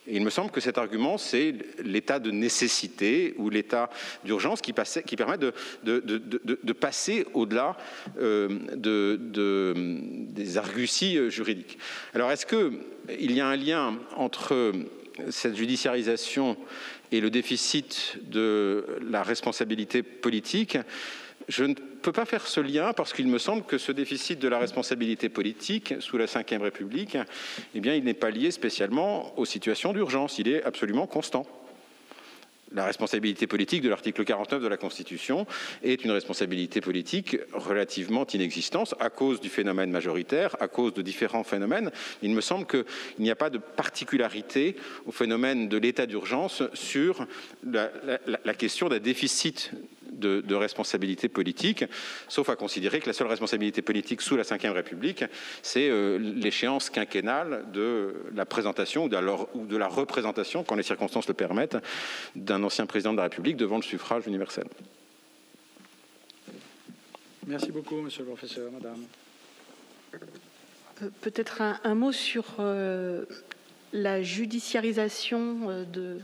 [0.10, 1.54] Il me semble que cet argument, c'est
[1.84, 3.90] l'état de nécessité ou l'état
[4.24, 5.54] d'urgence qui, permet de,
[6.74, 7.78] passer au-delà
[8.20, 8.48] euh,
[10.30, 11.78] des arguties euh, juridiques.
[12.14, 14.74] Alors, est-ce qu'il y a un lien entre
[15.30, 16.58] cette judiciarisation
[17.12, 20.78] et le déficit de la responsabilité politique,
[21.48, 24.48] je ne peux pas faire ce lien parce qu'il me semble que ce déficit de
[24.48, 27.18] la responsabilité politique sous la Ve République,
[27.74, 31.46] eh bien, il n'est pas lié spécialement aux situations d'urgence, il est absolument constant.
[32.74, 35.48] La responsabilité politique de l'article 49 de la Constitution
[35.84, 41.46] est une responsabilité politique relativement inexistante à cause du phénomène majoritaire, à cause de différents
[41.46, 41.92] phénomènes.
[42.22, 42.84] Il me semble qu'il
[43.20, 44.76] n'y a pas de particularité
[45.06, 47.26] au phénomène de l'état d'urgence sur
[47.66, 47.90] la,
[48.44, 49.72] la question d'un déficit
[50.12, 51.86] de, responsabilité politique,
[52.28, 55.24] sauf à considérer que la seule responsabilité politique sous la Ve République,
[55.62, 61.34] c'est euh, l'échéance quinquennale de la présentation ou de la, représentation, quand les circonstances le
[61.34, 61.78] permettent,
[62.36, 64.68] d'un ancien président de la République devant le suffrage universel.
[67.46, 69.06] Merci beaucoup, monsieur le professeur, madame.
[71.04, 73.26] Euh, peut-être un, mot sur euh,
[73.94, 76.20] la judiciarisation de,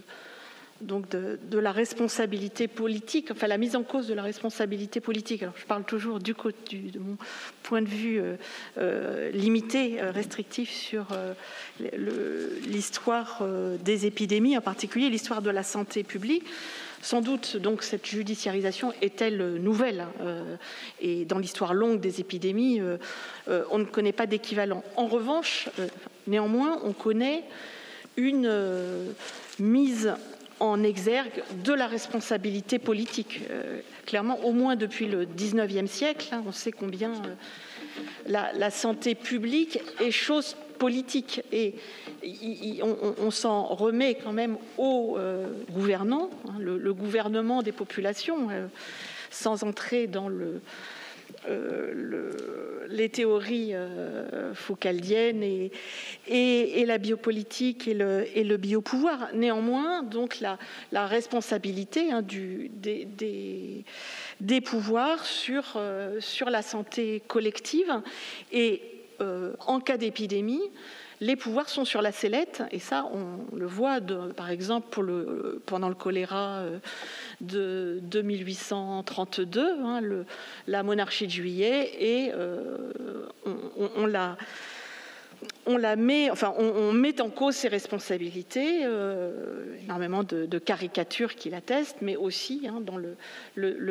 [0.83, 5.43] donc de, la responsabilité politique, enfin la mise en cause de la responsabilité politique.
[5.55, 7.17] Je parle toujours du, côté de mon
[7.63, 8.35] point de vue euh,
[8.77, 11.07] euh, limité, euh, restrictif sur
[12.67, 13.43] l'histoire
[13.83, 16.43] des épidémies, en particulier l'histoire de la santé publique.
[17.01, 20.05] Sans doute, donc, cette judiciarisation est-elle nouvelle
[21.01, 22.79] Et dans l'histoire longue des épidémies,
[23.47, 24.83] on ne connaît pas d'équivalent.
[24.95, 25.67] En revanche,
[26.27, 27.43] néanmoins, on connaît
[28.15, 28.49] une
[29.59, 30.13] mise
[30.59, 33.41] en exergue de la responsabilité politique.
[33.49, 37.35] Euh, clairement, au moins depuis le 19e siècle, hein, on sait combien euh,
[38.27, 41.41] la, santé publique est chose politique.
[41.51, 41.75] Et
[42.81, 45.47] on, s'en remet quand même aux euh,
[45.77, 48.49] hein, le, gouvernement des populations,
[49.29, 50.61] sans entrer dans le
[51.47, 59.29] euh, les théories euh, foucaldiennes et, la biopolitique et le, biopouvoir.
[59.33, 63.83] Néanmoins, donc la, responsabilité hein, des,
[64.61, 68.01] pouvoirs sur, euh, sur la santé collective
[68.51, 68.81] et
[69.65, 70.63] en cas d'épidémie,
[71.23, 74.01] les pouvoirs sont sur la sellette, et ça, on le voit,
[74.35, 74.87] par exemple,
[75.65, 80.01] pendant le choléra euh, de, 1832, hein,
[80.67, 82.77] la monarchie de juillet, et euh,
[83.95, 84.37] on l'a
[85.65, 92.67] on la met, en cause ses responsabilités, euh, énormément de, caricatures qui l'attestent, mais aussi
[92.67, 93.15] hein, dans le,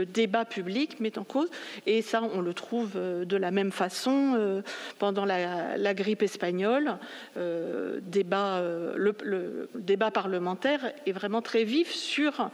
[0.07, 1.49] débat public met en cause.
[1.87, 4.63] Et ça, on le trouve euh, de la même façon euh,
[4.99, 6.97] pendant la, grippe espagnole.
[7.37, 8.01] le,
[9.75, 12.51] débat parlementaire est vraiment très vif sur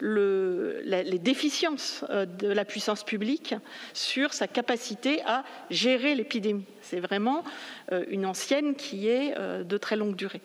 [0.00, 3.54] les déficiences de la puissance publique,
[3.94, 6.64] sur sa capacité à gérer l'épidémie.
[6.82, 7.44] C'est vraiment
[7.92, 10.40] euh, une ancienne qui est euh, de très longue durée.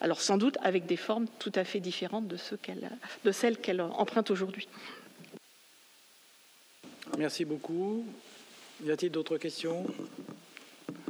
[0.00, 4.68] Alors sans doute avec des formes tout à fait différentes de, celles qu'elle emprunte aujourd'hui.
[7.18, 8.04] Merci beaucoup.
[8.84, 9.86] Y a-t-il d'autres questions?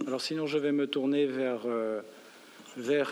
[0.06, 2.02] Alors sinon, je vais me tourner vers, euh,
[2.76, 3.10] vers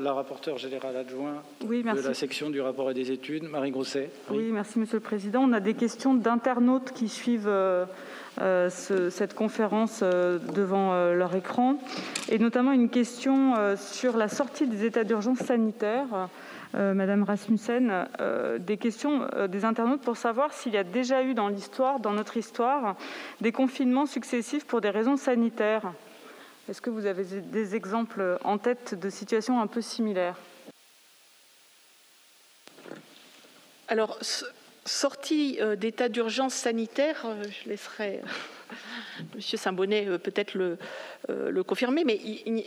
[0.00, 4.10] la rapporteure générale adjointe de la section du rapport et des études, Marie Grosset.
[4.30, 4.50] Oui.
[4.52, 5.42] merci Monsieur le Président.
[5.42, 7.50] On a des questions d'internautes qui suivent
[8.40, 11.76] euh, cette conférence euh, devant euh, leur écran,
[12.30, 16.28] et notamment une question sur la sortie des états d'urgence sanitaire.
[16.74, 18.06] Madame Rasmussen,
[18.60, 22.38] des questions des internautes pour savoir s'il y a déjà eu dans l'histoire, dans notre
[22.38, 22.96] histoire,
[23.42, 25.92] des confinements successifs pour des raisons sanitaires.
[26.68, 30.38] Est-ce que vous avez des exemples en tête de situations un peu similaires
[33.88, 34.18] Alors,
[34.84, 38.22] sortie d'état d'urgence sanitaire, je laisserai
[39.34, 40.78] Monsieur Saint-Bonnet euh, peut-être le,
[41.30, 42.20] euh, le, confirmer, mais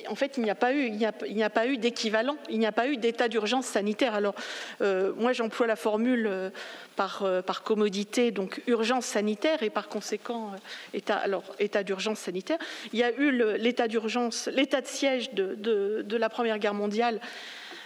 [0.07, 2.65] en fait, il n'y a pas eu, il n'y a, pas eu d'équivalent, il n'y
[2.65, 4.14] a pas eu d'état d'urgence sanitaire.
[4.15, 4.36] Alors,
[4.82, 6.52] euh, moi, j'emploie la formule
[6.95, 7.23] par,
[7.64, 10.52] commodité, donc urgence sanitaire, et par conséquent,
[10.94, 12.57] état, d'urgence sanitaire.
[12.94, 17.19] Il y a eu l'état d'urgence, l'état de siège de la Première Guerre mondiale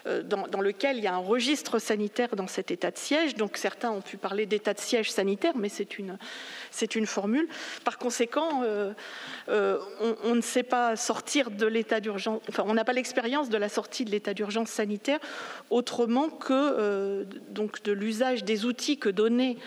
[0.07, 3.35] euh, dans, lequel il y a un registre sanitaire dans cet état de siège.
[3.35, 7.47] Donc certains ont pu parler d'état de siège sanitaire, mais c'est une, formule.
[7.84, 8.93] Par conséquent, euh,
[9.49, 9.80] euh,
[10.23, 13.69] on, ne sait pas sortir de l'état d'urgence, enfin on n'a pas l'expérience de la
[13.69, 15.19] sortie de l'état d'urgence sanitaire
[15.69, 19.57] autrement que donc de l'usage des outils que donnait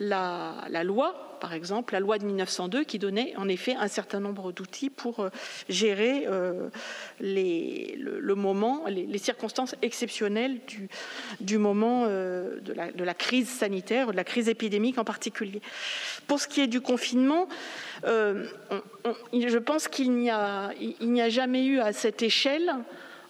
[0.00, 4.52] la, loi par exemple, la loi de 1902 qui donnait en effet un certain nombre
[4.52, 5.30] d'outils pour euh,
[5.68, 6.68] gérer euh,
[7.18, 10.58] le, moment, les, circonstances exceptionnelles
[11.40, 15.62] du, moment euh, de, la, crise sanitaire, de la crise épidémique en particulier.
[16.26, 17.48] Pour ce qui est du confinement,
[18.04, 22.70] je pense qu'il n'y a jamais eu à cette échelle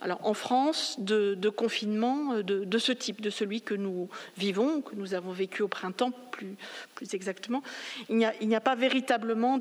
[0.02, 4.94] alors, en France, de, confinement euh, de, ce type, de celui que nous vivons, que
[4.94, 6.56] nous avons vécu au printemps plus,
[6.94, 7.62] plus exactement,
[8.08, 9.60] il n'y a, pas véritablement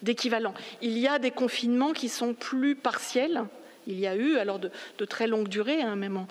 [0.00, 0.54] d'équivalent.
[0.80, 3.44] Il y a des confinements qui sont plus partiels.
[3.86, 4.70] Il y a eu, alors de,
[5.04, 6.26] très longue durée, hein, même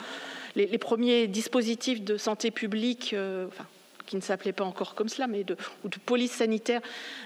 [0.55, 3.47] les, premiers dispositifs de santé publique, euh,
[4.11, 5.55] qui ne s'appelait pas encore comme cela, mais de,
[5.85, 6.81] ou de police sanitaire,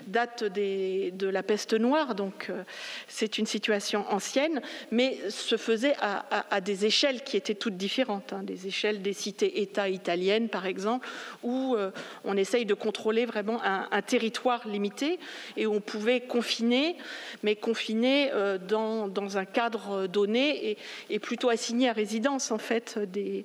[0.06, 2.14] date de la peste noire.
[2.14, 2.62] Donc euh,
[3.08, 8.34] c'est une situation ancienne, mais se faisait à, des échelles qui étaient toutes différentes.
[8.34, 8.44] Hein.
[8.44, 11.08] des échelles des cités-États italiennes, par exemple,
[11.42, 11.90] où euh,
[12.24, 15.18] on essaye de contrôler vraiment un, territoire limité
[15.58, 16.98] et où on pouvait confiner,
[17.42, 20.78] mais confiner euh, dans, un cadre donné et,
[21.10, 23.44] et plutôt assigné à résidence, en fait, des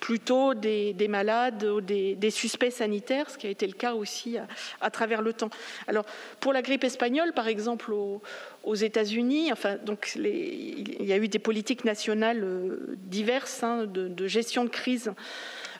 [0.00, 4.36] plutôt des, malades ou des, suspects sanitaires, ce qui a été le cas aussi
[4.80, 5.50] à, travers le temps.
[5.86, 6.04] Alors,
[6.40, 8.20] pour la grippe espagnole, par exemple, aux,
[8.74, 14.64] États-Unis, enfin, donc il y a eu des politiques nationales euh, diverses hein, de, gestion
[14.64, 15.10] de crise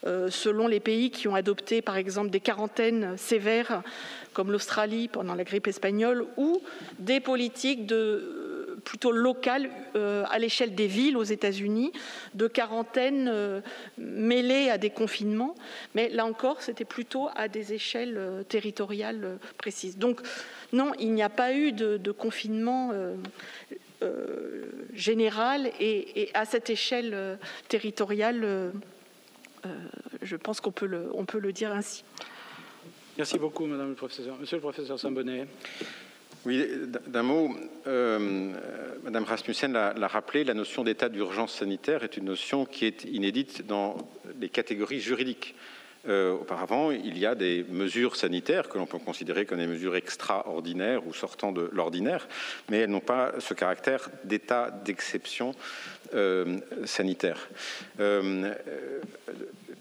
[0.07, 3.83] euh, selon les pays qui ont adopté, par exemple, des quarantaines sévères,
[4.33, 6.63] comme l'Australie pendant la grippe espagnole, ou
[6.99, 8.48] des politiques de
[8.89, 11.93] plutôt locale euh, à l'échelle des villes aux États-Unis,
[12.33, 13.61] de quarantaine euh,
[13.99, 15.55] mêlée à des confinements.
[15.95, 19.99] Mais là encore, c'était plutôt à des échelles euh, territoriales précises.
[19.99, 20.23] Donc
[20.73, 22.93] non, il n'y a pas eu de, confinement
[24.95, 27.39] général et, à cette échelle
[27.69, 28.73] territoriale,
[30.23, 32.05] je pense qu'on peut, le, dire ainsi.
[33.19, 34.37] Merci beaucoup, Madame le Professeur.
[34.39, 35.47] Monsieur le Professeur Saint-Bonnet.
[36.47, 36.65] Oui,
[37.07, 37.51] d'un mot,
[37.87, 38.53] euh,
[39.03, 43.67] Madame Rasmussen l'a rappelé, la notion d'état d'urgence sanitaire est une notion qui est inédite
[43.67, 43.97] dans
[44.41, 45.55] les catégories juridiques.
[46.09, 49.97] Euh, auparavant, il y a des mesures sanitaires que l'on peut considérer comme des mesures
[49.97, 52.29] extraordinaires ou sortant de l'ordinaire,
[52.71, 55.55] mais elles n'ont pas ce caractère d'état d'exception
[56.15, 57.49] euh, sanitaire.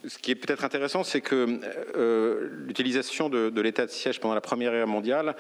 [0.08, 1.60] Euh, ce qui est peut-être intéressant, c'est que
[1.96, 5.36] euh, l'utilisation de, l'état de siège pendant la Première Guerre mondiale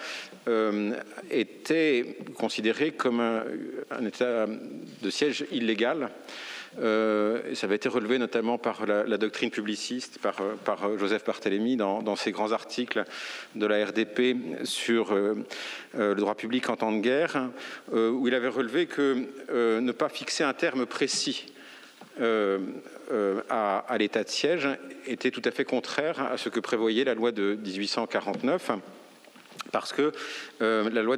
[0.48, 0.94] euh,
[1.31, 4.45] était considérée comme un, état
[5.02, 6.10] de siège illégal.
[6.80, 12.31] Euh, ça avait été relevé notamment par la, doctrine publiciste, par Joseph Barthélemy dans, ses
[12.31, 13.03] grands articles
[13.56, 17.49] de la RDP sur le droit public en temps de guerre,
[17.91, 21.48] où il avait relevé que ne pas fixer un terme précis
[22.19, 22.60] euh,
[23.11, 24.68] euh, à, l'état de siège
[25.06, 28.72] était tout à fait contraire à ce que prévoyait la loi de 1849
[29.72, 30.11] parce que
[30.61, 31.18] euh, la, loi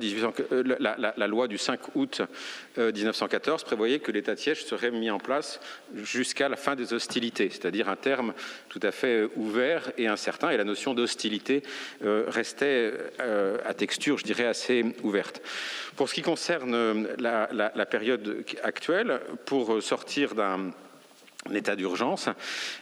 [1.17, 2.21] la, loi du 5 août
[2.77, 5.59] 1914 prévoyait que l'état de siège serait mis en place
[5.95, 8.33] jusqu'à la fin des hostilités, c'est-à-dire un terme
[8.67, 11.63] tout à fait ouvert et incertain, et la notion d'hostilité
[12.01, 12.93] restait
[13.65, 15.41] à texture, je dirais, assez ouverte.
[15.95, 20.71] Pour ce qui concerne la période actuelle, pour sortir d'un
[21.49, 22.27] l'état d'urgence,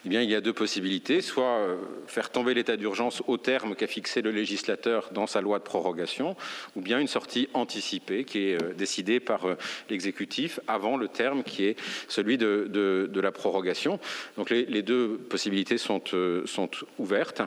[0.06, 1.78] eh bien, il y a deux possibilités, soit euh,
[2.08, 6.36] faire tomber l'état d'urgence au terme qu'a fixé le législateur dans sa loi de prorogation,
[6.76, 9.56] ou bien une sortie anticipée qui est euh, décidée par euh,
[9.92, 11.78] l'exécutif avant le terme qui est
[12.08, 14.00] celui de, la prorogation.
[14.38, 16.02] Donc les, deux possibilités sont,
[16.46, 16.70] sont
[17.00, 17.42] ouvertes.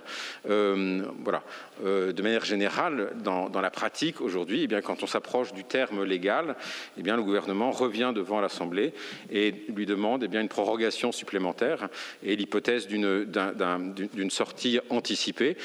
[0.44, 1.42] voilà.
[1.84, 6.02] de manière générale, dans, dans la pratique aujourd'hui, eh bien, quand on s'approche du terme
[6.04, 6.56] légal,
[6.98, 8.92] eh bien, le gouvernement revient devant l'Assemblée
[9.30, 11.88] et lui demande eh bien, une prorogation mobilisation supplémentaire
[12.22, 15.56] et l'hypothèse d'une sortie anticipée.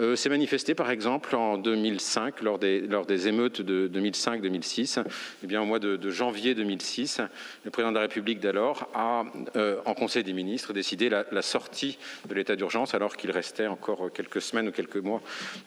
[0.00, 5.04] Euh, s'est manifesté par exemple en 2005 lors des, émeutes de 2005-2006.
[5.42, 7.20] Eh bien, au mois de, janvier 2006,
[7.64, 9.24] le président de la République d'alors a,
[9.56, 11.98] euh, en Conseil des ministres, décidé la, sortie
[12.28, 15.20] de l'état d'urgence alors qu'il restait encore quelques semaines ou quelques mois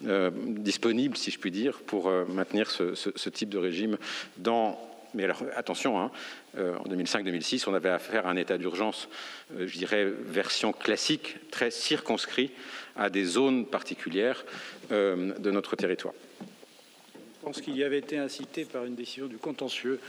[0.07, 3.97] euh, disponibles, si je puis dire, pour maintenir ce, ce type de régime
[4.37, 4.77] dans
[5.13, 6.11] mais alors attention, hein,
[6.57, 9.09] euh, en 2005-2006, on avait affaire à un état d'urgence,
[9.55, 12.51] euh, je dirais, version classique, très circonscrit
[12.95, 14.45] à des zones particulières
[14.91, 16.13] euh, de notre territoire.
[16.41, 19.99] Je pense qu'il y avait été incité par une décision du contentieux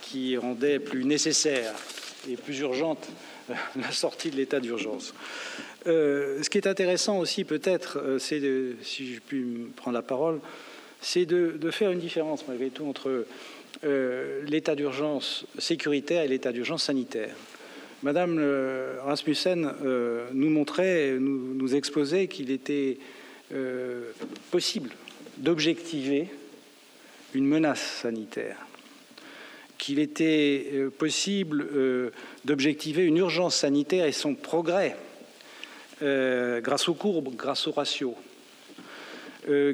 [0.00, 1.74] qui rendait plus nécessaire
[2.28, 3.08] et plus urgente
[3.76, 5.14] la sortie de l'état d'urgence.
[5.84, 8.40] ce qui est intéressant aussi, peut-être, c'est,
[8.82, 9.44] si je puis
[9.76, 10.40] prendre la parole,
[11.00, 13.26] c'est de, de, faire une différence malgré tout entre
[13.84, 17.34] euh, l'état d'urgence sécuritaire et l'état d'urgence sanitaire.
[18.04, 22.98] Madame euh, Rasmussen euh, nous montrait, nous, exposait qu'il était
[24.50, 24.90] possible
[25.36, 26.28] d'objectiver
[27.34, 28.56] une menace sanitaire,
[29.78, 31.68] qu'il était possible
[32.46, 34.96] d'objectiver une urgence sanitaire et son progrès
[36.00, 38.14] grâce aux courbes, grâce aux ratios,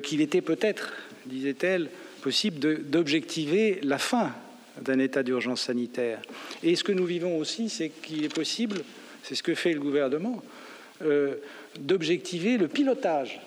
[0.02, 0.92] qu'il était peut-être,
[1.26, 2.58] disait-elle, possible
[2.90, 4.32] d'objectiver la fin
[4.80, 6.20] d'un état d'urgence sanitaire.
[6.62, 8.82] Et ce que nous vivons aussi, c'est qu'il est possible,
[9.22, 10.42] c'est ce que fait le gouvernement,
[11.02, 11.36] euh,
[11.78, 13.40] d'objectiver le pilotage.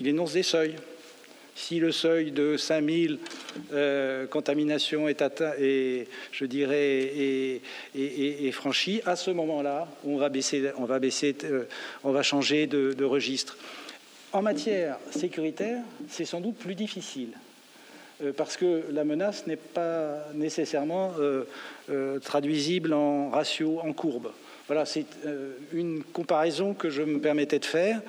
[0.00, 0.76] Il énonce des seuils.
[1.54, 3.18] Si le seuil de 5000
[3.72, 7.62] euh, contaminations est atteint et je dirais
[8.52, 11.64] franchi, à ce moment-là, on va baisser, on va euh,
[12.04, 13.56] on va changer de registre.
[14.32, 17.30] En matière sécuritaire, c'est sans doute plus difficile
[18.22, 21.44] euh, parce que la menace n'est pas nécessairement euh,
[21.90, 24.32] euh, traduisible en ratio, en courbe.
[24.66, 25.06] Voilà, c'est
[25.72, 28.02] une comparaison que je me permettais de faire.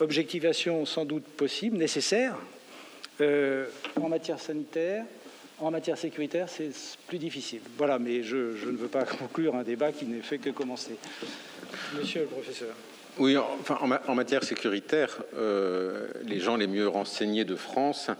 [0.00, 2.36] Objectivation sans doute possible, nécessaire.
[3.20, 5.06] en matière sanitaire,
[5.58, 6.72] en matière sécuritaire, c'est
[7.08, 7.60] plus difficile.
[7.78, 10.96] Voilà, mais je, je ne veux pas conclure un débat qui n'est fait que commencer.
[11.96, 12.74] Monsieur le professeur.
[13.18, 18.10] Oui, en, matière sécuritaire, euh, les gens les mieux renseignés de France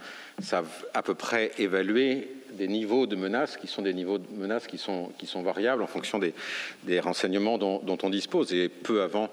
[0.41, 4.69] savent à peu près évaluer des niveaux de menaces qui sont des niveaux de menaces
[4.69, 5.11] qui sont,
[5.43, 8.53] variables en fonction des, renseignements dont, on dispose.
[8.53, 9.31] Et peu avant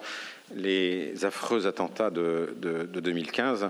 [0.55, 3.69] les affreux attentats de, de, 2015,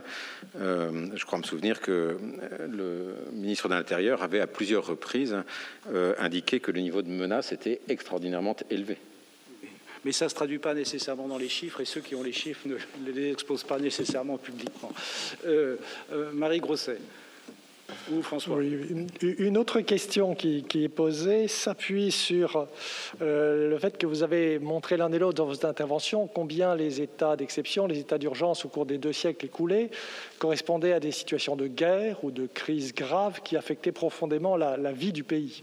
[0.62, 2.18] euh, je crois me souvenir que
[2.70, 5.36] le ministre de l'Intérieur avait à plusieurs reprises
[5.94, 8.98] euh, indiqué que le niveau de menace était extraordinairement élevé
[10.06, 12.34] mais ça ne se traduit pas nécessairement dans les chiffres, et ceux qui ont les
[12.34, 12.76] chiffres ne
[13.12, 14.92] les exposent pas nécessairement publiquement.
[15.46, 15.78] Euh,
[16.12, 17.00] euh, Marie Grosset.
[18.10, 18.58] Ou François.
[18.62, 22.68] une autre question qui, est posée s'appuie sur
[23.22, 27.02] euh, le fait que vous avez montré l'un et l'autre dans vos interventions combien les
[27.02, 29.92] états d'exception, les états d'urgence au cours des deux siècles écoulés
[30.40, 34.94] correspondaient à des situations de guerre ou de crise grave qui affectaient profondément la, la
[34.94, 35.62] vie du pays.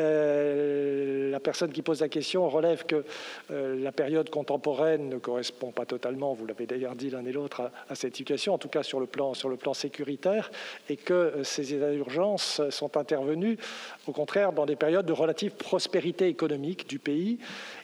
[0.00, 3.04] Euh, la personne qui pose la question relève que
[3.50, 7.70] euh, la période contemporaine ne correspond pas totalement, vous l'avez d'ailleurs dit l'un et l'autre,
[7.88, 10.50] à, cette situation, en tout cas sur le plan, sur le plan sécuritaire,
[10.88, 13.58] et que euh, ces états d'urgence sont intervenus,
[14.06, 17.38] au contraire, dans des périodes de relative prospérité économique du pays.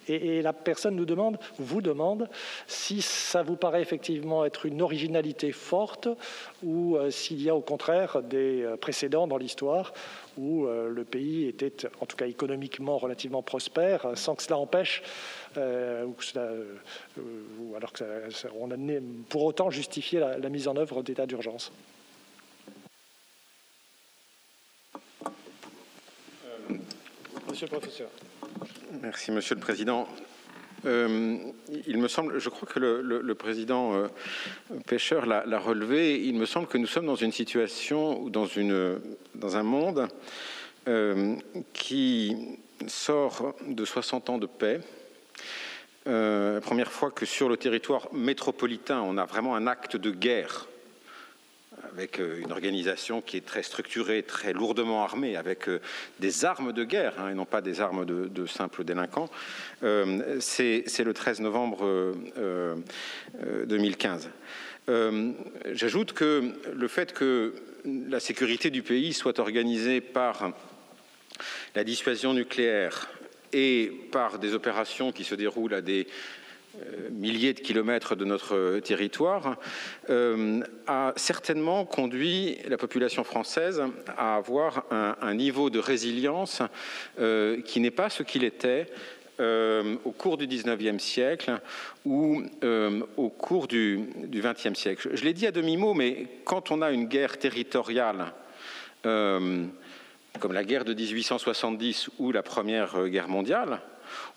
[0.08, 2.28] Et, la personne nous demande, vous demande,
[2.66, 6.08] si ça vous paraît effectivement être une originalité forte
[6.62, 9.92] ou s'il y a au contraire des précédents dans l'histoire
[10.38, 15.02] où euh, le pays était, en tout cas économiquement, relativement prospère, sans que cela empêche,
[15.56, 16.76] euh, ou, euh,
[17.76, 18.04] alors que
[18.58, 18.76] on a
[19.28, 21.72] pour autant justifié la, mise en œuvre d'état d'urgence.
[27.48, 28.08] Monsieur le professeur.
[28.90, 30.08] Merci, Monsieur le Président.
[30.86, 31.36] Euh,
[31.86, 34.08] il me semble, je crois que le, président euh,
[34.86, 38.46] Pêcheur l'a relevé, il me semble que nous sommes dans une situation ou dans,
[39.56, 40.08] un monde
[40.86, 41.34] euh,
[41.74, 42.34] qui
[42.86, 44.80] sort de 60 ans de paix.
[46.04, 50.66] première fois que sur le territoire métropolitain, on a vraiment un acte de guerre
[51.92, 55.80] avec euh, une organisation qui est très structurée, très lourdement armée, avec euh,
[56.20, 59.28] des armes de guerre hein, et non pas des armes de, simples délinquants.
[59.82, 62.14] Euh, c'est le 13 novembre
[63.66, 64.30] 2015.
[65.72, 70.52] J'ajoute que le fait que la sécurité du pays soit organisée par
[71.74, 73.08] la dissuasion nucléaire
[73.52, 76.06] et par des opérations qui se déroulent à des
[77.10, 79.56] milliers de kilomètres de notre territoire,
[80.10, 83.82] euh, a certainement conduit la population française
[84.16, 86.62] à avoir un, niveau de résilience
[87.20, 88.86] euh, qui n'est pas ce qu'il était
[89.40, 91.60] au cours du 19e siècle
[92.04, 92.42] ou
[93.16, 95.10] au cours du, du 20e siècle.
[95.14, 98.32] Je l'ai dit à demi-mot, mais quand on a une guerre territoriale,
[99.04, 103.80] comme la guerre de 1870 ou la Première Guerre mondiale,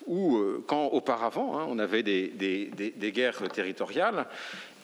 [0.07, 4.27] ou quand auparavant hein, on avait des, guerres territoriales,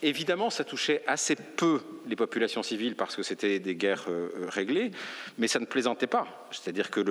[0.04, 4.50] Évidemment, ça touchait assez peu les populations civiles parce que c'était des guerres euh, euh,
[4.50, 4.92] réglées,
[5.40, 6.48] mais ça ne plaisantait pas.
[6.52, 7.02] C'est-à-dire que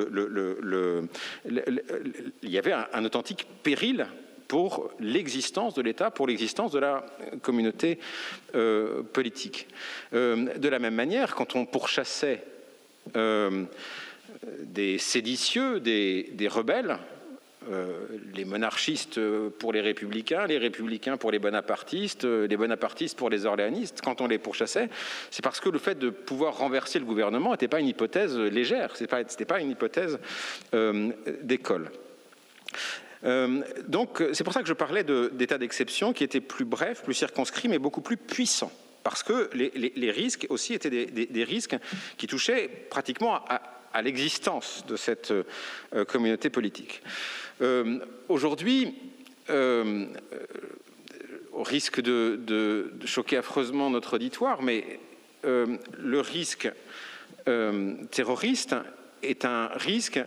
[2.43, 4.07] y avait un, authentique péril
[4.47, 7.05] pour l'existence de l'État, pour l'existence de la
[7.43, 7.99] communauté
[8.55, 9.67] euh, politique.
[10.13, 12.45] de la même manière, quand on pourchassait
[14.63, 17.16] des séditieux, des rebelles, euh,
[18.35, 19.21] les monarchistes
[19.59, 24.21] pour les républicains, les républicains pour les bonapartistes, euh, les bonapartistes pour les orléanistes, quand
[24.21, 24.89] on les pourchassait,
[25.31, 28.97] c'est parce que le fait de pouvoir renverser le gouvernement n'était pas une hypothèse légère,
[28.97, 30.19] ce n'était pas, une hypothèse
[30.75, 31.13] euh,
[31.43, 31.91] d'école.
[33.89, 37.69] donc c'est pour ça que je parlais d'état d'exception qui était plus bref, plus circonscrit,
[37.69, 38.71] mais beaucoup plus puissant
[39.03, 41.77] parce que les, risques aussi étaient des, risques
[42.17, 43.45] qui touchaient pratiquement
[43.93, 45.33] à l'existence de cette
[46.09, 47.03] communauté politique.
[47.63, 48.95] Euh, aujourd'hui,
[49.49, 50.07] euh,
[51.53, 55.01] au risque de, choquer affreusement notre auditoire, mais
[55.45, 56.71] euh, le risque
[58.11, 58.75] terroriste
[59.23, 60.19] est un risque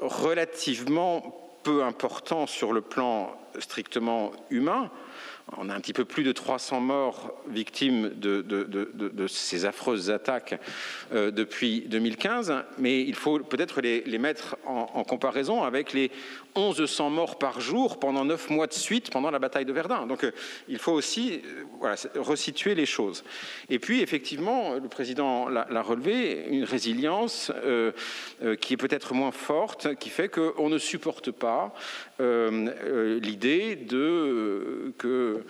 [0.00, 4.90] relativement peu important sur le plan strictement humain,
[5.58, 10.58] on a un petit peu plus de 300 morts victimes de, ces affreuses attaques
[11.12, 16.10] euh, depuis 2015, mais il faut peut-être les, mettre en, comparaison avec les
[16.56, 20.06] 1100 morts par jour pendant 9 mois de suite pendant la bataille de Verdun.
[20.06, 20.32] Donc euh,
[20.68, 21.42] il faut aussi
[21.82, 23.24] euh, resituer les choses.
[23.68, 27.52] Et puis effectivement, le président l'a relevé, une résilience
[28.60, 31.74] qui est peut-être moins forte, qui fait qu'on ne supporte pas
[32.18, 35.44] l'idée de que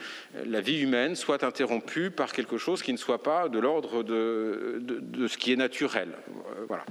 [0.46, 4.82] la vie humaine soit interrompue par quelque chose qui ne soit pas de l'ordre de,
[5.26, 6.08] ce qui est naturel.
[6.10, 6.84] Euh, voilà.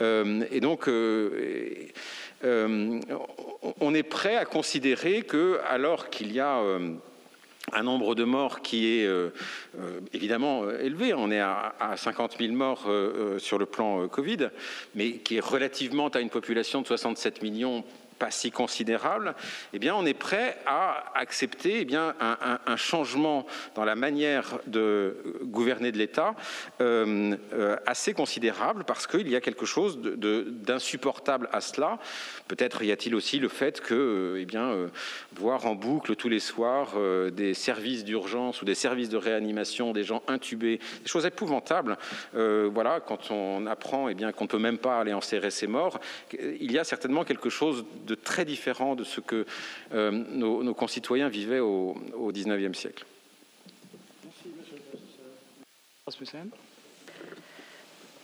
[0.00, 1.90] Euh, et donc, euh,
[3.80, 6.60] on est prêt à considérer que, alors qu'il y a
[7.72, 9.08] un nombre de morts qui est
[10.14, 11.12] évidemment élevé.
[11.14, 12.88] On est à, 50 000 morts
[13.38, 14.48] sur le plan Covid,
[14.94, 17.84] mais qui est relativement à une population de 67 millions
[18.20, 19.34] pas si considérable,
[19.72, 25.16] eh bien, on est prêt à accepter eh bien, un, changement dans la manière de
[25.44, 26.34] gouverner de l'État
[26.80, 31.98] euh, euh, assez considérable parce qu'il y a quelque chose d'insupportable à cela.
[32.46, 34.88] Peut-être y a-t-il aussi le fait que, eh bien, euh,
[35.34, 36.90] voir en boucle tous les soirs
[37.32, 41.96] des services d'urgence ou des services de réanimation, des gens intubés, des choses épouvantables.
[42.34, 45.98] voilà, quand on apprend eh qu'on ne peut même pas aller enserrer ses morts,
[46.32, 49.46] il y a certainement quelque chose très différent de ce que
[49.92, 51.96] euh, nos, concitoyens vivaient au,
[52.32, 53.04] XIXe siècle.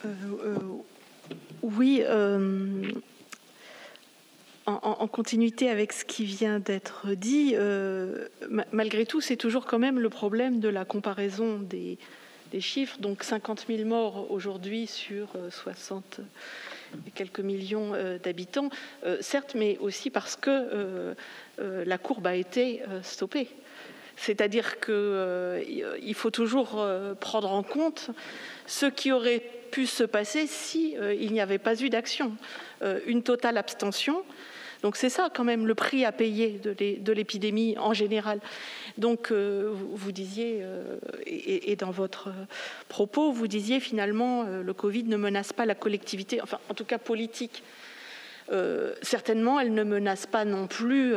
[0.05, 0.15] Euh,
[0.45, 0.57] euh,
[1.63, 2.03] oui,
[4.67, 7.55] en, continuité avec ce qui vient d'être dit,
[8.73, 11.99] malgré tout, c'est toujours quand même le problème de la comparaison des,
[12.51, 12.99] des chiffres.
[12.99, 16.21] Donc 50 000 morts aujourd'hui sur 60
[17.14, 18.70] quelques millions euh, d'habitants,
[19.05, 21.14] euh, certes, mais aussi parce que euh,
[21.85, 23.48] la courbe a été stoppée.
[24.16, 26.86] C'est-à-dire qu'il faut toujours
[27.20, 28.10] prendre en compte
[28.66, 32.32] ce qui aurait pu se passer si il n'y avait pas eu d'action.
[33.06, 34.23] une totale abstention,
[34.82, 38.40] donc c'est ça quand même le prix à payer de l'épidémie en général.
[38.98, 42.31] Donc euh, vous disiez, euh, et, dans votre
[42.89, 46.85] propos, vous disiez finalement euh, le Covid ne menace pas la collectivité, enfin en tout
[46.85, 47.62] cas politique.
[49.03, 51.15] certainement, elle ne menace pas non plus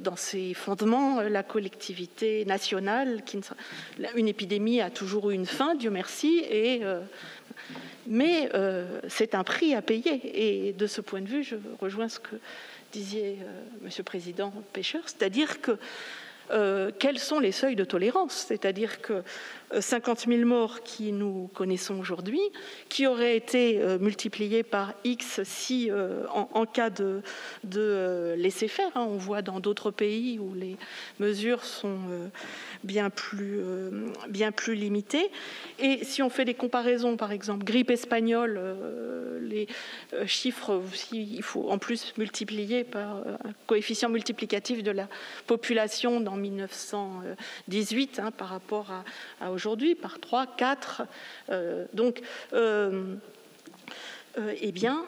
[0.00, 3.22] dans ses fondements la collectivité nationale.
[4.16, 6.80] Une épidémie a toujours eu une fin, Dieu merci, et
[8.06, 10.20] mais euh, c'est un prix à payer.
[10.68, 12.36] Et de ce point de vue, je rejoins ce que
[12.92, 15.78] disait euh, Monsieur le Président Pêcheur, c'est-à-dire que
[16.50, 18.44] euh, quels sont les seuils de tolérance?
[18.48, 19.22] C'est-à-dire que
[19.80, 22.40] 50 000 morts qui nous connaissons aujourd'hui,
[22.88, 27.22] qui auraient été euh, multipliés par X si euh, en, cas de,
[27.64, 28.90] de laisser faire.
[28.94, 29.06] Hein.
[29.08, 30.76] on voit dans d'autres pays où les
[31.20, 31.98] mesures sont
[32.82, 33.60] bien plus,
[34.28, 35.30] bien plus limitées.
[35.78, 38.60] Et si on fait des comparaisons, par exemple, grippe espagnole,
[39.42, 39.68] les
[40.26, 40.82] chiffres,
[41.12, 45.08] il faut en plus multiplier par un coefficient multiplicatif de la
[45.46, 48.90] population dans 1918 hein, par rapport
[49.40, 49.63] à, aujourd'hui,
[50.00, 51.02] par 3, 4.
[51.50, 52.20] Euh, donc,
[52.52, 53.14] euh,
[54.60, 55.04] eh bien,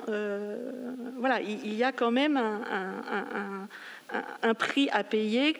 [1.18, 3.66] voilà, il, y a quand même un,
[4.54, 5.56] prix à payer.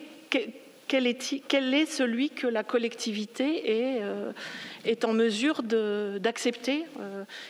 [0.87, 4.01] Quel est, quel est, celui que la collectivité est,
[4.85, 6.85] est en mesure d'accepter?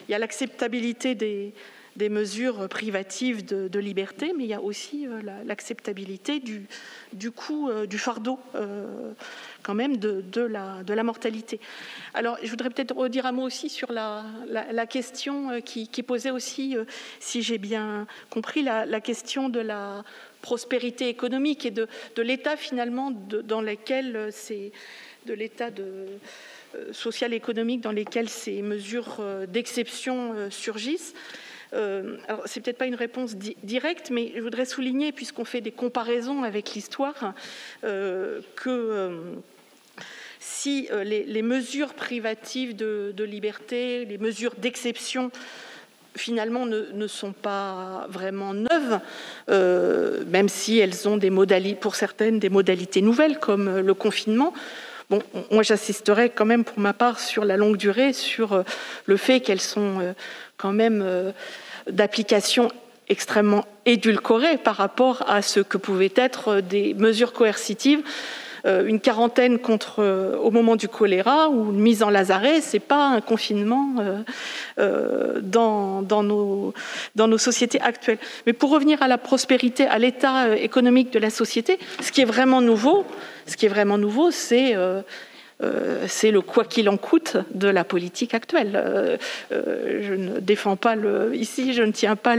[0.07, 1.53] Il y a l'acceptabilité des,
[1.97, 7.85] des mesures privatives de, liberté, mais il y a aussi euh, l'acceptabilité du, coût euh,
[7.87, 9.11] du fardeau euh,
[9.63, 11.59] quand même de, la, mortalité.
[12.13, 14.23] Alors, je voudrais peut-être redire un mot aussi sur la,
[14.87, 16.75] question qui, posait aussi,
[17.19, 20.03] si j'ai bien compris, la, question de la
[20.41, 21.87] prospérité économique et de,
[22.17, 24.71] l'état finalement dans lequel c'est
[25.25, 25.69] de l'état
[26.91, 31.13] social économique dans lesquels ces mesures d'exception surgissent.
[31.77, 35.71] Euh, alors, c'est peut-être pas une réponse directe, mais je voudrais souligner, puisqu'on fait des
[35.71, 37.33] comparaisons avec l'histoire,
[37.83, 39.09] euh, que euh,
[40.39, 45.31] si les, mesures privatives de, liberté, les mesures d'exception,
[46.15, 48.99] finalement ne, sont pas vraiment neuves,
[50.27, 54.53] même si elles ont des modalités, pour certaines des modalités nouvelles, comme le confinement.
[55.51, 58.63] Moi j'assisterai quand même pour ma part sur la longue durée, sur
[59.05, 60.13] le fait qu'elles sont
[60.57, 61.33] quand même
[61.89, 62.69] d'application
[63.09, 68.01] extrêmement édulcorée par rapport à ce que pouvaient être des mesures coercitives.
[68.65, 72.75] Euh, une quarantaine contre, euh, au moment du choléra ou une mise en lazaret, ce
[72.75, 73.95] n'est pas un confinement
[74.77, 76.73] dans, dans, nos,
[77.15, 78.17] dans nos sociétés actuelles.
[78.45, 82.25] Mais pour revenir à la prospérité, à l'état économique de la société, ce qui est
[82.25, 83.05] vraiment nouveau,
[83.45, 84.75] ce qui est vraiment nouveau, c'est
[85.63, 88.73] euh, c'est le quoi qu'il en coûte de la politique actuelle.
[88.75, 89.17] Euh,
[89.51, 90.95] euh, je ne défends pas
[91.33, 92.35] ici, je ne tiens pas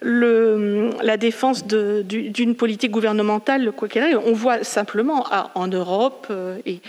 [0.00, 4.20] la défense d'une politique gouvernementale, quoi qu'il arrive.
[4.24, 6.32] On voit simplement en Europe
[6.64, 6.80] et,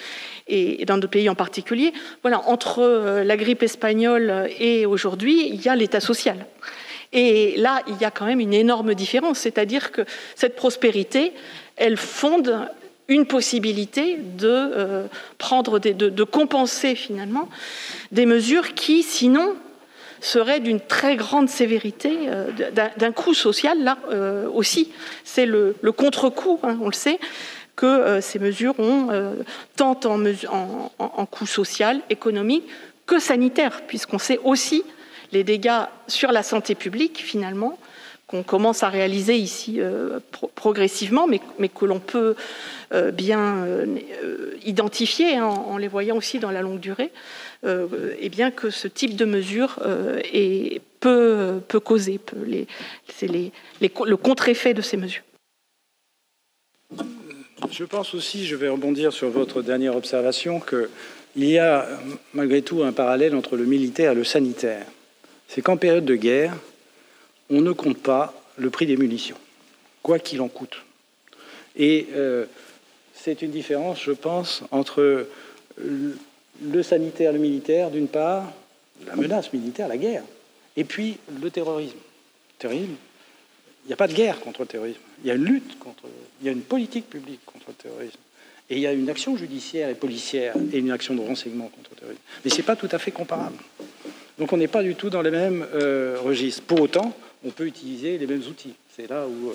[0.47, 1.91] et dans d'autres pays en particulier,
[2.21, 6.45] voilà, entre la grippe espagnole et aujourd'hui, il y a l'État social.
[7.11, 10.01] Et là, il y a quand même une énorme différence, c'est-à-dire que
[10.35, 11.33] cette prospérité,
[11.75, 12.67] elle fonde
[13.13, 15.05] une possibilité de euh,
[15.37, 17.47] prendre de, compenser finalement
[18.11, 19.55] des mesures qui sinon
[20.19, 22.49] seraient d'une très grande sévérité, euh,
[22.97, 24.91] d'un coût social là euh, aussi.
[25.23, 27.19] C'est le, contre-coup, hein, on le sait,
[27.75, 29.07] que ces mesures ont
[29.75, 32.65] tant en, coût social, économique
[33.07, 34.83] que sanitaire, puisqu'on sait aussi
[35.31, 37.77] les dégâts sur la santé publique finalement
[38.33, 39.79] qu'on commence à réaliser ici
[40.55, 42.35] progressivement, mais, que l'on peut
[42.91, 43.99] euh, bien euh,
[44.65, 47.11] identifiés hein, en, les voyant aussi dans la longue durée,
[47.63, 49.79] et euh, eh bien que ce type de mesure
[50.33, 52.19] est, peut, causer,
[53.07, 55.23] c'est le contre-effet de ces mesures.
[57.69, 61.87] Je pense aussi, je vais rebondir sur votre dernière observation, qu'il y a
[62.33, 64.85] malgré tout un parallèle entre le militaire et le sanitaire.
[65.47, 66.55] C'est qu'en période de guerre,
[67.53, 69.37] on ne compte pas le prix des munitions,
[70.01, 70.77] quoi qu'il en coûte.
[71.75, 72.07] Et
[73.13, 75.27] c'est une différence, je pense, entre
[75.77, 78.51] le sanitaire, le militaire, d'une part,
[79.07, 80.23] la menace militaire, la guerre,
[80.77, 81.97] et puis le terrorisme.
[81.97, 82.95] Le terrorisme,
[83.85, 84.99] il n'y a pas de guerre contre le terrorisme.
[85.23, 86.03] Il y a une lutte contre,
[86.41, 88.19] il y a une politique publique contre le terrorisme.
[88.69, 91.89] Et il y a une action judiciaire et policière et une action de renseignement contre
[91.91, 92.21] le terrorisme.
[92.43, 93.57] Mais ce n'est pas tout à fait comparable.
[94.39, 96.63] Donc on n'est pas du tout dans les mêmes euh, registres.
[96.63, 97.13] Pour autant,
[97.45, 98.73] on peut utiliser les mêmes outils.
[98.95, 99.53] C'est là où euh,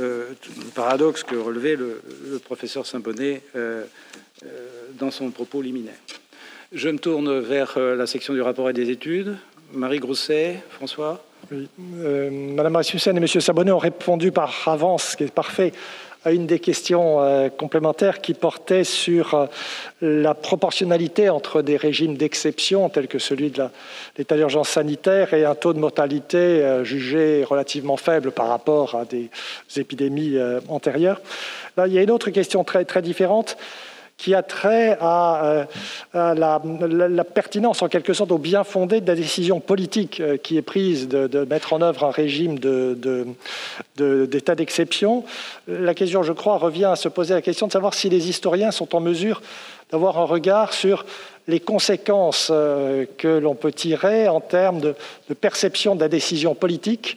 [0.00, 0.28] euh,
[0.58, 2.00] le paradoxe que relevait le,
[2.44, 3.84] professeur Saint-Bonnet euh,
[4.98, 5.94] dans son propos liminaire.
[6.72, 9.36] Je me tourne vers la section du rapport et des études.
[9.72, 11.24] Marie Grousset, François?
[11.78, 15.72] Madame Rasmussen et Monsieur Sabonnet ont répondu par avance, ce qui est parfait,
[16.24, 19.46] à une des questions euh, complémentaires qui portait sur euh,
[20.00, 23.64] la proportionnalité entre des régimes d'exception tels que celui de
[24.16, 29.04] l'état d'urgence sanitaire et un taux de mortalité euh, jugé relativement faible par rapport à
[29.04, 29.30] des
[29.76, 30.36] épidémies
[30.68, 31.20] antérieures.
[31.76, 33.56] Là, il y a une autre question très, très différente
[34.22, 35.66] qui a trait à,
[36.14, 40.56] euh, la, pertinence, en quelque sorte, au bien fondé de la décision politique euh, qui
[40.56, 42.56] est prise de, mettre en œuvre un régime
[43.96, 45.24] d'état d'exception.
[45.66, 48.70] La question, je crois, revient à se poser la question de savoir si les historiens
[48.70, 49.42] sont en mesure
[49.90, 51.04] d'avoir un regard sur
[51.48, 54.94] les conséquences euh, que l'on peut tirer en termes de,
[55.34, 57.16] perception de la décision politique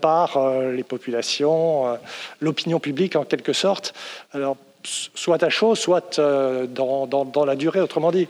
[0.00, 0.38] par
[0.72, 1.98] les populations,
[2.40, 3.92] l'opinion publique en quelque sorte.
[4.32, 7.80] Alors, soit à chaud, soit euh, dans, la durée.
[7.80, 8.28] Autrement dit,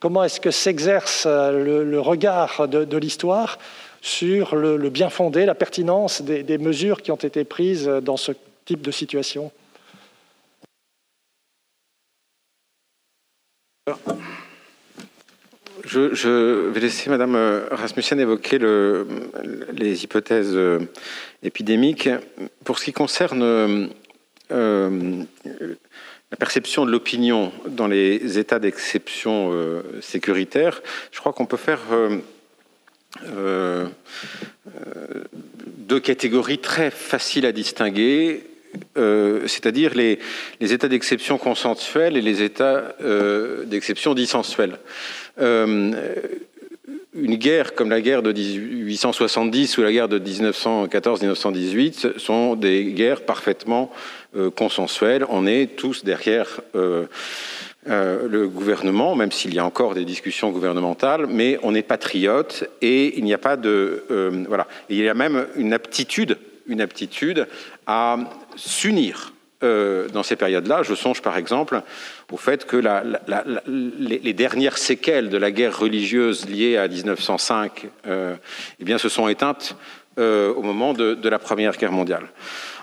[0.00, 3.58] comment est-ce que s'exerce euh, le, regard de, l'histoire
[4.00, 8.32] sur le, bien fondé, la pertinence des, mesures qui ont été prises dans ce
[8.64, 9.50] type de situation?
[15.84, 17.36] Je, vais laisser Madame
[17.70, 19.06] Rasmussen évoquer le,
[19.72, 20.58] les hypothèses
[21.42, 22.08] épidémiques.
[22.64, 23.90] Pour ce qui concerne
[26.34, 30.82] la perception de l'opinion dans les états d'exception euh, sécuritaire,
[31.12, 32.18] je crois qu'on peut faire euh,
[33.24, 33.86] euh,
[35.78, 38.42] deux catégories très faciles à distinguer,
[38.96, 40.18] c'est-à-dire les,
[40.60, 42.96] états d'exception consensuels et les états
[43.66, 44.78] d'exception dissensuels.
[47.16, 53.20] Une guerre comme la guerre de 1870 ou la guerre de 1914-1918 sont des guerres
[53.20, 53.92] parfaitement
[54.36, 55.24] euh, consensuelles.
[55.28, 57.06] On est tous derrière euh,
[57.88, 62.64] euh, le gouvernement, même s'il y a encore des discussions gouvernementales, mais on est patriote
[62.82, 64.04] et il n'y a pas de
[64.48, 64.66] voilà.
[64.88, 67.46] il y a même une aptitude, une aptitude
[67.86, 68.16] à
[68.56, 70.82] s'unir dans ces périodes-là.
[70.82, 71.82] Je songe par exemple
[72.32, 72.76] au fait que
[73.68, 78.34] les, dernières séquelles de la guerre religieuse liée à 1905 euh,
[78.80, 79.76] eh bien, se sont éteintes
[80.16, 82.26] au moment de, la Première Guerre mondiale.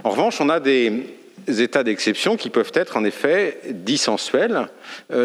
[0.03, 1.05] En revanche, on a des
[1.47, 4.67] états d'exception qui peuvent être en effet dissensuels,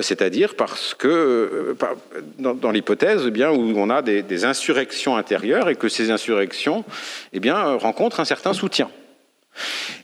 [0.03, 1.77] c'est-à-dire parce que
[2.39, 6.85] dans, l'hypothèse eh bien, où on a des, des, insurrections intérieures et que ces insurrections
[7.33, 8.89] eh bien, rencontrent un certain soutien.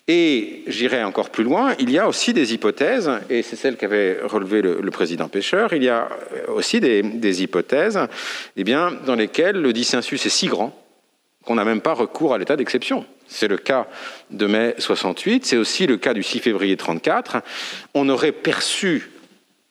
[0.08, 4.18] Et j'irai encore plus loin, il y a aussi des hypothèses, et c'est celle qu'avait
[4.22, 6.08] relevé le, président Pêcheur, il y a
[6.48, 8.00] aussi des, hypothèses
[8.56, 10.76] eh bien, dans lesquelles le dissensus est si grand
[11.44, 13.04] qu'on n'a même pas recours à l'état d'exception.
[13.26, 13.88] C'est le cas
[14.30, 17.38] de mai 68, c'est aussi le cas du 6 février 34.
[17.94, 19.10] On aurait perçu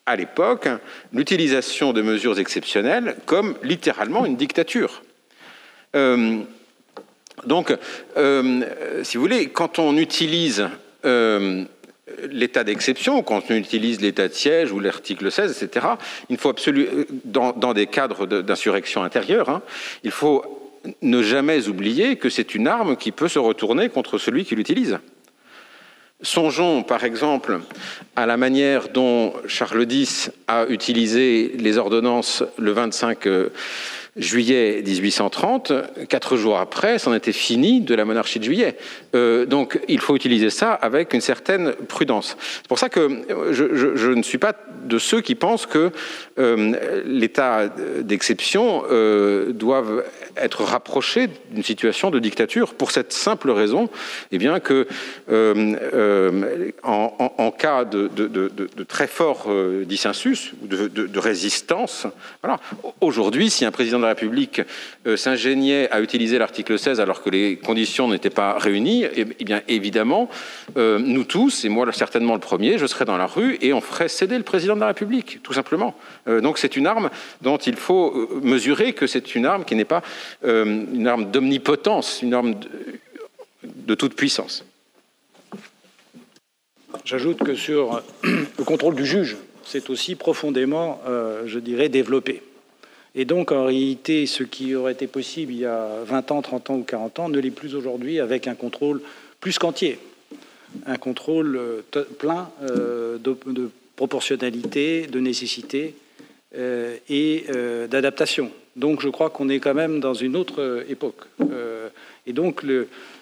[0.06, 0.68] à l'époque
[1.14, 5.04] l'utilisation de mesures exceptionnelles comme littéralement une dictature.
[5.96, 6.40] Euh,
[7.46, 7.76] donc,
[8.18, 8.64] euh,
[9.04, 10.68] si vous voulez, quand on utilise
[11.06, 11.64] euh,
[12.30, 15.88] l'état d'exception, quand on utilise l'état de siège ou l'article 16, etc.,
[16.30, 19.62] il faut absolument, dans, des cadres d'insurrection intérieure, hein,
[20.04, 20.61] il faut
[21.02, 25.00] ne jamais oublier que c'est une arme qui peut se retourner contre celui qui l'utilise.
[26.22, 27.62] Songeons par exemple
[28.16, 33.28] à la manière dont Charles X a utilisé les ordonnances le 25
[34.18, 35.72] juillet 1830,
[36.10, 38.78] quatre jours après, c'en était fini de la monarchie de juillet.
[39.16, 42.36] Euh, donc il faut utiliser ça avec une certaine prudence.
[42.58, 43.10] C'est pour ça que
[43.52, 45.92] je, ne suis pas de ceux qui pensent que
[46.40, 47.70] euh, l'état
[48.02, 50.04] d'exception euh, doivent
[50.36, 53.90] être rapproché d'une situation de dictature pour cette simple raison,
[54.32, 54.88] eh bien que
[56.84, 58.10] en, cas de,
[58.88, 59.48] très fort
[59.86, 62.08] dissensus, de, de résistance,
[62.42, 62.60] voilà.
[63.00, 64.62] Aujourd'hui, si un président de la République
[65.08, 69.44] euh, s'ingéniait à utiliser l'article 16 alors que les conditions n'étaient pas réunies, eh, eh
[69.44, 70.30] bien évidemment,
[70.78, 73.82] euh, nous tous, et moi certainement le premier, je serais dans la rue et on
[73.82, 75.96] ferait céder le président de la République, tout simplement.
[76.28, 77.10] Euh, donc c'est une arme
[77.42, 80.02] dont il faut mesurer que c'est une arme qui n'est pas
[80.44, 82.56] une arme d'omnipotence, une arme
[83.64, 84.66] de toute puissance.
[87.06, 91.02] J'ajoute que sur le contrôle du juge, c'est aussi profondément,
[91.46, 92.42] je dirais, développé.
[93.14, 96.70] Et donc, en réalité, ce qui aurait été possible il y a 20 ans, 30
[96.70, 99.02] ans ou 40 ans ne l'est plus aujourd'hui avec un contrôle
[99.42, 100.00] plus qu'entier,
[100.86, 101.82] un contrôle euh,
[102.20, 105.96] plein euh, de, proportionnalité, de nécessité
[106.58, 107.46] euh, et
[107.90, 108.52] d'adaptation.
[108.78, 111.26] Donc, je crois qu'on est quand même dans une autre époque.
[112.26, 112.64] et donc,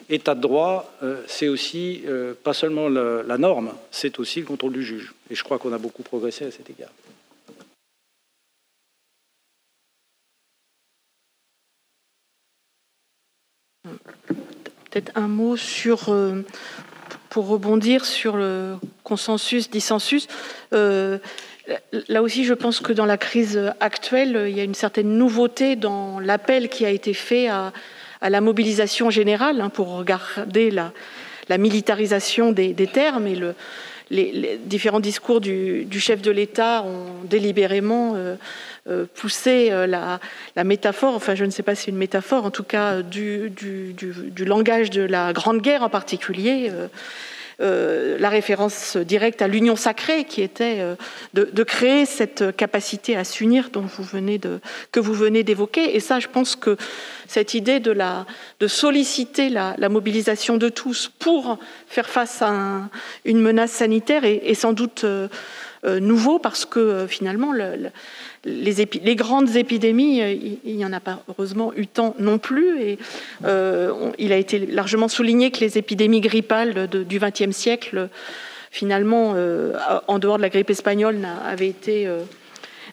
[0.10, 0.94] l'état de droit,
[1.26, 2.04] c'est aussi
[2.44, 5.14] pas seulement la norme, c'est aussi le contrôle du juge.
[5.32, 6.92] Et je crois qu'on a beaucoup progressé à cet égard.
[13.84, 16.46] Peut-être un mot sur, euh,
[17.30, 20.28] pour rebondir sur le consensus, dissensus.
[20.74, 21.18] Euh,
[22.10, 25.76] là aussi, je pense que dans la crise actuelle, il y a une certaine nouveauté
[25.78, 27.72] dans l'appel qui a été fait à,
[28.22, 33.56] la mobilisation générale hein, pour regarder la, militarisation des, termes et le,
[34.10, 38.36] les, différents discours du, chef de l'État ont délibérément euh,
[38.90, 42.52] euh, poussé euh, la, métaphore, enfin je ne sais pas si c'est une métaphore, en
[42.52, 43.52] tout cas du,
[44.40, 46.72] langage de la Grande Guerre en particulier.
[47.62, 50.96] Euh, la référence directe à l'union sacrée, qui était euh,
[51.34, 53.86] de, créer cette capacité à s'unir dont
[54.92, 55.94] que vous venez d'évoquer.
[55.94, 56.78] Et ça, je pense que
[57.28, 57.94] cette idée de,
[58.68, 61.58] solliciter la, mobilisation de tous pour
[61.88, 62.90] faire face à
[63.26, 65.28] une menace sanitaire est, sans doute euh,
[65.84, 67.92] nouveau parce que finalement, le,
[68.46, 72.82] les, grandes épidémies, euh, il n'y en a pas heureusement eu tant non plus.
[72.82, 73.00] Et
[73.46, 78.10] euh, il a été largement souligné que les épidémies grippales du XXe siècle,
[78.72, 82.08] finalement, euh, en dehors de la grippe espagnole, avaient été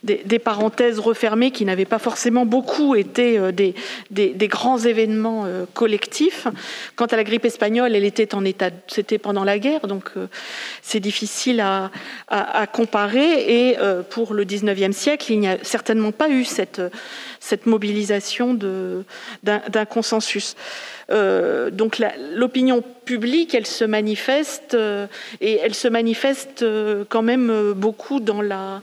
[0.06, 6.46] des, parenthèses refermées qui n'avaient pas forcément beaucoup été euh, des, grands événements euh, collectifs.
[6.94, 10.26] Quant à la grippe espagnole, elle était en état, c'était pendant la guerre, donc euh,
[10.82, 11.90] c'est difficile à,
[12.72, 13.70] comparer.
[13.70, 13.76] Et
[14.10, 20.54] pour le 19e siècle, il n'y a certainement pas eu cette mobilisation d'un consensus.
[21.08, 22.02] donc
[22.34, 24.76] l'opinion publique, elle se manifeste
[25.40, 26.64] et elle se manifeste
[27.08, 28.80] quand même beaucoup dans la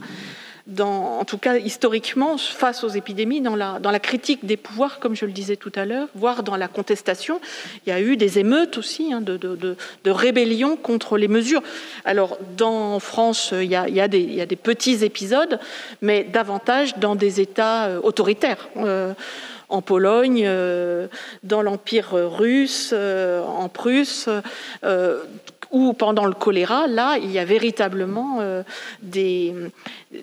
[0.80, 5.31] en tout cas historiquement, face aux épidémies, dans la, critique des pouvoirs, comme je le
[5.31, 7.41] disais tout à l'heure, voire dans la contestation.
[7.85, 9.76] Il y a eu des émeutes aussi, hein, de, de,
[10.11, 11.61] rébellion contre les mesures.
[12.06, 15.03] Alors, dans France, il y, a, il, y a des, il y a, des, petits
[15.03, 15.60] épisodes,
[16.02, 18.69] mais davantage dans des États euh, autoritaires.
[18.77, 19.14] Euh,
[19.69, 21.07] en Pologne, euh,
[21.41, 24.30] dans l'Empire russe, en Prusse,
[25.74, 28.40] ou pendant le choléra, là, il y a véritablement
[29.02, 29.54] des,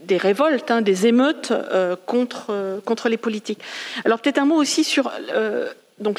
[0.04, 3.60] des révoltes, hein, des émeutes euh, contre, euh, contre les politiques.
[4.04, 5.68] Alors peut-être un mot aussi sur euh,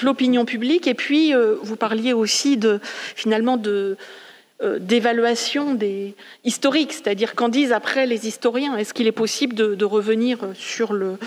[0.01, 1.33] l'opinion publique, et puis
[1.63, 2.79] vous parliez aussi de
[3.15, 3.97] finalement de
[4.79, 6.13] d'évaluation des
[6.43, 8.77] historiques, c'est-à-dire qu'en disent après les historiens.
[8.77, 11.17] Est-ce qu'il est possible de, revenir sur le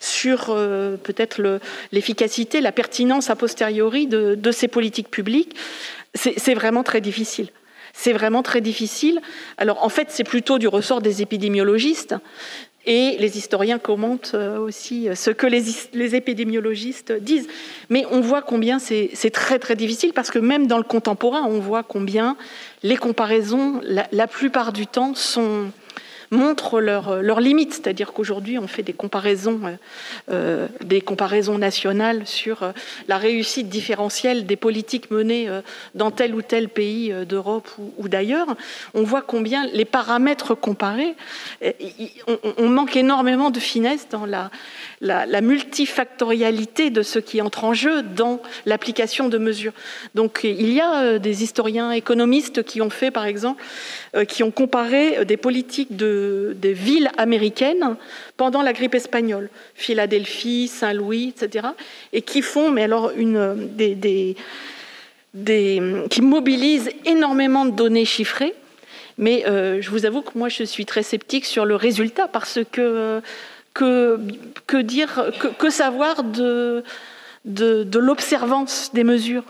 [0.00, 1.60] sur peut-être
[1.92, 5.54] l'efficacité, la pertinence a posteriori de, de ces politiques publiques?
[6.14, 7.50] C'est vraiment très difficile
[7.94, 9.20] c'est vraiment très difficile.
[9.56, 12.14] Alors en fait, c'est plutôt du ressort des épidémiologistes.
[12.86, 17.48] Et les historiens commentent euh, aussi ce que les, épidémiologistes disent.
[17.90, 21.58] Mais on voit combien c'est très très difficile parce que même dans le contemporain, on
[21.58, 22.36] voit combien
[22.84, 25.72] les comparaisons, la plupart du temps, sont,
[26.30, 27.74] montrent leurs leur limites.
[27.74, 29.76] C'est-à-dire qu'aujourd'hui, on fait des comparaisons, euh,
[30.30, 32.72] euh, des comparaisons nationales sur euh,
[33.08, 35.48] la réussite différentielle des politiques menées
[35.94, 38.56] dans tel ou tel pays d'Europe ou, d'ailleurs.
[38.94, 41.14] On voit combien les paramètres comparés,
[42.58, 44.50] on, manque énormément de finesse dans la,
[45.00, 49.72] la, multifactorialité de ce qui entre en jeu dans l'application de mesures.
[50.14, 53.62] Donc il y a des historiens économistes qui ont fait, par exemple,
[54.28, 56.17] qui ont comparé des politiques de
[56.54, 57.96] des villes américaines
[58.36, 61.68] pendant la grippe espagnole, Philadelphie, Saint-Louis, etc.,
[62.12, 64.36] et qui font, mais alors une, des,
[66.10, 68.54] qui mobilisent énormément de données chiffrées.
[69.18, 72.60] Mais euh, je vous avoue que moi, je suis très sceptique sur le résultat parce
[72.70, 73.20] que
[73.74, 76.82] que, dire, que, savoir de,
[77.44, 79.44] de, l'observance des mesures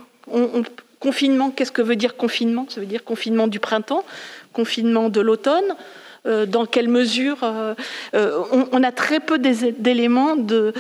[1.01, 2.67] Confinement, qu'est-ce que veut dire confinement?
[2.69, 4.05] Ça veut dire confinement du printemps,
[4.53, 5.77] confinement de l'automne,
[6.25, 7.75] dans quelle mesure euh,
[8.15, 8.43] euh,
[8.73, 10.73] on, a très peu d'éléments de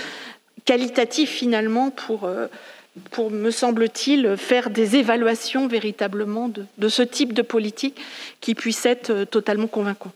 [0.64, 2.28] qualitatifs finalement pour,
[3.30, 8.00] me semble-t-il, faire des évaluations véritablement de, ce type de politique
[8.40, 10.12] qui puisse être totalement convaincant.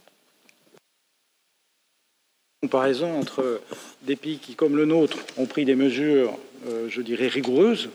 [2.60, 3.60] Comparaison entre
[4.02, 6.36] des pays qui, comme le nôtre, ont pris des mesures,
[6.88, 7.88] je dirais, rigoureuses,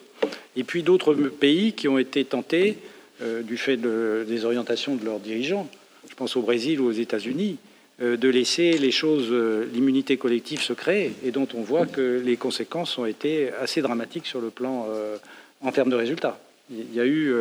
[0.56, 2.78] et puis d'autres pays qui ont été tentés,
[3.22, 5.70] du fait des orientations de leurs dirigeants,
[6.18, 7.58] pense au Brésil ou aux États-Unis,
[8.02, 12.22] euh, de laisser les choses, euh, l'immunité collective se créer, et dont on voit que
[12.24, 15.18] les conséquences ont été assez dramatiques sur le plan euh,
[15.62, 16.40] en termes de résultats.
[16.70, 17.34] Il y a eu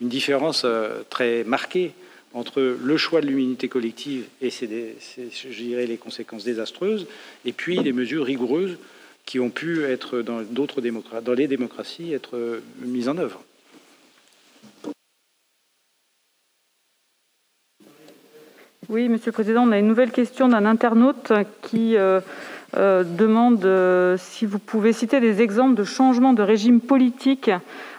[0.00, 0.64] une différence
[1.10, 1.90] très marquée
[2.32, 4.94] entre le choix de l'immunité collective et ses,
[5.32, 7.08] je dirais, les conséquences désastreuses,
[7.44, 8.78] et puis les mesures rigoureuses
[9.26, 13.42] qui ont pu être dans d'autres dans les démocraties, être mises en œuvre.
[18.90, 22.22] Oui, Monsieur le Président, on a une nouvelle question d'un internaute qui euh,
[22.78, 27.50] euh, demande euh, si vous pouvez citer des exemples de changements de régime politique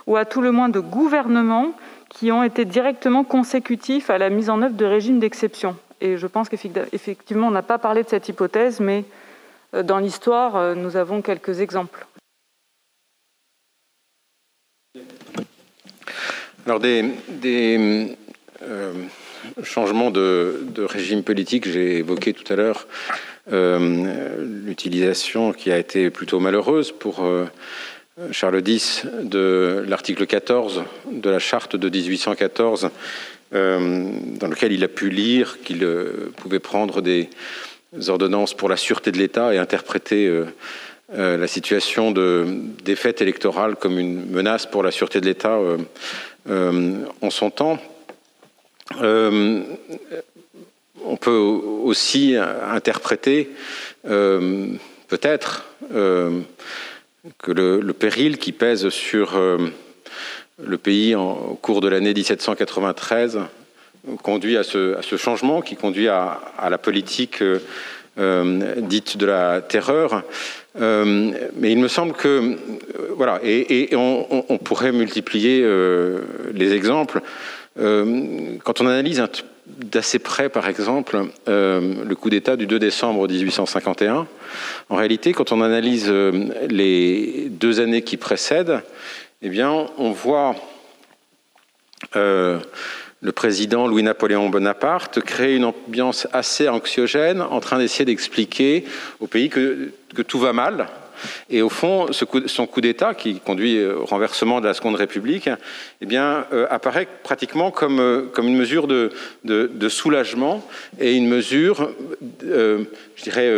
[0.07, 1.73] ou à tout le moins de gouvernement
[2.09, 5.77] qui ont été directement consécutifs à la mise en œuvre de régimes d'exception.
[6.01, 9.05] Et je pense qu'effectivement, on n'a pas parlé de cette hypothèse, mais
[9.83, 12.07] dans l'histoire, nous avons quelques exemples.
[16.65, 18.17] Alors, des, des
[19.63, 22.87] changement de, régime politique, j'ai évoqué tout à l'heure
[23.51, 27.45] euh, l'utilisation qui a été plutôt malheureuse pour euh,
[28.31, 32.89] Charles X de l'article 14 de la charte de 1814,
[33.53, 34.09] euh,
[34.39, 35.87] dans lequel il a pu lire qu'il
[36.37, 37.29] pouvait prendre des
[38.07, 40.31] ordonnances pour la sûreté de l'État et interpréter
[41.11, 42.45] la situation de
[42.83, 45.57] défaite électorale comme une menace pour la sûreté de l'État
[46.47, 47.79] en son temps.
[48.97, 49.61] Euh,
[51.05, 53.49] on peut aussi interpréter
[54.07, 54.67] euh,
[55.07, 56.41] peut-être euh,
[57.37, 59.39] que le, péril qui pèse sur
[60.61, 63.39] le pays au cours de l'année 1793
[64.23, 66.39] conduit à ce, changement, qui conduit à,
[66.69, 67.43] la politique
[68.17, 70.23] dite de la terreur.
[70.75, 72.57] mais il me semble que,
[73.15, 75.65] voilà, et, on, pourrait multiplier
[76.53, 77.21] les exemples.
[77.75, 79.23] Quand on analyse
[79.67, 84.27] d'assez près, par exemple, le coup d'État du 2 décembre 1851,
[84.89, 88.81] en réalité, quand on analyse les deux années qui précèdent,
[89.41, 90.55] eh bien, on voit
[92.15, 92.59] euh,
[93.21, 98.85] le président Louis-Napoléon Bonaparte créer une ambiance assez anxiogène en train d'essayer d'expliquer
[99.19, 99.91] au pays que,
[100.27, 100.87] tout va mal.
[101.49, 105.49] Et au fond, son coup d'État, qui conduit au renversement de la Seconde République,
[106.01, 109.11] eh bien, euh, apparaît pratiquement comme, euh, comme une mesure de,
[109.43, 110.65] de, soulagement
[110.99, 111.91] et une mesure,
[112.41, 113.51] je dirais,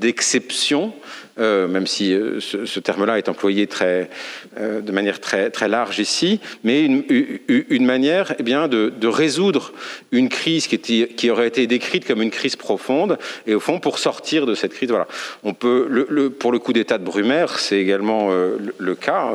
[0.00, 0.92] d'exception
[1.38, 6.40] euh, même si euh, ce, terme-là est employé euh, de manière très, très large ici,
[6.64, 9.72] mais une, manière eh bien, de, résoudre
[10.12, 14.46] une crise qui, aurait été décrite comme une crise profonde, et au fond, pour sortir
[14.46, 15.06] de cette crise, voilà.
[15.44, 19.32] On peut, pour le coup d'État de Brumaire, c'est également le, cas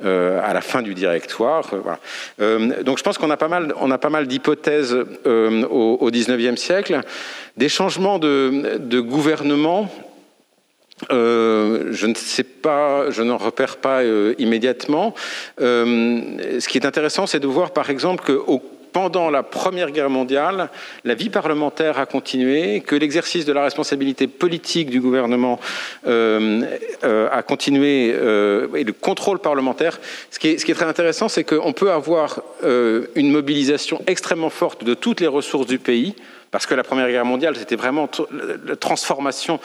[0.00, 1.70] à la fin du directoire.
[2.38, 3.72] Donc je pense qu'on a pas mal,
[4.10, 7.00] mal d'hypothèses au, au 19e siècle,
[7.56, 9.88] des changements de gouvernement
[11.10, 15.14] euh, je ne sais pas, je n'en repère pas euh, immédiatement.
[15.60, 18.40] Euh, ce qui est intéressant, c'est de voir par exemple que
[18.92, 20.70] pendant la Première Guerre mondiale,
[21.04, 25.60] la vie parlementaire a continué, que l'exercice de la responsabilité politique du gouvernement
[26.06, 30.00] a continué et le contrôle parlementaire.
[30.30, 34.50] Ce qui est, ce qui est très intéressant, c'est qu'on peut avoir une mobilisation extrêmement
[34.50, 36.14] forte de toutes les ressources du pays,
[36.50, 38.08] parce que la Première Guerre mondiale, c'était vraiment
[38.66, 39.60] la transformation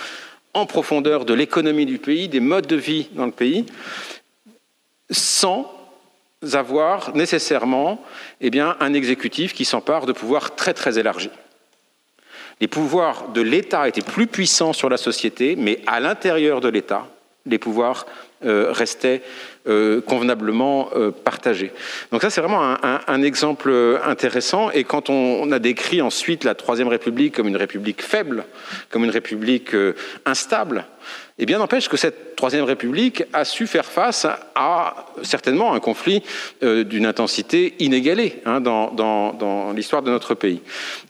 [0.53, 3.65] en profondeur de l'économie du pays, des modes de vie dans le pays,
[5.09, 5.71] sans
[6.53, 8.03] avoir nécessairement
[8.41, 11.31] eh un exécutif qui s'empare de pouvoirs très très élargis.
[12.59, 17.07] Les pouvoirs de l'État étaient plus puissants sur la société, mais à l'intérieur de l'État,
[17.45, 18.05] les pouvoirs
[18.45, 19.21] euh, restaient
[19.67, 21.71] euh, convenablement euh, partagés.
[22.11, 23.71] Donc ça, c'est vraiment un, exemple
[24.03, 24.69] intéressant.
[24.71, 28.45] Et quand on, a décrit ensuite la Troisième République comme une république faible,
[28.89, 29.75] comme une république
[30.25, 30.85] instable,
[31.39, 36.21] eh bien, n'empêche que cette Troisième République a su faire face à certainement un conflit
[36.61, 40.59] euh, d'une intensité inégalée hein, dans, l'histoire de notre pays.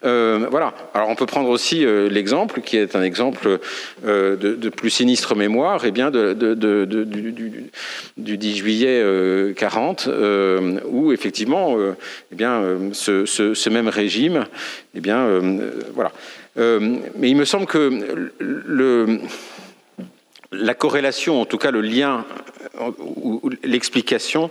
[0.05, 0.75] Euh, voilà.
[0.93, 3.59] Alors, on peut prendre aussi euh, l'exemple, qui est un exemple
[4.05, 6.27] de, plus sinistre mémoire, eh bien du,
[8.17, 10.09] 10 juillet 40,
[10.85, 11.77] où effectivement,
[12.31, 14.45] eh bien, ce, ce, même régime,
[14.95, 15.27] eh bien,
[15.95, 16.11] voilà.
[16.55, 19.19] mais il me semble que le
[20.53, 22.25] la corrélation, en tout cas le lien
[22.99, 24.49] ou l'explication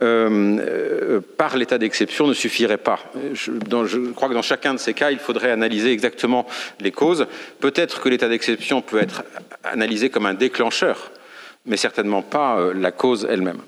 [0.00, 3.00] euh, euh, par l'état d'exception ne suffirait pas.
[3.32, 6.46] Je, crois que dans chacun de ces cas, il faudrait analyser exactement
[6.78, 7.26] les causes.
[7.58, 9.24] Peut-être que l'état d'exception peut être
[9.64, 11.10] analysé comme un déclencheur,
[11.66, 13.60] mais certainement pas euh, la cause elle-même.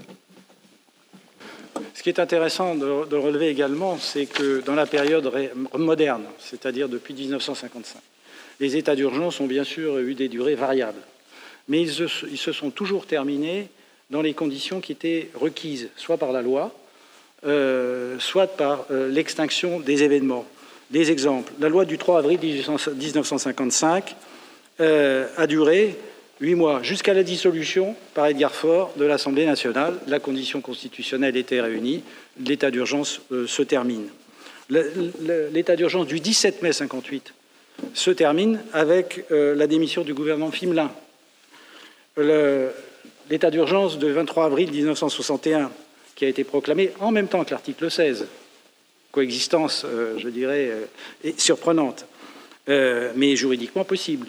[1.95, 5.31] Ce qui est intéressant de relever également, c'est que dans la période
[5.77, 8.01] moderne, c'est-à-dire depuis 1955,
[8.61, 11.03] les états d'urgence ont bien sûr eu des durées variables
[11.71, 13.69] mais ils se, sont toujours terminés
[14.11, 16.75] dans les conditions qui étaient requises, soit par la loi,
[17.47, 20.45] euh, soit par euh, l'extinction des événements.
[20.91, 21.53] Des exemples.
[21.61, 24.17] La loi du 3 avril 1955
[24.81, 25.97] euh, a duré
[26.41, 29.95] huit mois, jusqu'à la dissolution par Edgar Faure de l'Assemblée nationale.
[30.09, 32.03] La condition constitutionnelle était réunie,
[32.45, 34.09] l'état d'urgence se termine.
[34.71, 37.33] L'état d'urgence du 17 mai 58
[37.95, 40.91] se termine avec la démission du gouvernement Fimelin
[43.31, 45.71] l'état d'urgence de 23 avril 1961,
[46.15, 48.27] qui a été proclamé en même temps que l'article 16,
[49.13, 52.07] coexistence, euh, je dirais, euh, surprenante,
[52.69, 54.29] euh, mais juridiquement possible,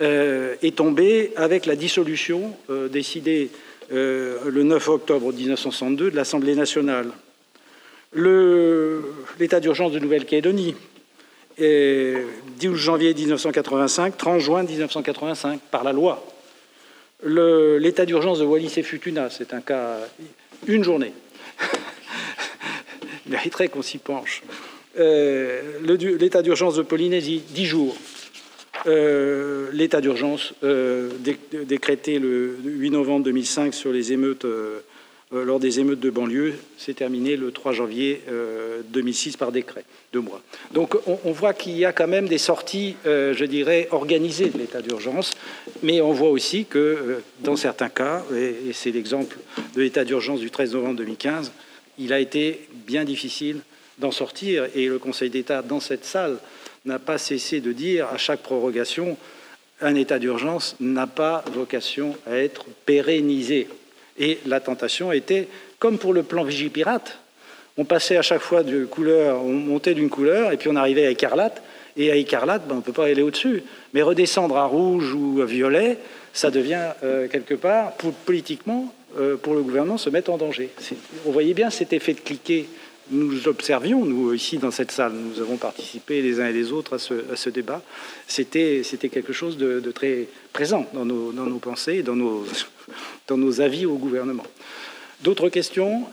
[0.00, 3.50] est tombé avec la dissolution décidée
[3.90, 7.10] le 9 octobre 1962 de l'Assemblée nationale.
[8.14, 10.76] L'état d'urgence de Nouvelle-Calédonie,
[11.58, 16.24] 12 janvier 1985, 30 juin 1985, par la loi
[17.24, 19.98] l'état d'urgence de Wallis et Futuna, c'est un cas,
[20.66, 21.12] une journée.
[23.26, 24.42] Il mériterait qu'on s'y penche.
[24.98, 25.62] Euh,
[26.18, 27.96] l'état d'urgence de Polynésie, dix jours.
[28.86, 31.10] Euh, l'état d'urgence euh,
[31.66, 34.46] décrété le 8 novembre 2005 sur les émeutes
[35.30, 38.22] lors des émeutes de banlieue s'est terminé le 3 janvier
[38.90, 40.40] 2006 euh, par décret, deux mois.
[40.72, 44.58] Donc on, voit qu'il y a quand même des sorties, euh, je dirais, organisées de
[44.58, 45.32] l'état d'urgence,
[45.82, 49.36] mais on voit aussi que dans certains cas, et, c'est l'exemple
[49.74, 51.52] de l'état d'urgence du 13 novembre 2015,
[51.98, 53.60] il a été bien difficile
[53.98, 56.38] d'en sortir, et le Conseil d'État, dans cette salle,
[56.84, 59.16] n'a pas cessé de dire à chaque prorogation
[59.80, 63.68] un état d'urgence n'a pas vocation à être pérennisé.
[64.18, 67.18] Et la tentation était, comme pour le plan Vigipirate,
[67.76, 71.06] on passait à chaque fois de couleur, on montait d'une couleur, et puis on arrivait
[71.06, 71.62] à écarlate,
[71.96, 73.62] et à écarlate, ben, on ne peut pas aller au-dessus.
[73.94, 75.98] Mais redescendre à rouge ou à violet,
[76.32, 77.92] ça devient euh, quelque part,
[78.26, 80.70] politiquement, euh, pour le gouvernement, se mettre en danger.
[81.26, 82.66] On voyait bien cet effet de cliquet
[83.10, 86.96] nous observions, nous, ici dans cette salle, nous avons participé les uns et les autres
[86.96, 87.82] à ce, débat,
[88.26, 92.44] c'était quelque chose de, très présent dans nos, dans nos pensées, dans nos,
[93.28, 94.44] dans nos avis au gouvernement.
[95.22, 96.04] D'autres questions?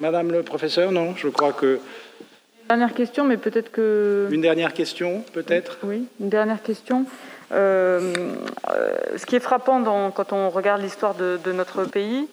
[0.00, 1.78] Madame le professeur, non, je crois que...
[2.68, 4.28] Dernière question, mais peut-être que...
[4.30, 5.78] Une dernière question, peut-être?
[5.82, 7.06] Oui, une dernière question.
[7.52, 8.12] Euh,
[8.70, 12.26] euh, ce qui est frappant quand on regarde l'histoire de, notre pays,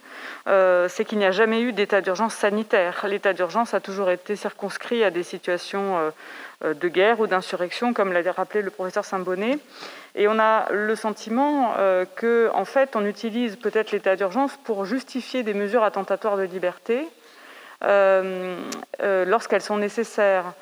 [0.47, 3.05] euh, c'est qu'il n'y a jamais eu d'état d'urgence sanitaire.
[3.07, 6.11] L'état d'urgence a toujours été circonscrit à des situations
[6.63, 9.59] de guerre ou d'insurrection, comme l'avait rappelé le professeur Saint-Bonnet.
[10.15, 11.73] Et on a le sentiment
[12.19, 17.07] qu'en en fait, on utilise peut-être l'état d'urgence pour justifier des mesures attentatoires de liberté
[17.81, 20.53] lorsqu'elles sont nécessaires.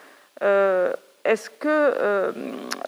[1.25, 2.31] Est-ce que euh,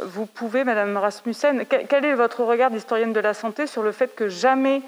[0.01, 4.15] vous pouvez, Madame Rasmussen, quel est votre regard d'historienne de la santé sur le fait
[4.15, 4.81] que jamais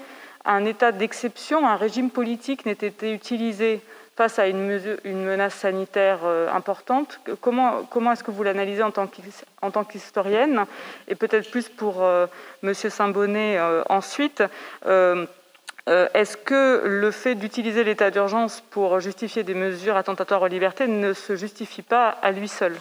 [0.44, 3.80] un état d'exception, un régime politique n'ait été utilisé
[4.16, 10.66] face à une, menace sanitaire euh, importante Comment, est-ce que vous l'analysez en tant qu'historienne
[11.08, 12.26] Et peut-être plus pour euh,
[12.62, 13.58] Monsieur Saint-Bonnet
[13.88, 14.42] ensuite.
[15.86, 21.12] Est-ce que le fait d'utiliser l'état d'urgence pour justifier des mesures attentatoires aux libertés ne
[21.12, 22.74] se justifie pas à lui seul?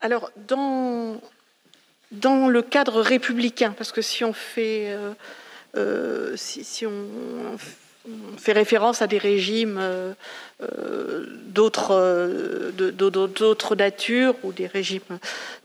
[0.00, 1.18] Alors, dans,
[2.12, 5.12] le cadre républicain, parce que si on fait, euh,
[5.76, 7.56] euh, si, on,
[8.36, 10.12] fait référence à des régimes euh,
[11.48, 11.94] d'autres,
[13.74, 15.00] natures ou des régimes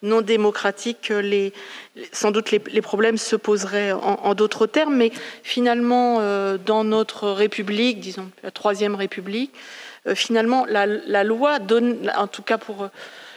[0.01, 1.53] non démocratiques, les,
[2.11, 5.11] sans doute les, problèmes se poseraient en, d'autres termes, mais
[5.43, 6.21] finalement,
[6.65, 9.51] dans notre République, disons la Troisième République,
[10.15, 12.89] finalement, la, loi donne, en tout cas pour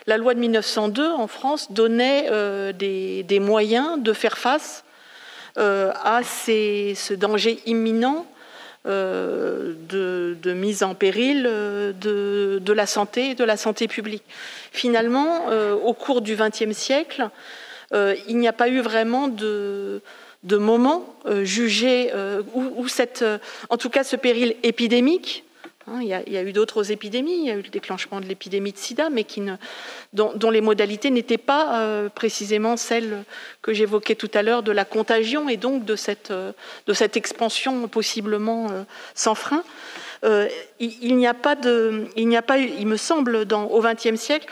[0.07, 4.85] la loi de 1902 en France donnait euh, des, moyens de faire face
[5.59, 8.27] euh, à ce danger imminent
[8.87, 14.25] euh, de, mise en péril de, la santé de la santé publique.
[14.73, 15.47] Finalement,
[15.85, 17.29] au cours du XXe siècle,
[17.93, 20.03] il n'y a pas eu vraiment de,
[20.45, 22.13] moment jugé
[22.55, 22.87] où,
[23.71, 25.45] en tout cas ce péril épidémique
[25.87, 28.73] Hein, il, y a, eu d'autres épidémies, il y a eu le déclenchement de l'épidémie
[28.73, 29.27] de sida, mais
[30.15, 33.25] dont, les modalités n'étaient pas euh, précisément celles
[33.61, 36.53] que j'évoquais tout à l'heure de la contagion et donc de cette, euh,
[37.15, 38.85] expansion possiblement euh,
[39.15, 39.63] sans frein.
[40.81, 44.47] il, n'y a pas de, il n'y a pas il me semble, au XXe siècle,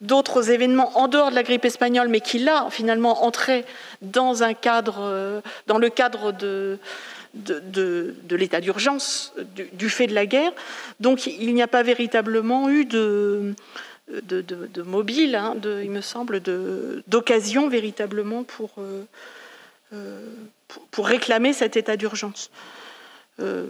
[0.00, 3.66] d'autres événements en dehors de la grippe espagnole, mais qui là finalement entraient
[4.00, 6.78] dans un cadre, dans le cadre de
[7.38, 9.32] de, l'état d'urgence
[9.72, 10.52] du, fait de la guerre.
[11.00, 13.54] Donc il n'y a pas véritablement eu de,
[14.10, 16.40] de, mobile, hein, il me semble,
[17.06, 19.04] d'occasion véritablement pour, euh,
[19.92, 20.26] euh,
[20.90, 22.50] pour, réclamer cet état d'urgence.
[23.40, 23.66] Euh,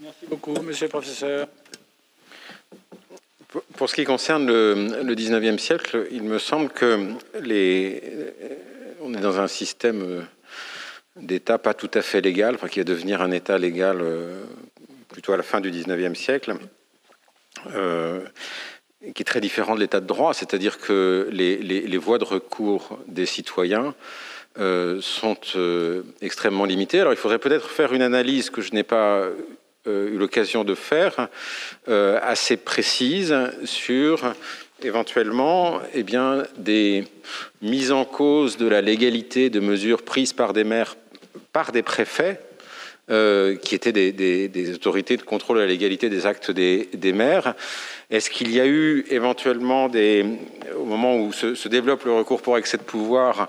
[0.00, 1.48] Merci beaucoup, monsieur le professeur.
[3.76, 8.02] Pour ce qui concerne le, le 19e siècle, il me semble que les,
[9.02, 10.26] on est dans un système
[11.16, 14.44] d'État pas tout à fait légal, qui va devenir un État légal euh,
[15.08, 16.54] plutôt à la fin du XIXe siècle,
[17.74, 18.20] euh,
[19.14, 23.26] qui est très différent de l'État de droit, c'est-à-dire que les, voies de recours des
[23.26, 23.94] citoyens
[24.58, 25.36] euh, sont
[26.20, 27.00] extrêmement limitées.
[27.00, 29.26] Alors il faudrait peut-être faire une analyse que je n'ai pas
[29.86, 31.28] eu l'occasion de faire,
[31.86, 33.34] assez précise
[33.64, 34.34] sur
[34.84, 37.04] éventuellement eh bien, des
[37.62, 40.96] mises en cause de la légalité de mesures prises par des maires,
[41.52, 42.40] par des préfets,
[43.10, 47.54] euh, qui étaient des, autorités de contrôle de la légalité des actes des, maires.
[48.08, 52.76] Est-ce qu'il y a eu éventuellement, au moment où se, développe le recours pour excès
[52.76, 53.48] de pouvoir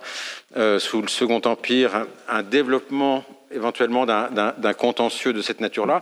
[0.58, 6.02] euh, sous le Second Empire, un développement éventuellement d'un contentieux de cette nature-là?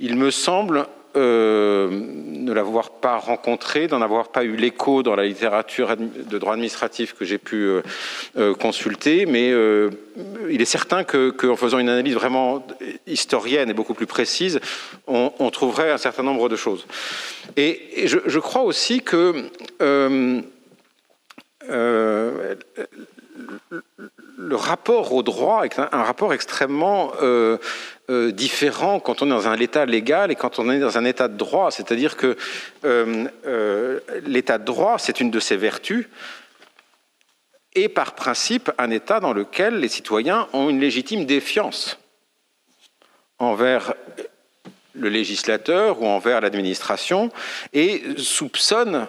[0.00, 0.86] Il me semble
[1.16, 6.52] euh, ne l'avoir pas rencontré, d'en avoir pas eu l'écho dans la littérature de droit
[6.52, 7.82] administratif que j'ai pu euh,
[8.36, 9.50] euh, consulter, mais
[10.48, 12.66] il est certain qu'en faisant une analyse vraiment
[13.06, 14.60] historienne et beaucoup plus précise,
[15.06, 16.86] on, trouverait un certain nombre de choses.
[17.56, 19.48] Et, je, crois aussi que
[24.38, 27.12] le rapport au droit est un, rapport extrêmement
[28.08, 31.28] différent quand on est dans un état légal et quand on est dans un état
[31.28, 31.70] de droit.
[31.70, 32.36] C'est-à-dire que
[34.26, 36.08] l'état de droit, c'est une de ses vertus,
[37.74, 41.98] et par principe un état dans lequel les citoyens ont une légitime défiance
[43.38, 43.94] envers
[44.94, 47.30] le législateur ou envers l'administration
[47.74, 49.08] et soupçonnent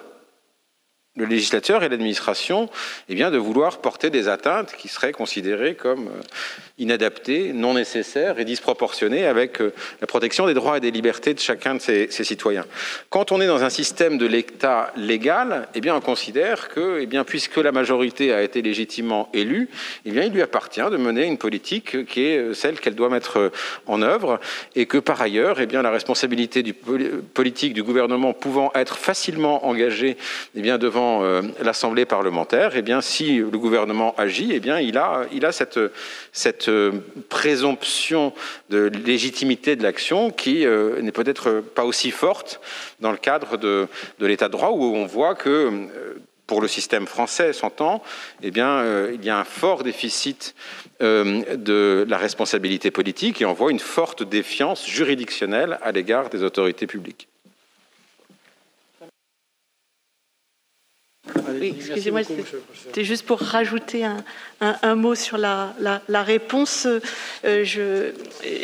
[1.18, 2.70] le législateur et l'administration
[3.08, 6.22] eh bien, de vouloir porter des atteintes qui seraient considérées comme euh,
[6.78, 11.40] inadaptées, non nécessaires et disproportionnées avec euh, la protection des droits et des libertés de
[11.40, 12.64] chacun de ses, citoyens.
[13.10, 17.06] Quand on est dans un système de l'État légal, eh bien, on considère que, eh
[17.06, 19.68] bien, puisque la majorité a été légitimement élue,
[20.04, 23.08] eh bien, il lui appartient de mener une politique qui est euh, celle qu'elle doit
[23.08, 23.50] mettre
[23.86, 24.38] en œuvre
[24.76, 26.62] et que, par ailleurs, eh bien, la responsabilité
[27.34, 30.16] politique du gouvernement pouvant être facilement engagée
[30.54, 34.96] eh bien, devant euh, l'Assemblée parlementaire, eh bien, si le gouvernement agit, eh bien, il
[34.96, 35.78] a, il a cette,
[36.32, 36.92] cette euh,
[37.28, 38.32] présomption
[38.70, 42.60] de légitimité de l'action qui euh, n'est peut-être pas aussi forte
[43.00, 45.70] dans le cadre de, de l'état de droit, où on voit que
[46.46, 48.02] pour le système français, s'entend,
[48.42, 48.82] eh bien,
[49.12, 50.54] il y a un fort déficit
[51.00, 56.86] de la responsabilité politique et on voit une forte défiance juridictionnelle à l'égard des autorités
[56.86, 57.28] publiques.
[61.60, 62.20] Oui, excusez-moi,
[62.74, 64.04] c'était juste pour rajouter
[64.60, 65.72] un, mot sur la,
[66.08, 66.86] réponse.
[67.44, 68.12] Euh,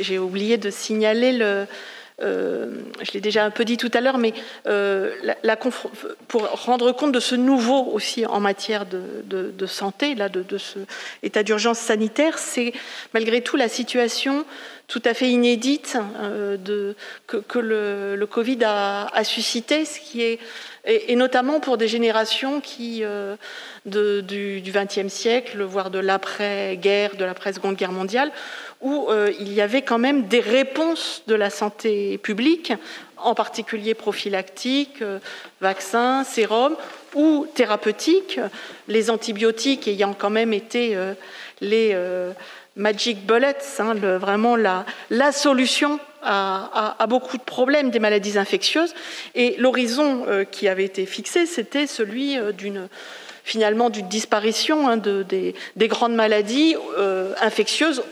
[0.01, 1.67] j'ai oublié de signaler le.
[2.23, 4.33] Euh, je l'ai déjà un peu dit tout à l'heure, mais
[4.69, 5.11] euh,
[6.29, 10.79] pour rendre compte de ce nouveau aussi en matière de, santé, là, de, ce
[11.25, 12.73] état d'urgence sanitaire, c'est
[13.15, 14.45] malgré tout la situation
[14.87, 16.95] tout à fait inédite de,
[17.27, 20.39] que, le, Covid a, a suscité, ce qui est
[20.87, 23.37] et, notamment pour des générations qui, euh,
[23.87, 28.31] du XXe siècle, voire de l'après-guerre, de l'après-seconde guerre mondiale,
[28.81, 32.73] où euh, il y avait quand même des réponses de la santé publique,
[33.17, 35.21] en particulier prophylactiques, euh,
[35.63, 36.77] vaccins, sérums,
[37.15, 38.41] ou thérapeutiques,
[38.89, 40.99] les antibiotiques ayant quand même été
[41.61, 41.97] les
[42.75, 48.95] magic bullets, hein, vraiment la, la solution à, beaucoup de problèmes des maladies infectieuses.
[49.35, 52.89] Et l'horizon euh, qui avait été fixé, c'était celui euh, d'une
[53.45, 58.03] finalement d'une disparition hein, de, des, grandes maladies euh, infectieuses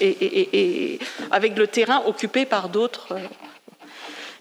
[0.00, 0.98] et,
[1.30, 3.16] avec le terrain occupé par d'autres.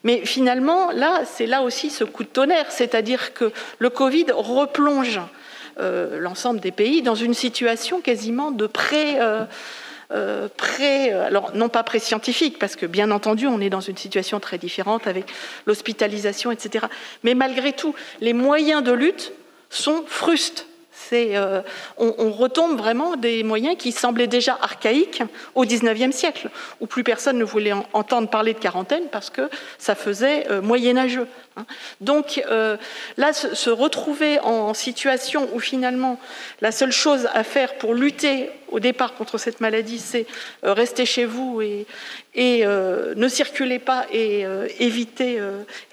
[0.06, 5.20] Mais finalement, là, c'est là aussi ce coup de tonnerre, c'est-à-dire que le Covid replonge
[5.78, 9.18] l'ensemble des pays dans une situation quasiment de pré
[10.12, 10.48] euh,
[10.80, 14.58] euh, alors non pas pré-scientifique, parce que bien entendu, on est dans une situation très
[14.58, 15.26] différente avec
[15.66, 16.86] l'hospitalisation, etc.
[17.24, 19.34] Mais malgré tout, les moyens de lutte
[19.70, 20.67] sont frustes.
[21.14, 21.62] Euh,
[21.98, 25.24] on, retombe vraiment des moyens qui semblaient déjà archaïques
[25.56, 29.96] au XIXe siècle, où plus personne ne voulait entendre parler de quarantaine parce que ça
[29.96, 31.28] faisait euh, moyenâgeux.
[31.56, 31.66] Hein.
[32.02, 32.78] Donc euh,
[33.18, 36.20] là, se, retrouver en situation où finalement
[36.62, 40.26] la seule chose à faire pour lutter au départ contre cette maladie, c'est
[40.64, 41.86] rester chez vous et,
[42.36, 44.46] ne circulez pas et
[44.80, 45.40] éviter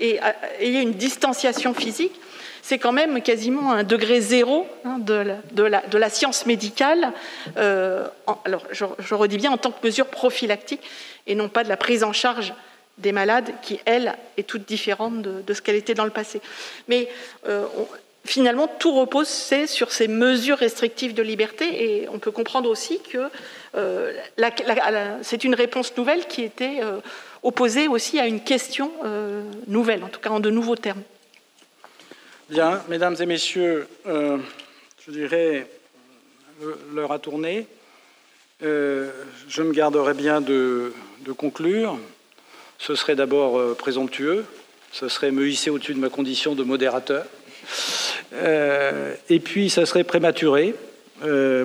[0.01, 0.19] et
[0.61, 2.19] ayez une distanciation physique
[2.65, 5.66] c'est quand même quasiment un degré zéro hein, de,
[5.99, 7.12] la, science médicale.
[7.59, 8.07] Euh,
[8.47, 10.81] alors, je, redis bien en tant que mesure prophylactique
[11.27, 12.55] et non pas de la prise en charge
[12.97, 16.41] des malades qui, elle, est toute différente de, ce qu'elle était dans le passé.
[16.89, 17.11] Mais
[17.47, 17.66] euh,
[18.24, 19.28] finalement, tout repose
[19.66, 23.28] sur ces mesures restrictives de liberté et on peut comprendre aussi que
[23.74, 24.12] euh,
[25.20, 26.81] c'est une réponse nouvelle qui était
[27.43, 28.91] opposée aussi à une question
[29.66, 31.03] nouvelle, en tout cas en de nouveaux termes.
[32.50, 34.36] Bien, mesdames et messieurs, euh,
[35.06, 35.66] je dirais,
[36.92, 37.66] l'heure a tourné.
[38.62, 39.10] Euh,
[39.48, 40.92] je me garderai bien de,
[41.38, 41.98] conclure.
[42.78, 44.44] Ce serait d'abord euh, présomptueux,
[44.92, 47.24] ce serait me hisser au-dessus de ma condition de modérateur.
[48.34, 50.74] et puis, ça serait prématuré,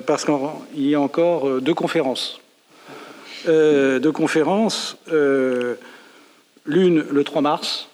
[0.06, 2.40] parce qu'il y a encore deux conférences.
[3.46, 4.96] deux conférences,
[6.64, 7.88] l'une le 3 mars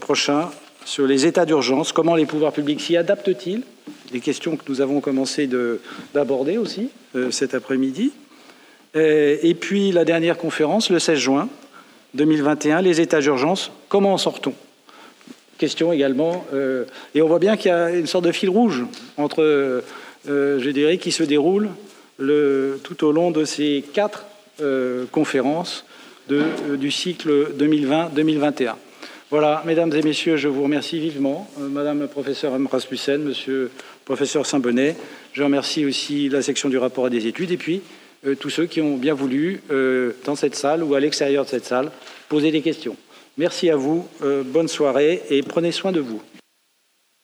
[0.00, 0.50] prochain
[0.84, 3.62] sur les états d'urgence, comment les pouvoirs publics s'y adaptent-ils?
[4.12, 5.48] Des questions que nous avons commencé
[6.14, 8.12] d'aborder aussi euh, cet après-midi.
[8.96, 11.48] Euh, et, puis la dernière conférence, le 16 juin
[12.14, 14.54] 2021, les états d'urgence, comment en sort-on
[15.58, 16.84] Question également, euh,
[17.14, 18.84] et on voit bien qu'il y a une sorte de fil rouge
[19.18, 19.82] entre,
[20.26, 21.68] je dirais, qui se déroule
[22.18, 24.24] le, tout au long de ces quatre
[25.12, 25.84] conférences
[26.28, 28.74] du cycle 2020-2021.
[29.30, 31.48] Voilà, mesdames et messieurs, je vous remercie vivement.
[31.60, 32.66] Euh, madame la professeure M.
[32.66, 33.70] Rasmussen, monsieur le
[34.04, 34.96] professeur Saint-Bonnet.
[35.32, 37.52] Je remercie aussi la section du rapport et des études.
[37.52, 37.80] Et puis,
[38.40, 39.60] tous ceux qui ont bien voulu,
[40.24, 41.92] dans cette salle ou à l'extérieur de cette salle,
[42.28, 42.96] poser des questions.
[43.38, 44.06] Merci à vous,
[44.46, 46.20] bonne soirée et prenez soin de vous.